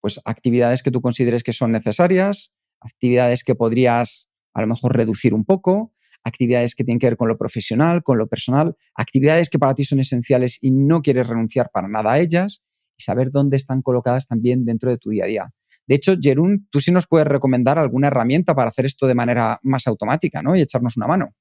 Pues 0.02 0.22
actividades 0.24 0.84
que 0.84 0.92
tú 0.92 1.02
consideres 1.02 1.42
que 1.42 1.52
son 1.52 1.72
necesarias, 1.72 2.54
actividades 2.80 3.44
que 3.44 3.56
podrías 3.56 4.30
a 4.54 4.62
lo 4.62 4.68
mejor 4.68 4.96
reducir 4.96 5.34
un 5.34 5.44
poco, 5.44 5.92
actividades 6.24 6.76
que 6.76 6.84
tienen 6.84 7.00
que 7.00 7.08
ver 7.08 7.18
con 7.18 7.28
lo 7.28 7.40
profesional, 7.40 8.04
con 8.04 8.20
lo 8.20 8.28
personal, 8.28 8.78
actividades 8.94 9.50
que 9.50 9.58
para 9.58 9.74
ti 9.74 9.84
son 9.84 10.00
esenciales 10.00 10.60
y 10.62 10.70
no 10.70 11.02
quieres 11.02 11.26
renunciar 11.26 11.72
para 11.74 11.88
nada 11.88 12.12
a 12.12 12.20
ellas 12.20 12.62
y 12.96 13.02
saber 13.02 13.32
dónde 13.32 13.58
están 13.58 13.82
colocadas 13.82 14.28
también 14.28 14.64
dentro 14.64 14.92
de 14.92 15.00
tu 15.00 15.10
día 15.10 15.24
a 15.24 15.28
día. 15.28 15.54
De 15.88 15.96
hecho, 15.96 16.16
Jerún, 16.22 16.68
tú 16.70 16.80
sí 16.80 16.92
nos 16.92 17.08
puedes 17.08 17.28
recomendar 17.28 17.78
alguna 17.80 18.08
herramienta 18.08 18.56
para 18.56 18.70
hacer 18.70 18.86
esto 18.86 19.08
de 19.08 19.16
manera 19.16 19.60
más 19.64 19.88
automática, 19.88 20.42
¿no? 20.42 20.56
Y 20.56 20.62
echarnos 20.62 20.98
una 20.98 21.08
mano. 21.08 21.34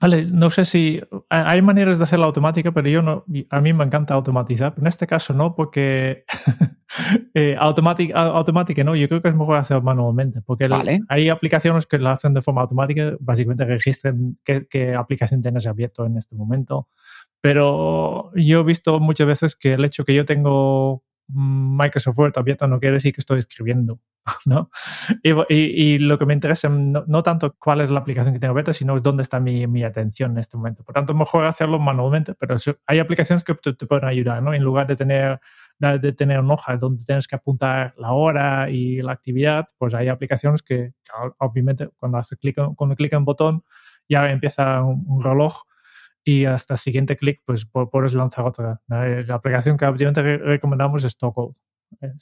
Vale, 0.00 0.24
no 0.24 0.50
sé 0.50 0.64
si 0.64 1.00
hay 1.28 1.62
maneras 1.62 1.96
de 1.98 2.02
hacerla 2.02 2.26
automática, 2.26 2.72
pero 2.72 2.88
yo 2.88 3.02
no, 3.02 3.24
a 3.50 3.60
mí 3.60 3.72
me 3.72 3.84
encanta 3.84 4.14
automatizar, 4.14 4.74
pero 4.74 4.82
en 4.84 4.88
este 4.88 5.06
caso 5.06 5.32
no, 5.32 5.54
porque 5.54 6.24
eh, 7.34 7.54
automática, 7.56 8.82
no, 8.82 8.96
yo 8.96 9.08
creo 9.08 9.22
que 9.22 9.28
es 9.28 9.34
mejor 9.36 9.58
hacerlo 9.58 9.84
manualmente, 9.84 10.40
porque 10.42 10.68
hay 11.08 11.28
aplicaciones 11.28 11.86
que 11.86 11.98
lo 11.98 12.08
hacen 12.08 12.34
de 12.34 12.42
forma 12.42 12.62
automática, 12.62 13.12
básicamente 13.20 13.64
registren 13.64 14.38
qué, 14.42 14.66
qué, 14.68 14.92
aplicación 14.96 15.40
tienes 15.40 15.68
abierto 15.68 16.04
en 16.04 16.16
este 16.16 16.34
momento, 16.34 16.88
pero 17.40 18.32
yo 18.34 18.60
he 18.60 18.64
visto 18.64 18.98
muchas 18.98 19.28
veces 19.28 19.54
que 19.54 19.74
el 19.74 19.84
hecho 19.84 20.04
que 20.04 20.14
yo 20.14 20.24
tengo 20.24 21.04
Microsoft 21.32 22.18
Word 22.18 22.32
abierto 22.36 22.66
no 22.66 22.78
quiere 22.78 22.94
decir 22.94 23.12
que 23.12 23.20
estoy 23.20 23.40
escribiendo, 23.40 24.00
¿no? 24.46 24.70
Y, 25.22 25.98
lo 25.98 26.18
que 26.18 26.26
me 26.26 26.34
interesa 26.34 26.68
no, 26.68 27.04
no, 27.06 27.22
tanto 27.22 27.54
cuál 27.58 27.80
es 27.80 27.90
la 27.90 28.00
aplicación 28.00 28.34
que 28.34 28.40
tengo 28.40 28.52
abierta, 28.52 28.72
sino 28.72 28.98
dónde 29.00 29.22
está 29.22 29.40
mi, 29.40 29.66
mi, 29.66 29.82
atención 29.82 30.32
en 30.32 30.38
este 30.38 30.56
momento. 30.56 30.84
Por 30.84 30.94
tanto, 30.94 31.14
mejor 31.14 31.44
hacerlo 31.44 31.78
manualmente, 31.78 32.34
pero 32.34 32.56
hay 32.86 32.98
aplicaciones 32.98 33.44
que 33.44 33.54
te, 33.54 33.86
pueden 33.86 34.04
ayudar, 34.04 34.42
¿no? 34.42 34.52
En 34.54 34.62
lugar 34.62 34.86
de 34.86 34.96
tener, 34.96 35.40
de 35.78 36.12
tener 36.12 36.40
una 36.40 36.54
hoja 36.54 36.76
donde 36.76 37.04
tienes 37.04 37.26
que 37.26 37.36
apuntar 37.36 37.94
la 37.96 38.12
hora 38.12 38.70
y 38.70 39.00
la 39.00 39.12
actividad, 39.12 39.66
pues 39.78 39.94
hay 39.94 40.08
aplicaciones 40.08 40.62
que, 40.62 40.92
obviamente, 41.38 41.88
cuando, 41.96 42.18
hace 42.18 42.36
clic, 42.36 42.56
cuando 42.76 42.94
clic 42.96 43.12
en 43.12 43.20
un 43.20 43.24
botón, 43.24 43.64
ya 44.08 44.30
empieza 44.30 44.82
un 44.82 45.22
reloj 45.22 45.62
y 46.24 46.44
hasta 46.44 46.74
el 46.74 46.78
siguiente 46.78 47.16
clic 47.16 47.42
pues 47.44 47.66
puedes 47.66 48.14
lanzar 48.14 48.46
otra. 48.46 48.80
La 48.86 49.34
aplicación 49.34 49.76
que 49.76 49.86
obviamente 49.86 50.38
recomendamos 50.38 51.04
es 51.04 51.16
Toggle. 51.16 51.52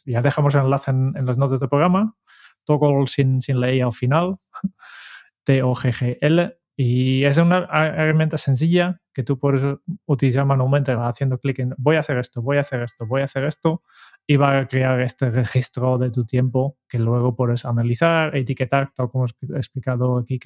Ya 0.07 0.21
dejamos 0.21 0.55
el 0.55 0.63
enlace 0.63 0.91
en, 0.91 1.15
en 1.17 1.27
las 1.27 1.37
notas 1.37 1.61
del 1.61 1.69
programa. 1.69 2.17
Toggle 2.65 3.07
sin, 3.07 3.41
sin 3.43 3.61
ley 3.61 3.81
al 3.81 3.93
final. 3.93 4.37
T-O-G-G-L. 5.45 6.57
Y 6.77 7.25
es 7.25 7.37
una 7.37 7.69
herramienta 7.71 8.39
sencilla 8.39 9.03
que 9.13 9.23
tú 9.23 9.39
puedes 9.39 9.63
utilizar 10.07 10.47
manualmente 10.47 10.93
haciendo 10.93 11.39
clic 11.39 11.59
en 11.59 11.75
voy 11.77 11.97
a 11.97 12.01
hacer 12.01 12.17
esto, 12.17 12.41
voy 12.41 12.57
a 12.57 12.61
hacer 12.61 12.81
esto, 12.81 13.07
voy 13.07 13.21
a 13.21 13.25
hacer 13.25 13.45
esto 13.45 13.83
y 14.27 14.37
va 14.37 14.59
a 14.59 14.67
crear 14.67 14.99
este 15.03 15.31
registro 15.31 15.99
de 15.99 16.11
tu 16.11 16.25
tiempo 16.25 16.79
que 16.89 16.99
luego 16.99 17.37
puedes 17.37 17.67
analizar, 17.67 18.35
etiquetar, 18.35 18.93
tal 18.95 19.11
como 19.11 19.27
he 19.27 19.57
explicado 19.57 20.17
aquí. 20.17 20.41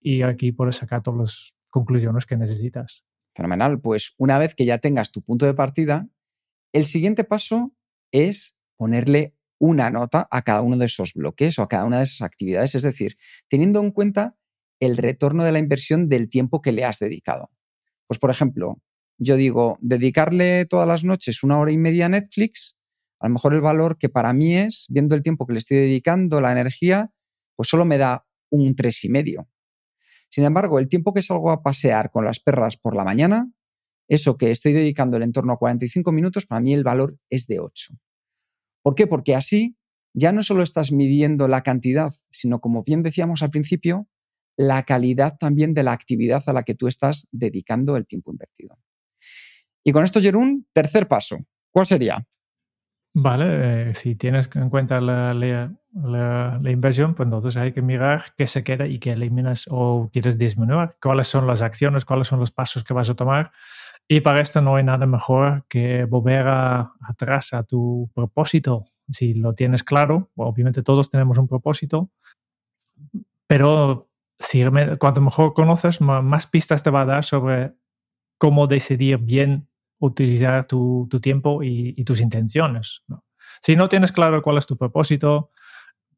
Y 0.00 0.22
aquí 0.22 0.52
puedes 0.52 0.76
sacar 0.76 1.02
todos 1.02 1.18
los 1.18 1.56
conclusiones 1.74 2.24
que 2.24 2.36
necesitas. 2.36 3.04
Fenomenal. 3.34 3.80
Pues 3.80 4.14
una 4.16 4.38
vez 4.38 4.54
que 4.54 4.64
ya 4.64 4.78
tengas 4.78 5.10
tu 5.10 5.22
punto 5.22 5.44
de 5.44 5.54
partida, 5.54 6.08
el 6.72 6.86
siguiente 6.86 7.24
paso 7.24 7.74
es 8.12 8.56
ponerle 8.76 9.34
una 9.58 9.90
nota 9.90 10.28
a 10.30 10.42
cada 10.42 10.62
uno 10.62 10.76
de 10.76 10.86
esos 10.86 11.14
bloques 11.14 11.58
o 11.58 11.62
a 11.62 11.68
cada 11.68 11.84
una 11.84 11.98
de 11.98 12.04
esas 12.04 12.22
actividades, 12.22 12.76
es 12.76 12.82
decir, 12.82 13.16
teniendo 13.48 13.80
en 13.80 13.90
cuenta 13.90 14.36
el 14.78 14.96
retorno 14.96 15.42
de 15.42 15.50
la 15.50 15.58
inversión 15.58 16.08
del 16.08 16.28
tiempo 16.28 16.62
que 16.62 16.70
le 16.70 16.84
has 16.84 17.00
dedicado. 17.00 17.50
Pues, 18.06 18.20
por 18.20 18.30
ejemplo, 18.30 18.80
yo 19.18 19.34
digo, 19.34 19.76
dedicarle 19.80 20.66
todas 20.66 20.86
las 20.86 21.02
noches 21.02 21.42
una 21.42 21.58
hora 21.58 21.72
y 21.72 21.76
media 21.76 22.06
a 22.06 22.10
Netflix, 22.10 22.76
a 23.18 23.26
lo 23.26 23.34
mejor 23.34 23.52
el 23.52 23.62
valor 23.62 23.98
que 23.98 24.08
para 24.08 24.32
mí 24.32 24.56
es, 24.56 24.86
viendo 24.90 25.16
el 25.16 25.22
tiempo 25.22 25.44
que 25.44 25.54
le 25.54 25.58
estoy 25.58 25.78
dedicando, 25.78 26.40
la 26.40 26.52
energía, 26.52 27.10
pues 27.56 27.68
solo 27.68 27.84
me 27.84 27.98
da 27.98 28.24
un 28.50 28.76
tres 28.76 29.02
y 29.02 29.08
medio. 29.08 29.48
Sin 30.34 30.42
embargo, 30.42 30.80
el 30.80 30.88
tiempo 30.88 31.14
que 31.14 31.22
salgo 31.22 31.52
a 31.52 31.62
pasear 31.62 32.10
con 32.10 32.24
las 32.24 32.40
perras 32.40 32.76
por 32.76 32.96
la 32.96 33.04
mañana, 33.04 33.52
eso 34.08 34.36
que 34.36 34.50
estoy 34.50 34.72
dedicando 34.72 35.16
en 35.16 35.30
torno 35.30 35.52
a 35.52 35.58
45 35.58 36.10
minutos, 36.10 36.44
para 36.44 36.60
mí 36.60 36.74
el 36.74 36.82
valor 36.82 37.16
es 37.30 37.46
de 37.46 37.60
8. 37.60 37.94
¿Por 38.82 38.96
qué? 38.96 39.06
Porque 39.06 39.36
así 39.36 39.76
ya 40.12 40.32
no 40.32 40.42
solo 40.42 40.64
estás 40.64 40.90
midiendo 40.90 41.46
la 41.46 41.62
cantidad, 41.62 42.12
sino 42.32 42.60
como 42.60 42.82
bien 42.82 43.04
decíamos 43.04 43.44
al 43.44 43.50
principio, 43.50 44.08
la 44.56 44.82
calidad 44.82 45.36
también 45.38 45.72
de 45.72 45.84
la 45.84 45.92
actividad 45.92 46.42
a 46.48 46.52
la 46.52 46.64
que 46.64 46.74
tú 46.74 46.88
estás 46.88 47.28
dedicando 47.30 47.96
el 47.96 48.04
tiempo 48.04 48.32
invertido. 48.32 48.76
Y 49.84 49.92
con 49.92 50.02
esto, 50.02 50.20
Jerún, 50.20 50.66
tercer 50.72 51.06
paso. 51.06 51.46
¿Cuál 51.70 51.86
sería? 51.86 52.26
Vale, 53.16 53.90
eh, 53.90 53.94
si 53.94 54.16
tienes 54.16 54.50
en 54.56 54.70
cuenta 54.70 55.00
la, 55.00 55.32
la, 55.34 56.70
inversión, 56.70 57.14
pues 57.14 57.28
entonces 57.28 57.56
hay 57.56 57.72
que 57.72 57.80
mirar 57.80 58.34
qué 58.36 58.48
se 58.48 58.64
queda 58.64 58.88
y 58.88 58.98
qué 58.98 59.12
eliminas 59.12 59.66
o 59.70 60.10
quieres 60.12 60.36
disminuir, 60.36 60.96
cuáles 61.00 61.28
son 61.28 61.46
las 61.46 61.62
acciones, 61.62 62.04
cuáles 62.04 62.26
son 62.26 62.40
los 62.40 62.50
pasos 62.50 62.82
que 62.82 62.92
vas 62.92 63.08
a 63.08 63.14
tomar. 63.14 63.52
Y 64.08 64.20
para 64.20 64.40
esto 64.40 64.60
no 64.60 64.74
hay 64.74 64.82
nada 64.82 65.06
mejor 65.06 65.64
que 65.68 66.04
volver 66.06 66.46
atrás 66.48 67.52
a 67.54 67.62
tu 67.62 68.10
propósito. 68.14 68.84
Si 69.08 69.34
lo 69.34 69.54
tienes 69.54 69.84
claro, 69.84 70.30
obviamente 70.34 70.82
todos 70.82 71.08
tenemos 71.08 71.38
un 71.38 71.46
propósito, 71.46 72.10
pero 73.46 74.08
si, 74.40 74.64
cuanto 74.98 75.20
mejor 75.20 75.54
conoces, 75.54 76.00
más 76.00 76.48
pistas 76.48 76.82
te 76.82 76.90
va 76.90 77.02
a 77.02 77.06
dar 77.06 77.24
sobre 77.24 77.74
cómo 78.38 78.66
decidir 78.66 79.18
bien 79.18 79.68
utilizar 80.04 80.66
tu, 80.66 81.08
tiempo 81.22 81.62
y, 81.62 82.02
tus 82.04 82.20
intenciones. 82.20 83.02
Si 83.60 83.76
no 83.76 83.88
tienes 83.88 84.12
claro 84.12 84.42
cuál 84.42 84.58
es 84.58 84.66
tu 84.66 84.76
propósito, 84.76 85.50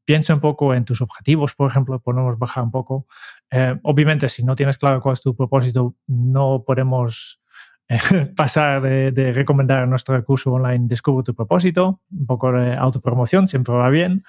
piensa 0.04 0.34
un 0.34 0.40
poco 0.40 0.74
en 0.74 0.84
tus 0.84 1.00
objetivos, 1.00 1.54
por 1.54 1.70
ejemplo, 1.70 2.00
podemos 2.00 2.38
bajar 2.38 2.64
un 2.64 2.70
poco. 2.70 3.06
Eh, 3.50 3.78
obviamente, 3.82 4.28
si 4.28 4.44
no 4.44 4.56
tienes 4.56 4.78
claro 4.78 5.00
cuál 5.00 5.14
es 5.14 5.22
tu 5.22 5.34
propósito, 5.36 5.94
no 6.06 6.64
podemos 6.66 7.40
pasar 8.36 8.82
de, 8.82 9.32
recomendar 9.32 9.86
nuestro 9.86 10.22
curso 10.24 10.52
online 10.52 10.86
Descubre 10.88 11.22
tu 11.22 11.34
propósito, 11.34 12.00
un 12.10 12.26
poco 12.26 12.50
de 12.52 12.74
autopromoción, 12.74 13.46
siempre 13.46 13.74
va 13.74 13.88
bien. 13.90 14.24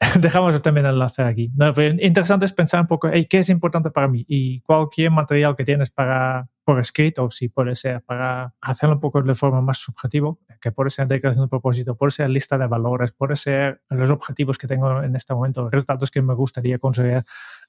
Dejamos 0.20 0.60
también 0.62 0.86
el 0.86 0.92
enlace 0.92 1.22
aquí. 1.22 1.50
No, 1.56 1.72
interesante 2.00 2.46
es 2.46 2.52
pensar 2.52 2.80
un 2.80 2.86
poco, 2.86 3.10
¿qué 3.10 3.38
es 3.38 3.48
importante 3.48 3.90
para 3.90 4.06
mí? 4.06 4.24
Y 4.28 4.60
cualquier 4.60 5.10
material 5.10 5.56
que 5.56 5.64
tienes 5.64 5.90
para, 5.90 6.48
por 6.64 6.78
escrito, 6.78 7.30
si 7.30 7.48
puede 7.48 7.74
ser, 7.74 8.00
para 8.02 8.54
hacerlo 8.60 8.94
un 8.94 9.00
poco 9.00 9.22
de 9.22 9.34
forma 9.34 9.60
más 9.60 9.78
subjetiva, 9.78 10.34
que 10.60 10.70
puede 10.70 10.90
ser 10.90 11.08
declaración 11.08 11.46
de 11.46 11.50
propósito, 11.50 11.96
puede 11.96 12.12
ser 12.12 12.30
lista 12.30 12.56
de 12.58 12.66
valores, 12.68 13.10
puede 13.12 13.34
ser 13.34 13.82
los 13.88 14.10
objetivos 14.10 14.56
que 14.56 14.68
tengo 14.68 15.02
en 15.02 15.16
este 15.16 15.34
momento, 15.34 15.68
resultados 15.68 16.10
que 16.10 16.22
me 16.22 16.34
gustaría 16.34 16.78
conseguir, 16.78 17.24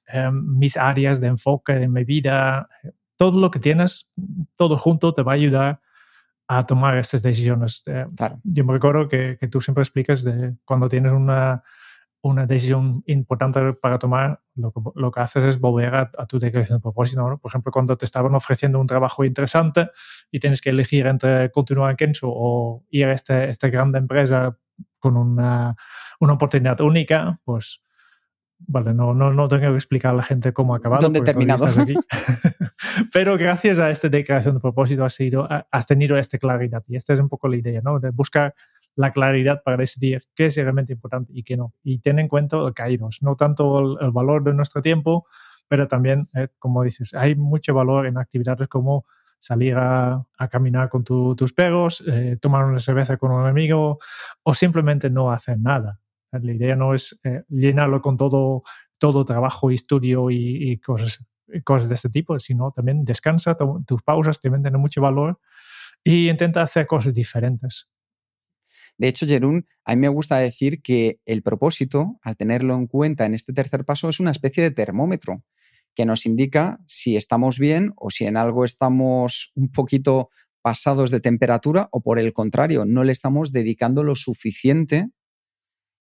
em, 0.08 0.58
mis 0.58 0.78
áreas 0.78 1.20
de 1.20 1.28
enfoque 1.28 1.74
de 1.74 1.88
mi 1.88 2.04
vida, 2.04 2.70
todo 3.22 3.40
lo 3.40 3.52
que 3.52 3.60
tienes, 3.60 4.10
todo 4.56 4.76
junto 4.78 5.14
te 5.14 5.22
va 5.22 5.34
a 5.34 5.36
ayudar 5.36 5.80
a 6.48 6.66
tomar 6.66 6.98
estas 6.98 7.22
decisiones. 7.22 7.84
Eh, 7.86 8.04
yo 8.44 8.66
me 8.66 8.74
recuerdo 8.74 9.08
que, 9.08 9.38
tú 9.52 9.62
siempre 9.62 9.84
explicas 9.84 10.24
de 10.24 10.56
cuando 10.66 10.88
tienes 10.88 11.12
una, 11.12 11.62
una 12.24 12.48
decisión 12.48 13.04
importante 13.06 13.74
para 13.74 14.00
tomar, 14.00 14.42
lo 14.56 14.72
que, 14.72 14.82
lo 14.96 15.12
que 15.12 15.20
haces 15.20 15.44
es 15.44 15.60
volver 15.60 15.94
a, 15.94 16.26
tu 16.26 16.40
declaración 16.40 16.80
de 16.80 16.82
propósito. 16.82 17.38
Por 17.40 17.52
ejemplo, 17.52 17.72
cuando 17.72 17.96
te 17.96 18.06
estaban 18.06 18.34
ofreciendo 18.34 18.80
un 18.80 18.88
trabajo 18.88 19.24
interesante 19.24 19.92
y 20.32 20.40
tienes 20.40 20.60
que 20.60 20.72
elegir 20.72 21.06
entre 21.06 21.52
continuar 21.52 21.92
en 21.92 21.98
Kenzo 21.98 22.28
o 22.28 22.84
ir 22.90 23.06
a 23.06 23.14
esta 23.14 23.44
este 23.44 23.70
grande 23.70 24.00
empresa 24.00 24.58
con 24.98 25.16
una, 25.16 25.76
una 26.20 26.34
oportunidad 26.34 26.82
única, 26.82 27.40
pues 27.44 27.84
Vale, 28.68 28.93
no, 28.93 29.14
no, 29.14 29.34
no 29.34 29.47
tengo 29.47 29.70
que 29.70 29.76
explicar 29.76 30.12
a 30.12 30.18
la 30.18 30.24
gente 30.24 30.53
cómo 30.53 30.74
ha 30.74 30.78
acabado. 30.78 31.01
¿Dónde 31.01 31.22
terminado? 31.22 31.66
Aquí. 31.66 31.95
Pero 33.14 33.38
gracias 33.38 33.80
a 33.80 33.89
esta 33.89 34.09
declaración 34.09 34.55
de 34.55 34.62
propósito 34.62 35.03
has, 35.05 35.14
sido, 35.14 35.47
has 35.72 35.88
tenido 35.88 36.18
esta 36.18 36.38
claridad 36.38 36.84
y 36.88 36.95
esta 36.95 37.14
es 37.14 37.20
un 37.20 37.30
poco 37.30 37.47
la 37.47 37.57
idea, 37.57 37.82
¿no? 37.84 37.99
De 37.99 38.12
buscar 38.12 38.53
la 38.95 39.12
claridad 39.12 39.62
para 39.64 39.78
decidir 39.78 40.24
qué 40.36 40.47
es 40.47 40.55
realmente 40.57 40.93
importante 40.93 41.32
y 41.34 41.43
qué 41.43 41.57
no. 41.57 41.74
Y 41.84 41.99
ten 41.99 42.20
en 42.20 42.28
cuenta 42.28 42.57
el 42.57 42.74
caídos, 42.74 43.20
no 43.22 43.36
tanto 43.36 43.99
el, 43.99 44.12
valor 44.12 44.43
de 44.43 44.53
nuestro 44.53 44.82
tiempo, 44.82 45.26
pero 45.68 45.88
también, 45.88 46.30
eh, 46.34 46.49
como 46.59 46.84
dices, 46.84 47.14
hay 47.14 47.36
mucho 47.36 47.74
valor 47.74 48.05
en 48.05 48.18
actividades 48.18 48.68
como 48.68 49.05
salir 49.39 49.76
a, 49.76 50.24
caminar 50.51 50.89
con 50.89 51.03
tus 51.03 51.53
perros, 51.53 52.03
eh, 52.05 52.38
tomar 52.39 52.66
una 52.66 52.80
cerveza 52.80 53.18
con 53.18 53.32
un 53.32 53.47
amigo 53.47 53.97
o 54.43 54.53
simplemente 54.53 55.09
no 55.09 55.32
hacer 55.32 55.57
nada. 55.59 55.99
La 56.32 56.52
idea 56.52 56.76
no 56.76 56.94
es 56.94 57.20
eh, 57.24 57.44
llenarlo 57.50 58.02
con 58.02 58.18
todo, 58.18 58.64
todo 58.98 59.26
trabajo, 59.26 59.70
estudio 59.72 60.30
y, 60.32 60.78
cosas, 60.78 61.26
cosas 61.64 61.90
de 61.90 61.96
este 61.96 62.10
tipo, 62.10 62.40
sino 62.40 62.72
también 62.72 63.04
descansa, 63.04 63.58
tus 63.86 64.02
pausas 64.04 64.40
también 64.40 64.62
tienen 64.62 64.80
mucho 64.80 65.02
valor 65.02 65.40
y 66.04 66.30
intenta 66.30 66.62
hacer 66.62 66.88
cosas 66.88 67.14
diferentes. 67.14 67.90
De 68.98 69.08
hecho, 69.08 69.26
Jerún, 69.26 69.68
a 69.84 69.96
mí 69.96 70.02
me 70.02 70.08
gusta 70.08 70.38
decir 70.38 70.82
que 70.82 71.20
el 71.26 71.42
propósito, 71.42 72.20
al 72.22 72.38
tenerlo 72.38 72.76
en 72.76 72.88
cuenta 72.88 73.26
en 73.26 73.34
este 73.34 73.54
tercer 73.54 73.84
paso, 73.84 74.10
es 74.10 74.20
una 74.20 74.32
especie 74.32 74.64
de 74.64 74.72
termómetro 74.72 75.44
que 75.96 76.06
nos 76.06 76.26
indica 76.26 76.80
si 76.88 77.18
estamos 77.18 77.60
bien 77.60 77.94
o 77.98 78.10
si 78.10 78.26
en 78.26 78.38
algo 78.38 78.64
estamos 78.64 79.52
un 79.56 79.72
poquito 79.72 80.30
pasados 80.62 81.10
de 81.10 81.20
temperatura 81.20 81.90
o 81.92 82.02
por 82.02 82.20
el 82.20 82.34
contrario, 82.34 82.86
no 82.86 83.04
le 83.04 83.12
estamos 83.12 83.52
dedicando 83.52 84.04
lo 84.04 84.16
suficiente 84.16 85.10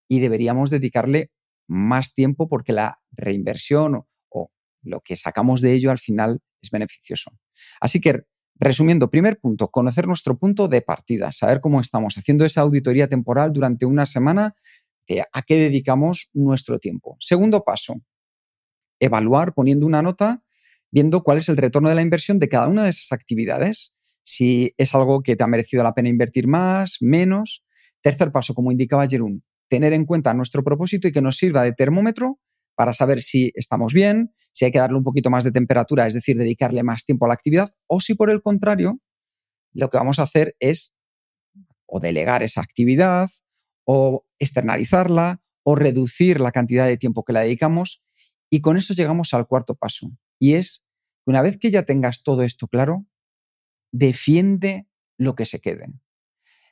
y 0.09 0.19
deberíamos 0.19 0.69
dedicarle 0.69 1.31
más 1.67 2.13
tiempo 2.13 2.49
porque 2.49 2.73
la 2.73 2.99
reinversión 3.11 3.95
o, 3.95 4.51
lo 4.81 5.01
que 5.01 5.15
sacamos 5.15 5.61
de 5.61 5.73
ello 5.73 5.91
al 5.91 5.99
final 5.99 6.41
es 6.61 6.71
beneficioso. 6.71 7.31
Así 7.79 8.01
que, 8.01 8.23
resumiendo, 8.55 9.09
primer 9.09 9.39
punto, 9.39 9.69
conocer 9.69 10.07
nuestro 10.07 10.37
punto 10.37 10.67
de 10.67 10.81
partida, 10.81 11.31
saber 11.31 11.61
cómo 11.61 11.81
estamos 11.81 12.17
haciendo 12.17 12.45
esa 12.45 12.61
auditoría 12.61 13.07
temporal 13.07 13.53
durante 13.53 13.85
una 13.85 14.05
semana, 14.05 14.55
a 15.31 15.41
qué 15.41 15.55
dedicamos 15.55 16.29
nuestro 16.33 16.79
tiempo. 16.79 17.17
Segundo 17.19 17.63
paso, 17.63 17.95
evaluar 18.99 19.53
poniendo 19.53 19.85
una 19.85 20.01
nota, 20.01 20.43
viendo 20.91 21.23
cuál 21.23 21.39
es 21.39 21.49
el 21.49 21.57
retorno 21.57 21.89
de 21.89 21.95
la 21.95 22.01
inversión 22.01 22.39
de 22.39 22.49
cada 22.49 22.67
una 22.67 22.83
de 22.83 22.91
esas 22.91 23.11
actividades, 23.11 23.93
si 24.23 24.73
es 24.77 24.93
algo 24.93 25.21
que 25.21 25.35
te 25.35 25.43
ha 25.43 25.47
merecido 25.47 25.83
la 25.83 25.93
pena 25.93 26.09
invertir 26.09 26.47
más, 26.47 26.97
menos. 27.01 27.63
Tercer 28.01 28.31
paso, 28.31 28.53
como 28.53 28.71
indicaba 28.71 29.07
Jerún, 29.07 29.43
tener 29.69 29.93
en 29.93 30.05
cuenta 30.05 30.33
nuestro 30.33 30.63
propósito 30.63 31.07
y 31.07 31.11
que 31.11 31.21
nos 31.21 31.37
sirva 31.37 31.63
de 31.63 31.73
termómetro 31.73 32.39
para 32.75 32.93
saber 32.93 33.21
si 33.21 33.51
estamos 33.55 33.93
bien, 33.93 34.33
si 34.53 34.65
hay 34.65 34.71
que 34.71 34.79
darle 34.79 34.97
un 34.97 35.03
poquito 35.03 35.29
más 35.29 35.43
de 35.43 35.51
temperatura, 35.51 36.07
es 36.07 36.13
decir, 36.13 36.37
dedicarle 36.37 36.81
más 36.83 37.05
tiempo 37.05 37.25
a 37.25 37.27
la 37.27 37.33
actividad, 37.33 37.75
o 37.87 37.99
si 37.99 38.15
por 38.15 38.29
el 38.29 38.41
contrario, 38.41 38.99
lo 39.73 39.89
que 39.89 39.97
vamos 39.97 40.17
a 40.19 40.23
hacer 40.23 40.55
es 40.59 40.93
o 41.85 41.99
delegar 41.99 42.41
esa 42.41 42.61
actividad, 42.61 43.29
o 43.83 44.25
externalizarla, 44.39 45.41
o 45.63 45.75
reducir 45.75 46.39
la 46.39 46.51
cantidad 46.51 46.87
de 46.87 46.97
tiempo 46.97 47.23
que 47.25 47.33
la 47.33 47.41
dedicamos. 47.41 48.01
Y 48.49 48.61
con 48.61 48.77
eso 48.77 48.93
llegamos 48.93 49.33
al 49.33 49.47
cuarto 49.47 49.75
paso, 49.75 50.09
y 50.39 50.53
es, 50.53 50.85
una 51.25 51.41
vez 51.41 51.57
que 51.57 51.71
ya 51.71 51.83
tengas 51.83 52.23
todo 52.23 52.43
esto 52.43 52.67
claro, 52.67 53.05
defiende 53.91 54.87
lo 55.17 55.35
que 55.35 55.45
se 55.45 55.59
quede. 55.59 55.87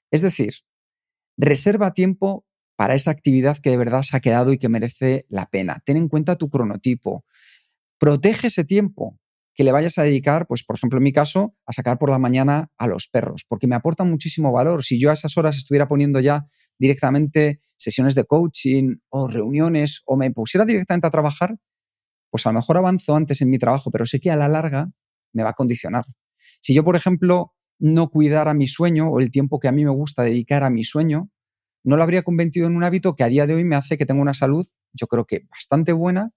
Es 0.10 0.22
decir, 0.22 0.54
reserva 1.38 1.94
tiempo 1.94 2.47
para 2.78 2.94
esa 2.94 3.12
actividad 3.12 3.58
que 3.58 3.72
de 3.72 3.78
verdad 3.78 4.04
se 4.04 4.16
ha 4.16 4.22
quedado 4.22 4.54
y 4.54 4.60
que 4.60 4.70
merece 4.70 5.26
la 5.30 5.48
pena. 5.48 5.82
Ten 5.84 5.98
en 5.98 6.08
cuenta 6.08 6.36
tu 6.36 6.50
cronotipo. 6.50 7.26
Protege 8.00 8.48
ese 8.48 8.64
tiempo 8.64 9.20
que 9.56 9.64
le 9.64 9.72
vayas 9.72 9.98
a 9.98 10.04
dedicar, 10.04 10.46
pues 10.46 10.64
por 10.64 10.76
ejemplo 10.76 11.00
en 11.00 11.04
mi 11.04 11.12
caso, 11.12 11.56
a 11.66 11.74
sacar 11.74 11.98
por 11.98 12.12
la 12.12 12.20
mañana 12.20 12.70
a 12.78 12.88
los 12.88 13.08
perros, 13.08 13.44
porque 13.50 13.66
me 13.66 13.76
aporta 13.76 14.04
muchísimo 14.04 14.52
valor. 14.52 14.84
Si 14.84 15.00
yo 15.00 15.10
a 15.10 15.14
esas 15.14 15.36
horas 15.36 15.58
estuviera 15.58 15.88
poniendo 15.88 16.20
ya 16.20 16.46
directamente 16.78 17.60
sesiones 17.76 18.14
de 18.14 18.26
coaching 18.26 18.98
o 19.10 19.28
reuniones 19.28 20.04
o 20.06 20.16
me 20.16 20.30
pusiera 20.30 20.64
directamente 20.64 21.08
a 21.08 21.10
trabajar, 21.10 21.58
pues 22.30 22.46
a 22.46 22.50
lo 22.50 22.60
mejor 22.60 22.78
avanzo 22.78 23.16
antes 23.16 23.42
en 23.42 23.50
mi 23.50 23.58
trabajo, 23.58 23.90
pero 23.90 24.06
sé 24.06 24.20
que 24.20 24.30
a 24.30 24.36
la 24.36 24.48
larga 24.48 24.92
me 25.34 25.42
va 25.42 25.50
a 25.50 25.54
condicionar. 25.54 26.06
Si 26.62 26.76
yo, 26.76 26.84
por 26.84 26.96
ejemplo, 26.96 27.56
no 27.80 28.10
cuidara 28.10 28.54
mi 28.54 28.68
sueño 28.68 29.10
o 29.10 29.20
el 29.20 29.32
tiempo 29.32 29.60
que 29.60 29.68
a 29.68 29.72
mí 29.72 29.84
me 29.84 29.92
gusta 29.92 30.22
dedicar 30.22 30.64
a 30.64 30.70
mi 30.70 30.84
sueño, 30.84 31.32
no 31.88 31.96
lo 31.96 32.04
habría 32.04 32.24
convertido 32.24 32.68
en 32.68 32.76
un 32.76 32.84
hábito 32.84 33.16
que 33.16 33.24
a 33.24 33.30
día 33.30 33.48
de 33.48 33.56
hoy 33.56 33.64
me 33.64 33.78
hace 33.78 33.98
que 33.98 34.06
tenga 34.06 34.22
una 34.22 34.34
salud, 34.34 34.68
yo 34.92 35.08
creo 35.08 35.26
que 35.26 35.46
bastante 35.50 35.94
buena 35.94 36.34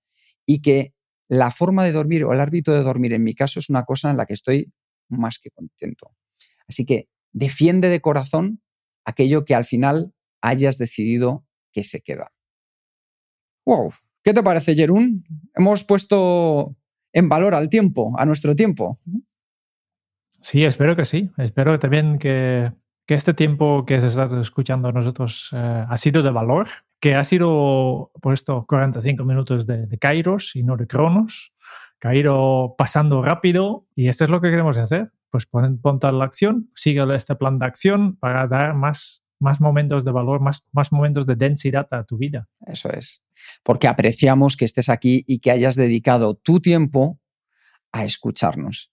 y 0.46 0.62
que 0.62 0.94
la 1.28 1.50
forma 1.50 1.82
de 1.82 1.90
dormir 1.90 2.22
o 2.22 2.32
el 2.32 2.40
hábito 2.40 2.72
de 2.72 2.84
dormir 2.84 3.12
en 3.14 3.24
mi 3.24 3.34
caso 3.34 3.58
es 3.58 3.68
una 3.68 3.84
cosa 3.84 4.10
en 4.10 4.16
la 4.16 4.26
que 4.26 4.34
estoy 4.34 4.72
más 5.08 5.40
que 5.40 5.50
contento. 5.50 6.14
Así 6.68 6.86
que 6.86 7.08
defiende 7.32 7.88
de 7.88 8.00
corazón 8.00 8.62
aquello 9.04 9.44
que 9.44 9.56
al 9.56 9.64
final 9.64 10.14
hayas 10.40 10.78
decidido 10.78 11.44
que 11.72 11.82
se 11.82 12.00
queda. 12.00 12.32
Wow, 13.66 13.92
¿qué 14.22 14.32
te 14.32 14.44
parece, 14.44 14.76
Jerún? 14.76 15.24
Hemos 15.56 15.82
puesto 15.82 16.76
en 17.12 17.28
valor 17.28 17.56
al 17.56 17.68
tiempo, 17.68 18.12
a 18.16 18.24
nuestro 18.24 18.54
tiempo. 18.54 19.00
Sí, 20.42 20.62
espero 20.62 20.94
que 20.94 21.04
sí. 21.04 21.28
Espero 21.38 21.80
también 21.80 22.18
que 22.20 22.72
que 23.10 23.14
este 23.16 23.34
tiempo 23.34 23.84
que 23.84 23.96
has 23.96 24.04
estado 24.04 24.40
escuchando 24.40 24.92
nosotros 24.92 25.50
eh, 25.52 25.84
ha 25.88 25.96
sido 25.96 26.22
de 26.22 26.30
valor, 26.30 26.68
que 27.00 27.16
ha 27.16 27.24
sido 27.24 28.12
puesto 28.22 28.64
45 28.68 29.24
minutos 29.24 29.66
de, 29.66 29.88
de 29.88 29.98
Kairos 29.98 30.54
y 30.54 30.62
no 30.62 30.76
de 30.76 30.86
Cronos, 30.86 31.52
Cairo 31.98 32.76
pasando 32.78 33.20
rápido 33.20 33.88
y 33.96 34.06
esto 34.06 34.22
es 34.22 34.30
lo 34.30 34.40
que 34.40 34.50
queremos 34.50 34.78
hacer. 34.78 35.10
Pues 35.28 35.46
ponte 35.46 36.06
a 36.06 36.12
la 36.12 36.24
acción, 36.24 36.70
sigue 36.76 37.02
este 37.12 37.34
plan 37.34 37.58
de 37.58 37.66
acción 37.66 38.14
para 38.14 38.46
dar 38.46 38.74
más, 38.74 39.24
más 39.40 39.60
momentos 39.60 40.04
de 40.04 40.12
valor, 40.12 40.40
más, 40.40 40.68
más 40.70 40.92
momentos 40.92 41.26
de 41.26 41.34
densidad 41.34 41.88
a 41.90 42.04
tu 42.04 42.16
vida. 42.16 42.48
Eso 42.64 42.90
es. 42.90 43.24
Porque 43.64 43.88
apreciamos 43.88 44.56
que 44.56 44.66
estés 44.66 44.88
aquí 44.88 45.24
y 45.26 45.40
que 45.40 45.50
hayas 45.50 45.74
dedicado 45.74 46.36
tu 46.36 46.60
tiempo 46.60 47.18
a 47.90 48.04
escucharnos. 48.04 48.92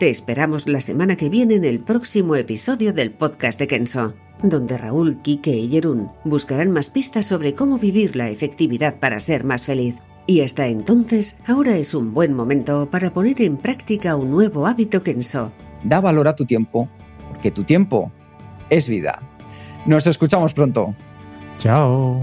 Te 0.00 0.08
esperamos 0.08 0.66
la 0.66 0.80
semana 0.80 1.14
que 1.14 1.28
viene 1.28 1.56
en 1.56 1.66
el 1.66 1.78
próximo 1.78 2.34
episodio 2.34 2.94
del 2.94 3.10
podcast 3.10 3.58
de 3.58 3.66
Kenso 3.66 4.14
donde 4.42 4.78
Raúl, 4.78 5.20
Quique 5.20 5.54
y 5.54 5.68
Jerún 5.68 6.10
buscarán 6.24 6.70
más 6.70 6.88
pistas 6.88 7.26
sobre 7.26 7.52
cómo 7.52 7.76
vivir 7.76 8.16
la 8.16 8.30
efectividad 8.30 8.98
para 8.98 9.20
ser 9.20 9.44
más 9.44 9.66
feliz. 9.66 9.98
Y 10.26 10.40
hasta 10.40 10.68
entonces, 10.68 11.38
ahora 11.46 11.76
es 11.76 11.92
un 11.92 12.14
buen 12.14 12.32
momento 12.32 12.88
para 12.88 13.12
poner 13.12 13.42
en 13.42 13.58
práctica 13.58 14.16
un 14.16 14.30
nuevo 14.30 14.66
hábito 14.66 15.02
Kenso. 15.02 15.52
Da 15.84 16.00
valor 16.00 16.28
a 16.28 16.34
tu 16.34 16.46
tiempo, 16.46 16.88
porque 17.28 17.50
tu 17.50 17.64
tiempo 17.64 18.10
es 18.70 18.88
vida. 18.88 19.20
Nos 19.84 20.06
escuchamos 20.06 20.54
pronto. 20.54 20.94
Chao. 21.58 22.22